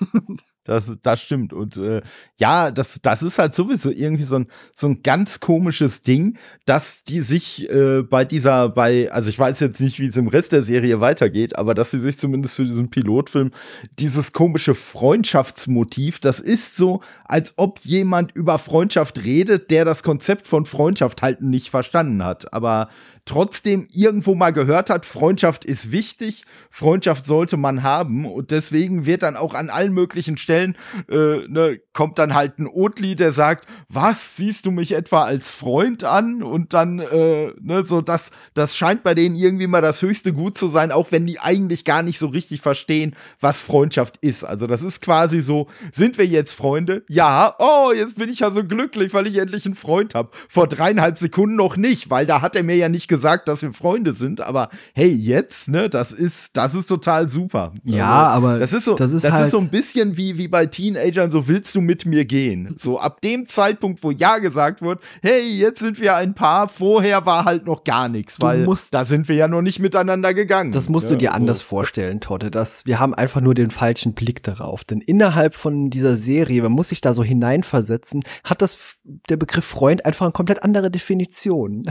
Das, 0.64 0.90
das 1.02 1.20
stimmt. 1.20 1.52
Und 1.52 1.76
äh, 1.76 2.00
ja, 2.36 2.70
das, 2.70 2.98
das 3.02 3.22
ist 3.22 3.38
halt 3.38 3.54
sowieso 3.54 3.90
irgendwie 3.90 4.24
so 4.24 4.36
ein, 4.36 4.46
so 4.74 4.88
ein 4.88 5.02
ganz 5.02 5.40
komisches 5.40 6.00
Ding, 6.00 6.38
dass 6.64 7.04
die 7.04 7.20
sich 7.20 7.70
äh, 7.70 8.02
bei 8.02 8.24
dieser, 8.24 8.70
bei, 8.70 9.12
also 9.12 9.28
ich 9.28 9.38
weiß 9.38 9.60
jetzt 9.60 9.80
nicht, 9.82 10.00
wie 10.00 10.06
es 10.06 10.16
im 10.16 10.28
Rest 10.28 10.52
der 10.52 10.62
Serie 10.62 11.00
weitergeht, 11.00 11.56
aber 11.56 11.74
dass 11.74 11.90
sie 11.90 12.00
sich 12.00 12.18
zumindest 12.18 12.54
für 12.54 12.64
diesen 12.64 12.88
Pilotfilm 12.88 13.50
dieses 13.98 14.32
komische 14.32 14.74
Freundschaftsmotiv, 14.74 16.18
das 16.18 16.40
ist 16.40 16.76
so, 16.76 17.02
als 17.26 17.52
ob 17.56 17.80
jemand 17.80 18.34
über 18.34 18.58
Freundschaft 18.58 19.22
redet, 19.22 19.70
der 19.70 19.84
das 19.84 20.02
Konzept 20.02 20.46
von 20.46 20.64
Freundschaft 20.64 21.20
halt 21.20 21.42
nicht 21.42 21.68
verstanden 21.68 22.24
hat. 22.24 22.54
Aber 22.54 22.88
trotzdem 23.24 23.88
irgendwo 23.90 24.34
mal 24.34 24.52
gehört 24.52 24.90
hat, 24.90 25.06
Freundschaft 25.06 25.64
ist 25.64 25.90
wichtig, 25.90 26.44
Freundschaft 26.70 27.26
sollte 27.26 27.56
man 27.56 27.82
haben 27.82 28.26
und 28.26 28.50
deswegen 28.50 29.06
wird 29.06 29.22
dann 29.22 29.36
auch 29.36 29.54
an 29.54 29.70
allen 29.70 29.92
möglichen 29.92 30.36
Stellen 30.36 30.76
äh, 31.08 31.46
ne, 31.48 31.80
kommt 31.92 32.18
dann 32.18 32.34
halt 32.34 32.58
ein 32.58 32.68
Otli, 32.68 33.16
der 33.16 33.32
sagt, 33.32 33.66
was 33.88 34.36
siehst 34.36 34.66
du 34.66 34.70
mich 34.70 34.92
etwa 34.92 35.24
als 35.24 35.50
Freund 35.50 36.04
an 36.04 36.42
und 36.42 36.74
dann 36.74 36.98
äh, 36.98 37.52
ne, 37.60 37.84
so 37.86 38.02
das 38.02 38.30
das 38.52 38.76
scheint 38.76 39.02
bei 39.02 39.14
denen 39.14 39.36
irgendwie 39.36 39.66
mal 39.68 39.80
das 39.80 40.02
höchste 40.02 40.34
Gut 40.34 40.58
zu 40.58 40.68
sein, 40.68 40.92
auch 40.92 41.10
wenn 41.10 41.26
die 41.26 41.40
eigentlich 41.40 41.84
gar 41.84 42.02
nicht 42.02 42.18
so 42.18 42.26
richtig 42.26 42.60
verstehen, 42.60 43.16
was 43.40 43.58
Freundschaft 43.58 44.18
ist. 44.18 44.44
Also 44.44 44.66
das 44.66 44.82
ist 44.82 45.00
quasi 45.00 45.40
so, 45.40 45.68
sind 45.92 46.18
wir 46.18 46.26
jetzt 46.26 46.52
Freunde? 46.52 47.04
Ja, 47.08 47.54
oh, 47.58 47.92
jetzt 47.94 48.18
bin 48.18 48.28
ich 48.28 48.40
ja 48.40 48.50
so 48.50 48.64
glücklich, 48.64 49.14
weil 49.14 49.26
ich 49.26 49.38
endlich 49.38 49.64
einen 49.64 49.74
Freund 49.74 50.14
habe. 50.14 50.30
Vor 50.48 50.66
dreieinhalb 50.66 51.18
Sekunden 51.18 51.56
noch 51.56 51.76
nicht, 51.76 52.10
weil 52.10 52.26
da 52.26 52.42
hat 52.42 52.54
er 52.54 52.62
mir 52.62 52.76
ja 52.76 52.88
nicht 52.88 53.08
gesagt, 53.08 53.13
dass 53.48 53.62
wir 53.62 53.72
Freunde 53.72 54.12
sind, 54.12 54.40
aber 54.40 54.68
hey, 54.94 55.10
jetzt, 55.10 55.68
ne, 55.68 55.88
das 55.88 56.12
ist, 56.12 56.56
das 56.56 56.74
ist 56.74 56.86
total 56.86 57.28
super. 57.28 57.72
Ja, 57.84 58.28
also, 58.28 58.46
aber 58.46 58.58
das 58.58 58.72
ist 58.72 58.84
so, 58.84 58.94
das 58.94 59.12
ist, 59.12 59.24
das 59.24 59.32
halt 59.32 59.44
ist 59.44 59.50
so 59.50 59.58
ein 59.58 59.68
bisschen 59.68 60.16
wie, 60.16 60.38
wie 60.38 60.48
bei 60.48 60.66
Teenagern, 60.66 61.30
so 61.30 61.48
willst 61.48 61.74
du 61.74 61.80
mit 61.80 62.06
mir 62.06 62.24
gehen? 62.24 62.74
So 62.78 62.98
ab 62.98 63.20
dem 63.20 63.46
Zeitpunkt, 63.46 64.02
wo 64.02 64.10
Ja 64.10 64.38
gesagt 64.38 64.82
wird, 64.82 65.00
hey, 65.22 65.40
jetzt 65.40 65.80
sind 65.80 66.00
wir 66.00 66.16
ein 66.16 66.34
Paar, 66.34 66.68
vorher 66.68 67.26
war 67.26 67.44
halt 67.44 67.66
noch 67.66 67.84
gar 67.84 68.08
nichts, 68.08 68.40
weil 68.40 68.66
da 68.90 69.04
sind 69.04 69.28
wir 69.28 69.36
ja 69.36 69.48
noch 69.48 69.62
nicht 69.62 69.78
miteinander 69.78 70.34
gegangen. 70.34 70.72
Das 70.72 70.88
musst 70.88 71.06
ne? 71.06 71.12
du 71.12 71.18
dir 71.18 71.30
so. 71.30 71.34
anders 71.34 71.62
vorstellen, 71.62 72.20
Totte, 72.20 72.50
dass 72.50 72.86
wir 72.86 73.00
haben 73.00 73.14
einfach 73.14 73.40
nur 73.40 73.54
den 73.54 73.70
falschen 73.70 74.14
Blick 74.14 74.42
darauf, 74.42 74.84
denn 74.84 75.00
innerhalb 75.00 75.54
von 75.54 75.90
dieser 75.90 76.16
Serie, 76.16 76.62
man 76.62 76.72
muss 76.72 76.88
sich 76.88 77.00
da 77.00 77.14
so 77.14 77.22
hineinversetzen, 77.22 78.24
hat 78.42 78.62
das 78.62 78.98
der 79.28 79.36
Begriff 79.36 79.64
Freund 79.64 80.06
einfach 80.06 80.26
eine 80.26 80.32
komplett 80.32 80.62
andere 80.62 80.90
Definition. 80.90 81.86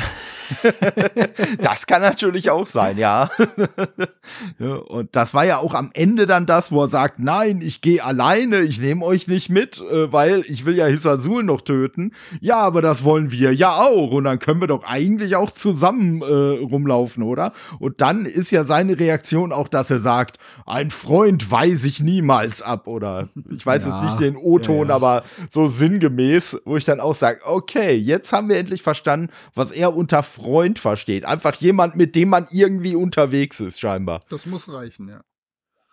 das 1.59 1.87
kann 1.87 2.01
natürlich 2.01 2.49
auch 2.49 2.67
sein, 2.67 2.97
ja. 2.97 3.29
Und 4.59 5.15
das 5.15 5.33
war 5.33 5.45
ja 5.45 5.57
auch 5.57 5.73
am 5.73 5.89
Ende 5.93 6.25
dann 6.25 6.45
das, 6.45 6.71
wo 6.71 6.83
er 6.83 6.87
sagt, 6.87 7.19
nein, 7.19 7.61
ich 7.61 7.81
gehe 7.81 8.03
alleine, 8.03 8.61
ich 8.61 8.79
nehme 8.79 9.03
euch 9.05 9.27
nicht 9.27 9.49
mit, 9.49 9.79
äh, 9.81 10.11
weil 10.11 10.43
ich 10.47 10.65
will 10.65 10.75
ja 10.75 10.85
Hisasul 10.85 11.43
noch 11.43 11.61
töten. 11.61 12.11
Ja, 12.39 12.57
aber 12.57 12.81
das 12.81 13.03
wollen 13.03 13.31
wir 13.31 13.53
ja 13.53 13.77
auch. 13.77 14.11
Und 14.11 14.25
dann 14.25 14.39
können 14.39 14.61
wir 14.61 14.67
doch 14.67 14.83
eigentlich 14.83 15.35
auch 15.35 15.51
zusammen 15.51 16.21
äh, 16.21 16.25
rumlaufen, 16.63 17.23
oder? 17.23 17.53
Und 17.79 18.01
dann 18.01 18.25
ist 18.25 18.51
ja 18.51 18.63
seine 18.63 18.99
Reaktion 18.99 19.51
auch, 19.51 19.67
dass 19.67 19.89
er 19.91 19.99
sagt, 19.99 20.37
ein 20.65 20.91
Freund 20.91 21.51
weise 21.51 21.87
ich 21.87 22.01
niemals 22.01 22.61
ab, 22.61 22.87
oder 22.87 23.29
ich 23.49 23.65
weiß 23.65 23.85
ja, 23.85 23.95
jetzt 23.95 24.03
nicht 24.03 24.19
den 24.19 24.37
O-Ton, 24.37 24.87
ja, 24.87 24.89
ja. 24.89 24.95
aber 24.95 25.23
so 25.49 25.67
sinngemäß, 25.67 26.61
wo 26.65 26.77
ich 26.77 26.85
dann 26.85 26.99
auch 26.99 27.15
sage, 27.15 27.41
okay, 27.45 27.95
jetzt 27.95 28.33
haben 28.33 28.49
wir 28.49 28.57
endlich 28.57 28.81
verstanden, 28.81 29.29
was 29.55 29.71
er 29.71 29.95
unter 29.95 30.23
Freund 30.23 30.79
versteht. 30.79 31.02
Einfach 31.25 31.55
jemand, 31.55 31.95
mit 31.95 32.15
dem 32.15 32.29
man 32.29 32.47
irgendwie 32.51 32.95
unterwegs 32.95 33.59
ist, 33.59 33.79
scheinbar. 33.79 34.21
Das 34.29 34.45
muss 34.45 34.71
reichen, 34.71 35.09
ja. 35.09 35.21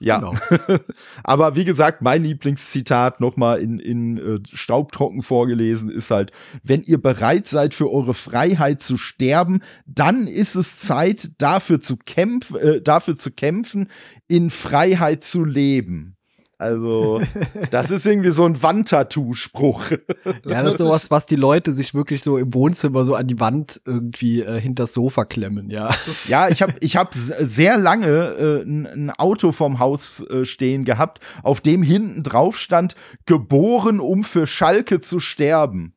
Ja, 0.02 0.18
genau. 0.18 0.34
aber 1.24 1.56
wie 1.56 1.66
gesagt, 1.66 2.00
mein 2.00 2.24
Lieblingszitat 2.24 3.20
nochmal 3.20 3.60
in, 3.60 3.78
in 3.78 4.16
äh, 4.16 4.38
Staubtrocken 4.50 5.20
vorgelesen 5.22 5.90
ist 5.90 6.10
halt, 6.10 6.32
wenn 6.62 6.82
ihr 6.82 7.00
bereit 7.00 7.46
seid 7.46 7.74
für 7.74 7.90
eure 7.90 8.14
Freiheit 8.14 8.82
zu 8.82 8.96
sterben, 8.96 9.60
dann 9.84 10.26
ist 10.26 10.54
es 10.54 10.78
Zeit 10.78 11.32
dafür 11.36 11.82
zu 11.82 11.98
kämpfen, 11.98 12.56
äh, 12.56 12.80
dafür 12.80 13.16
zu 13.16 13.30
kämpfen, 13.30 13.88
in 14.26 14.48
Freiheit 14.48 15.22
zu 15.22 15.44
leben. 15.44 16.16
Also, 16.60 17.22
das 17.70 17.90
ist 17.90 18.06
irgendwie 18.06 18.32
so 18.32 18.44
ein 18.44 18.62
Wandtattoo-Spruch. 18.62 19.92
Ja, 20.44 20.62
das 20.62 20.72
ist 20.72 20.78
sowas, 20.78 21.10
was 21.10 21.26
die 21.26 21.36
Leute 21.36 21.72
sich 21.72 21.94
wirklich 21.94 22.22
so 22.22 22.36
im 22.36 22.52
Wohnzimmer 22.52 23.04
so 23.04 23.14
an 23.14 23.26
die 23.26 23.40
Wand 23.40 23.80
irgendwie 23.86 24.42
äh, 24.42 24.60
hinters 24.60 24.92
Sofa 24.92 25.24
klemmen, 25.24 25.70
ja. 25.70 25.90
Ja, 26.28 26.48
ich 26.48 26.60
habe 26.60 26.74
ich 26.80 26.96
hab 26.96 27.14
sehr 27.14 27.78
lange 27.78 28.06
äh, 28.06 28.62
ein, 28.62 29.10
Auto 29.10 29.52
vorm 29.52 29.78
Haus 29.78 30.22
äh, 30.28 30.44
stehen 30.44 30.84
gehabt, 30.84 31.20
auf 31.42 31.60
dem 31.60 31.82
hinten 31.82 32.22
drauf 32.22 32.58
stand, 32.58 32.94
geboren, 33.26 34.00
um 34.00 34.24
für 34.24 34.46
Schalke 34.46 35.00
zu 35.00 35.20
sterben. 35.20 35.94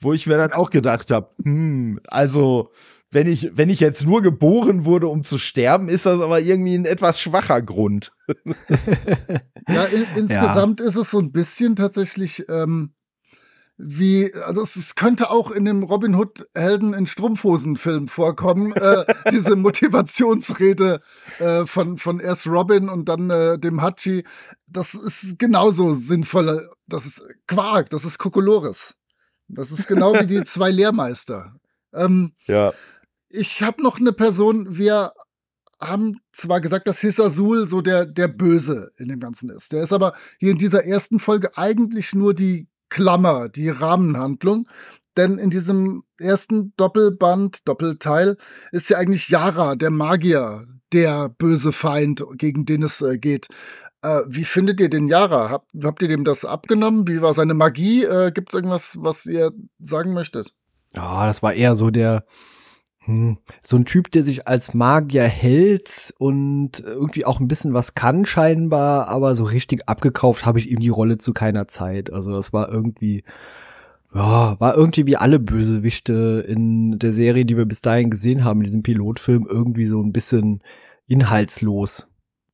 Wo 0.00 0.12
ich 0.12 0.26
mir 0.26 0.36
dann 0.36 0.52
auch 0.52 0.70
gedacht 0.70 1.10
habe, 1.10 1.30
hm, 1.42 2.00
also 2.08 2.70
wenn 3.10 3.28
ich, 3.28 3.50
wenn 3.54 3.70
ich 3.70 3.80
jetzt 3.80 4.04
nur 4.04 4.20
geboren 4.22 4.84
wurde, 4.84 5.08
um 5.08 5.24
zu 5.24 5.38
sterben, 5.38 5.88
ist 5.88 6.06
das 6.06 6.20
aber 6.20 6.40
irgendwie 6.40 6.74
ein 6.74 6.86
etwas 6.86 7.20
schwacher 7.20 7.62
Grund. 7.62 8.12
ja, 9.68 9.84
in, 9.84 10.06
insgesamt 10.16 10.80
ja. 10.80 10.86
ist 10.86 10.96
es 10.96 11.10
so 11.10 11.20
ein 11.20 11.32
bisschen 11.32 11.76
tatsächlich 11.76 12.44
ähm, 12.48 12.92
wie, 13.78 14.32
also 14.34 14.62
es, 14.62 14.74
es, 14.76 14.94
könnte 14.94 15.30
auch 15.30 15.50
in 15.50 15.66
dem 15.66 15.82
Robin 15.82 16.14
Hood 16.14 16.48
Helden 16.54 16.94
in 16.94 17.06
Strumpfhosen-Film 17.06 18.08
vorkommen, 18.08 18.72
äh, 18.72 19.04
diese 19.30 19.54
Motivationsrede 19.54 21.00
äh, 21.38 21.66
von, 21.66 21.98
von 21.98 22.18
erst 22.18 22.46
Robin 22.46 22.88
und 22.88 23.08
dann 23.08 23.28
äh, 23.30 23.58
dem 23.58 23.82
Hachi. 23.82 24.24
Das 24.66 24.94
ist 24.94 25.38
genauso 25.38 25.92
sinnvoll. 25.92 26.68
Das 26.86 27.04
ist 27.04 27.22
Quark, 27.46 27.90
das 27.90 28.04
ist 28.04 28.18
Kokolores. 28.18 28.96
Das 29.48 29.70
ist 29.70 29.86
genau 29.86 30.14
wie 30.14 30.26
die 30.26 30.44
zwei 30.44 30.70
Lehrmeister. 30.70 31.54
Ähm, 31.92 32.32
ja 32.46 32.72
ich 33.36 33.62
habe 33.62 33.82
noch 33.82 34.00
eine 34.00 34.12
Person, 34.12 34.78
wir 34.78 35.12
haben 35.80 36.20
zwar 36.32 36.60
gesagt, 36.60 36.88
dass 36.88 37.00
Hissasul 37.00 37.68
so 37.68 37.82
der, 37.82 38.06
der 38.06 38.28
Böse 38.28 38.90
in 38.96 39.08
dem 39.08 39.20
Ganzen 39.20 39.50
ist. 39.50 39.72
Der 39.72 39.82
ist 39.82 39.92
aber 39.92 40.14
hier 40.38 40.52
in 40.52 40.58
dieser 40.58 40.84
ersten 40.84 41.18
Folge 41.18 41.56
eigentlich 41.56 42.14
nur 42.14 42.34
die 42.34 42.68
Klammer, 42.88 43.48
die 43.48 43.68
Rahmenhandlung. 43.68 44.68
Denn 45.16 45.38
in 45.38 45.50
diesem 45.50 46.04
ersten 46.18 46.74
Doppelband, 46.76 47.66
Doppelteil, 47.68 48.36
ist 48.70 48.90
ja 48.90 48.98
eigentlich 48.98 49.28
Yara, 49.28 49.74
der 49.74 49.90
Magier, 49.90 50.66
der 50.92 51.28
böse 51.30 51.72
Feind, 51.72 52.22
gegen 52.36 52.64
den 52.64 52.82
es 52.82 53.00
äh, 53.00 53.18
geht. 53.18 53.48
Äh, 54.02 54.20
wie 54.26 54.44
findet 54.44 54.80
ihr 54.80 54.90
den 54.90 55.08
Yara? 55.08 55.50
Habt, 55.50 55.70
habt 55.82 56.02
ihr 56.02 56.08
dem 56.08 56.24
das 56.24 56.44
abgenommen? 56.44 57.08
Wie 57.08 57.22
war 57.22 57.34
seine 57.34 57.54
Magie? 57.54 58.04
Äh, 58.04 58.30
Gibt 58.30 58.50
es 58.50 58.54
irgendwas, 58.54 58.98
was 59.00 59.26
ihr 59.26 59.52
sagen 59.78 60.12
möchtet? 60.12 60.54
Ja, 60.94 61.26
das 61.26 61.42
war 61.42 61.54
eher 61.54 61.74
so 61.74 61.90
der, 61.90 62.24
hm, 63.06 63.38
so 63.62 63.76
ein 63.76 63.84
Typ, 63.84 64.10
der 64.10 64.24
sich 64.24 64.48
als 64.48 64.74
Magier 64.74 65.22
hält 65.22 66.12
und 66.18 66.80
irgendwie 66.80 67.24
auch 67.24 67.38
ein 67.38 67.46
bisschen 67.46 67.72
was 67.72 67.94
kann 67.94 68.26
scheinbar, 68.26 69.06
aber 69.08 69.36
so 69.36 69.44
richtig 69.44 69.88
abgekauft 69.88 70.44
habe 70.44 70.58
ich 70.58 70.70
ihm 70.70 70.80
die 70.80 70.88
Rolle 70.88 71.16
zu 71.18 71.32
keiner 71.32 71.68
Zeit. 71.68 72.12
Also 72.12 72.32
das 72.32 72.52
war 72.52 72.68
irgendwie, 72.68 73.22
ja, 74.12 74.58
war 74.58 74.76
irgendwie 74.76 75.06
wie 75.06 75.16
alle 75.16 75.38
Bösewichte 75.38 76.44
in 76.48 76.98
der 76.98 77.12
Serie, 77.12 77.44
die 77.44 77.56
wir 77.56 77.64
bis 77.66 77.80
dahin 77.80 78.10
gesehen 78.10 78.42
haben, 78.42 78.60
in 78.60 78.64
diesem 78.64 78.82
Pilotfilm, 78.82 79.46
irgendwie 79.48 79.86
so 79.86 80.02
ein 80.02 80.12
bisschen 80.12 80.60
inhaltslos. 81.06 82.08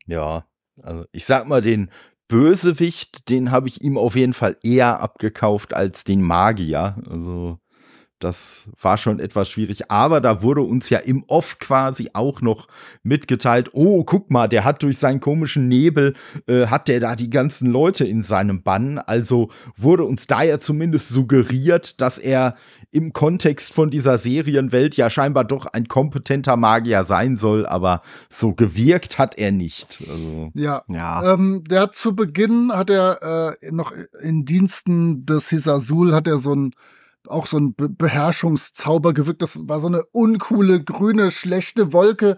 Ja, 0.06 0.44
also 0.82 1.06
ich 1.12 1.24
sag 1.24 1.48
mal, 1.48 1.62
den 1.62 1.90
Bösewicht, 2.28 3.30
den 3.30 3.50
habe 3.50 3.68
ich 3.68 3.82
ihm 3.82 3.96
auf 3.96 4.16
jeden 4.16 4.34
Fall 4.34 4.58
eher 4.62 5.00
abgekauft 5.00 5.72
als 5.72 6.04
den 6.04 6.20
Magier. 6.20 6.96
Also 7.08 7.58
das 8.22 8.68
war 8.80 8.96
schon 8.96 9.20
etwas 9.20 9.48
schwierig, 9.48 9.90
aber 9.90 10.20
da 10.20 10.42
wurde 10.42 10.62
uns 10.62 10.90
ja 10.90 10.98
im 10.98 11.24
Off 11.26 11.58
quasi 11.58 12.10
auch 12.12 12.40
noch 12.40 12.68
mitgeteilt, 13.02 13.70
oh, 13.72 14.04
guck 14.04 14.30
mal, 14.30 14.48
der 14.48 14.64
hat 14.64 14.82
durch 14.82 14.98
seinen 14.98 15.20
komischen 15.20 15.68
Nebel, 15.68 16.14
äh, 16.46 16.66
hat 16.66 16.88
der 16.88 17.00
da 17.00 17.16
die 17.16 17.30
ganzen 17.30 17.70
Leute 17.70 18.04
in 18.04 18.22
seinem 18.22 18.62
Bann. 18.62 18.98
Also 18.98 19.50
wurde 19.76 20.04
uns 20.04 20.26
da 20.26 20.42
ja 20.42 20.58
zumindest 20.58 21.08
suggeriert, 21.08 22.00
dass 22.00 22.18
er 22.18 22.56
im 22.90 23.12
Kontext 23.12 23.72
von 23.72 23.90
dieser 23.90 24.18
Serienwelt 24.18 24.96
ja 24.96 25.08
scheinbar 25.10 25.44
doch 25.44 25.66
ein 25.66 25.88
kompetenter 25.88 26.56
Magier 26.56 27.04
sein 27.04 27.36
soll, 27.36 27.66
aber 27.66 28.02
so 28.28 28.52
gewirkt 28.52 29.18
hat 29.18 29.38
er 29.38 29.50
nicht. 29.50 29.98
Also, 30.08 30.50
ja, 30.54 30.82
ja. 30.90 31.34
Ähm, 31.34 31.64
der 31.64 31.82
hat 31.82 31.94
zu 31.94 32.14
Beginn, 32.14 32.70
hat 32.72 32.90
er 32.90 33.56
äh, 33.62 33.70
noch 33.72 33.92
in 34.22 34.44
Diensten 34.44 35.24
des 35.24 35.48
Hisasul, 35.48 36.14
hat 36.14 36.26
er 36.26 36.38
so 36.38 36.54
ein 36.54 36.74
auch 37.28 37.46
so 37.46 37.58
ein 37.58 37.74
Be 37.74 37.88
Beherrschungszauber 37.88 39.12
gewirkt. 39.12 39.42
Das 39.42 39.58
war 39.68 39.80
so 39.80 39.86
eine 39.86 40.04
uncoole, 40.06 40.82
grüne, 40.82 41.30
schlechte 41.30 41.92
Wolke, 41.92 42.36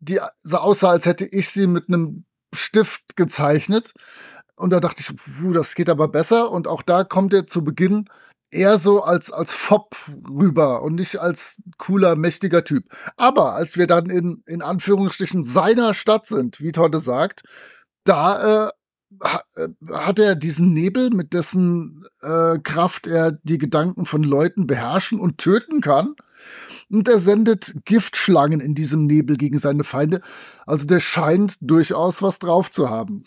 die 0.00 0.20
so 0.42 0.58
aussah, 0.58 0.90
als 0.90 1.06
hätte 1.06 1.26
ich 1.26 1.50
sie 1.50 1.66
mit 1.66 1.88
einem 1.88 2.24
Stift 2.54 3.16
gezeichnet. 3.16 3.94
Und 4.56 4.70
da 4.70 4.80
dachte 4.80 5.00
ich, 5.00 5.16
puh, 5.16 5.52
das 5.52 5.74
geht 5.74 5.90
aber 5.90 6.08
besser. 6.08 6.50
Und 6.50 6.68
auch 6.68 6.82
da 6.82 7.04
kommt 7.04 7.34
er 7.34 7.46
zu 7.46 7.64
Beginn 7.64 8.08
eher 8.50 8.78
so 8.78 9.02
als, 9.02 9.32
als 9.32 9.52
Fopp 9.52 9.96
rüber 10.28 10.82
und 10.82 10.94
nicht 10.94 11.16
als 11.16 11.60
cooler, 11.76 12.16
mächtiger 12.16 12.64
Typ. 12.64 12.84
Aber 13.16 13.54
als 13.54 13.76
wir 13.76 13.86
dann 13.86 14.08
in, 14.08 14.42
in 14.46 14.62
Anführungsstrichen 14.62 15.42
seiner 15.42 15.92
Stadt 15.92 16.26
sind, 16.28 16.60
wie 16.60 16.72
Totte 16.72 16.98
sagt, 16.98 17.42
da 18.04 18.68
äh, 18.68 18.70
hat 19.22 20.18
er 20.18 20.34
diesen 20.34 20.72
Nebel, 20.72 21.10
mit 21.10 21.34
dessen 21.34 22.04
äh, 22.22 22.58
Kraft 22.58 23.06
er 23.06 23.32
die 23.42 23.58
Gedanken 23.58 24.06
von 24.06 24.22
Leuten 24.22 24.66
beherrschen 24.66 25.20
und 25.20 25.38
töten 25.38 25.80
kann. 25.80 26.14
Und 26.90 27.08
er 27.08 27.18
sendet 27.18 27.74
Giftschlangen 27.84 28.60
in 28.60 28.74
diesem 28.74 29.06
Nebel 29.06 29.36
gegen 29.36 29.58
seine 29.58 29.84
Feinde. 29.84 30.20
Also 30.66 30.86
der 30.86 31.00
scheint 31.00 31.56
durchaus 31.60 32.22
was 32.22 32.38
drauf 32.38 32.70
zu 32.70 32.90
haben. 32.90 33.24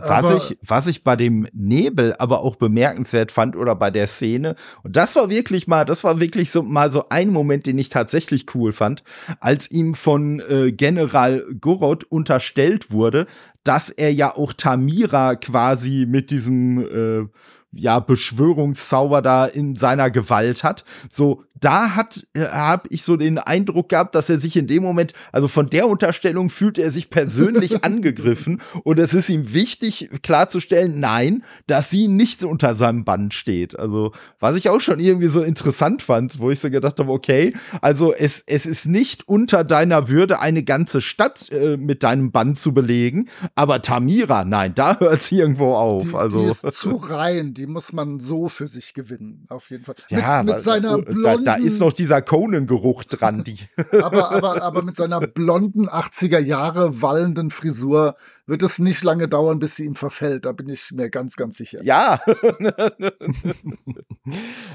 Was 0.00 0.30
ich, 0.30 0.58
was 0.62 0.86
ich 0.86 1.02
bei 1.02 1.16
dem 1.16 1.48
Nebel 1.52 2.14
aber 2.18 2.42
auch 2.42 2.54
bemerkenswert 2.54 3.32
fand 3.32 3.56
oder 3.56 3.74
bei 3.74 3.90
der 3.90 4.06
Szene, 4.06 4.54
und 4.84 4.96
das 4.96 5.16
war 5.16 5.28
wirklich 5.28 5.66
mal, 5.66 5.84
das 5.84 6.04
war 6.04 6.20
wirklich 6.20 6.52
so 6.52 6.62
mal 6.62 6.92
so 6.92 7.08
ein 7.08 7.30
Moment, 7.30 7.66
den 7.66 7.78
ich 7.78 7.88
tatsächlich 7.88 8.46
cool 8.54 8.72
fand, 8.72 9.02
als 9.40 9.68
ihm 9.68 9.94
von 9.94 10.38
äh, 10.38 10.70
General 10.70 11.44
Gorod 11.60 12.04
unterstellt 12.04 12.92
wurde, 12.92 13.26
dass 13.68 13.90
er 13.90 14.10
ja 14.10 14.34
auch 14.34 14.54
Tamira 14.54 15.34
quasi 15.36 16.06
mit 16.08 16.30
diesem 16.30 16.78
äh, 16.78 17.28
ja, 17.72 18.00
Beschwörungszauber 18.00 19.22
da 19.22 19.46
in 19.46 19.76
seiner 19.76 20.10
Gewalt 20.10 20.64
hat. 20.64 20.84
So, 21.10 21.44
da 21.60 21.94
hat, 21.94 22.26
äh, 22.34 22.46
habe 22.46 22.88
ich 22.90 23.02
so 23.02 23.16
den 23.16 23.38
Eindruck 23.38 23.88
gehabt, 23.90 24.14
dass 24.14 24.30
er 24.30 24.38
sich 24.38 24.56
in 24.56 24.66
dem 24.66 24.82
Moment, 24.82 25.12
also 25.32 25.48
von 25.48 25.68
der 25.70 25.88
Unterstellung 25.88 26.50
fühlt 26.50 26.78
er 26.78 26.90
sich 26.90 27.10
persönlich 27.10 27.84
angegriffen 27.84 28.60
und 28.84 28.98
es 28.98 29.14
ist 29.14 29.28
ihm 29.28 29.52
wichtig 29.52 30.10
klarzustellen, 30.22 31.00
nein, 31.00 31.44
dass 31.66 31.90
sie 31.90 32.08
nicht 32.08 32.44
unter 32.44 32.74
seinem 32.74 33.04
Band 33.04 33.34
steht. 33.34 33.78
Also, 33.78 34.12
was 34.38 34.56
ich 34.56 34.68
auch 34.68 34.80
schon 34.80 35.00
irgendwie 35.00 35.28
so 35.28 35.42
interessant 35.42 36.02
fand, 36.02 36.38
wo 36.38 36.50
ich 36.50 36.60
so 36.60 36.70
gedacht 36.70 36.98
habe, 36.98 37.10
okay, 37.10 37.54
also 37.80 38.14
es, 38.14 38.42
es 38.46 38.66
ist 38.66 38.86
nicht 38.86 39.28
unter 39.28 39.64
deiner 39.64 40.08
Würde, 40.08 40.40
eine 40.40 40.62
ganze 40.62 41.00
Stadt 41.00 41.50
äh, 41.50 41.76
mit 41.76 42.02
deinem 42.02 42.30
Band 42.30 42.58
zu 42.58 42.72
belegen, 42.72 43.28
aber 43.54 43.82
Tamira, 43.82 44.44
nein, 44.44 44.74
da 44.74 44.98
hört 45.00 45.22
sie 45.22 45.38
irgendwo 45.38 45.74
auf. 45.74 46.04
Die, 46.04 46.14
also. 46.14 46.42
die 46.42 46.48
ist 46.48 46.72
zu 46.72 46.96
rein, 46.96 47.54
die 47.58 47.66
muss 47.66 47.92
man 47.92 48.20
so 48.20 48.48
für 48.48 48.68
sich 48.68 48.94
gewinnen, 48.94 49.44
auf 49.48 49.70
jeden 49.70 49.84
Fall. 49.84 49.96
Ja, 50.10 50.42
mit, 50.42 50.54
mit 50.54 50.64
seiner 50.64 50.98
blonden 50.98 51.44
da 51.44 51.56
ist 51.56 51.80
noch 51.80 51.92
dieser 51.92 52.22
Conan-Geruch 52.22 53.04
dran. 53.04 53.42
Die 53.42 53.58
aber, 54.00 54.30
aber, 54.30 54.62
aber 54.62 54.82
mit 54.82 54.94
seiner 54.94 55.20
blonden 55.20 55.88
80er 55.88 56.38
Jahre 56.38 57.02
wallenden 57.02 57.50
Frisur 57.50 58.14
wird 58.46 58.62
es 58.62 58.78
nicht 58.78 59.02
lange 59.02 59.26
dauern, 59.26 59.58
bis 59.58 59.74
sie 59.74 59.84
ihm 59.84 59.96
verfällt. 59.96 60.46
Da 60.46 60.52
bin 60.52 60.68
ich 60.68 60.92
mir 60.92 61.10
ganz, 61.10 61.36
ganz 61.36 61.56
sicher. 61.56 61.82
Ja. 61.82 62.20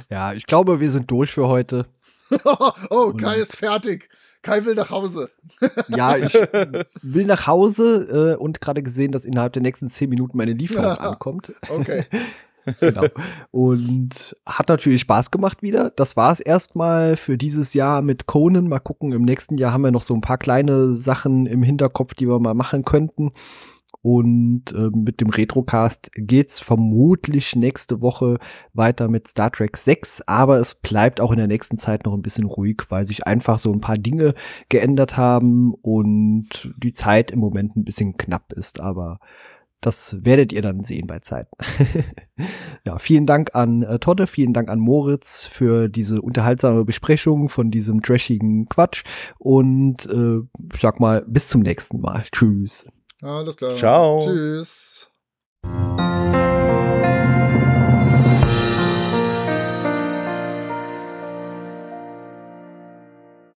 ja, 0.10 0.34
ich 0.34 0.46
glaube, 0.46 0.82
wir 0.82 0.92
sind 0.92 1.10
durch 1.10 1.32
für 1.32 1.48
heute. 1.48 1.86
oh, 2.90 3.14
Kai 3.14 3.38
ist 3.38 3.56
fertig. 3.56 4.10
Kai 4.42 4.66
will 4.66 4.76
nach 4.76 4.90
Hause. 4.90 5.30
ja, 5.88 6.18
ich 6.18 6.34
will 7.02 7.26
nach 7.26 7.48
Hause 7.48 8.34
äh, 8.34 8.36
und 8.36 8.60
gerade 8.60 8.84
gesehen, 8.84 9.14
dass 9.14 9.24
innerhalb 9.24 9.54
der 9.54 9.62
nächsten 9.62 9.88
zehn 9.88 10.10
Minuten 10.10 10.38
meine 10.38 10.52
Lieferung 10.52 10.98
ankommt. 10.98 11.54
Okay. 11.70 12.06
Genau. 12.80 13.06
Und 13.52 14.36
hat 14.46 14.70
natürlich 14.70 15.02
Spaß 15.02 15.32
gemacht 15.32 15.62
wieder. 15.62 15.90
Das 15.90 16.16
war 16.16 16.32
es 16.32 16.40
erstmal 16.40 17.18
für 17.18 17.38
dieses 17.38 17.74
Jahr 17.74 18.02
mit 18.02 18.26
Conan. 18.26 18.68
Mal 18.68 18.80
gucken, 18.80 19.12
im 19.12 19.24
nächsten 19.24 19.56
Jahr 19.56 19.74
haben 19.74 19.84
wir 19.84 19.92
noch 19.92 20.02
so 20.02 20.14
ein 20.14 20.22
paar 20.22 20.38
kleine 20.38 20.96
Sachen 20.96 21.46
im 21.46 21.64
Hinterkopf, 21.64 22.14
die 22.14 22.28
wir 22.28 22.40
mal 22.40 22.54
machen 22.54 22.86
könnten. 22.86 23.32
Und 24.04 24.74
äh, 24.74 24.90
mit 24.94 25.22
dem 25.22 25.30
Retrocast 25.30 26.12
geht's 26.14 26.60
vermutlich 26.60 27.56
nächste 27.56 28.02
Woche 28.02 28.38
weiter 28.74 29.08
mit 29.08 29.30
Star 29.30 29.50
Trek 29.50 29.78
6, 29.78 30.24
aber 30.28 30.60
es 30.60 30.76
bleibt 30.76 31.22
auch 31.22 31.32
in 31.32 31.38
der 31.38 31.48
nächsten 31.48 31.78
Zeit 31.78 32.06
noch 32.06 32.14
ein 32.14 32.22
bisschen 32.22 32.44
ruhig, 32.44 32.82
weil 32.90 33.08
sich 33.08 33.26
einfach 33.26 33.60
so 33.60 33.72
ein 33.72 33.80
paar 33.80 33.98
Dinge 33.98 34.34
geändert 34.68 35.16
haben 35.16 35.74
und 35.74 36.74
die 36.84 36.92
Zeit 36.92 37.32
im 37.32 37.40
Moment 37.40 37.78
ein 37.78 37.86
bisschen 37.86 38.18
knapp 38.18 38.52
ist, 38.52 38.82
aber 38.82 39.22
das 39.86 40.18
werdet 40.22 40.52
ihr 40.52 40.62
dann 40.62 40.84
sehen 40.84 41.08
bei 41.08 41.20
Zeiten. 41.20 41.52
ja, 42.86 43.00
vielen 43.00 43.26
Dank 43.26 43.54
an 43.54 43.84
äh, 43.84 44.00
Todde, 44.00 44.28
vielen 44.28 44.54
Dank 44.54 44.70
an 44.70 44.80
Moritz 44.80 45.46
für 45.46 45.90
diese 45.90 46.22
unterhaltsame 46.22 46.86
Besprechung 46.86 47.50
von 47.50 47.72
diesem 47.72 48.02
trashigen 48.02 48.68
Quatsch 48.68 49.04
und 49.38 50.06
äh, 50.08 50.40
sag 50.80 51.00
mal 51.00 51.24
bis 51.28 51.48
zum 51.48 51.62
nächsten 51.62 52.00
Mal. 52.00 52.26
Tschüss. 52.32 52.86
Alles 53.22 53.58
klar. 53.58 53.76
Ciao. 53.76 54.22
Tschüss. 54.22 55.12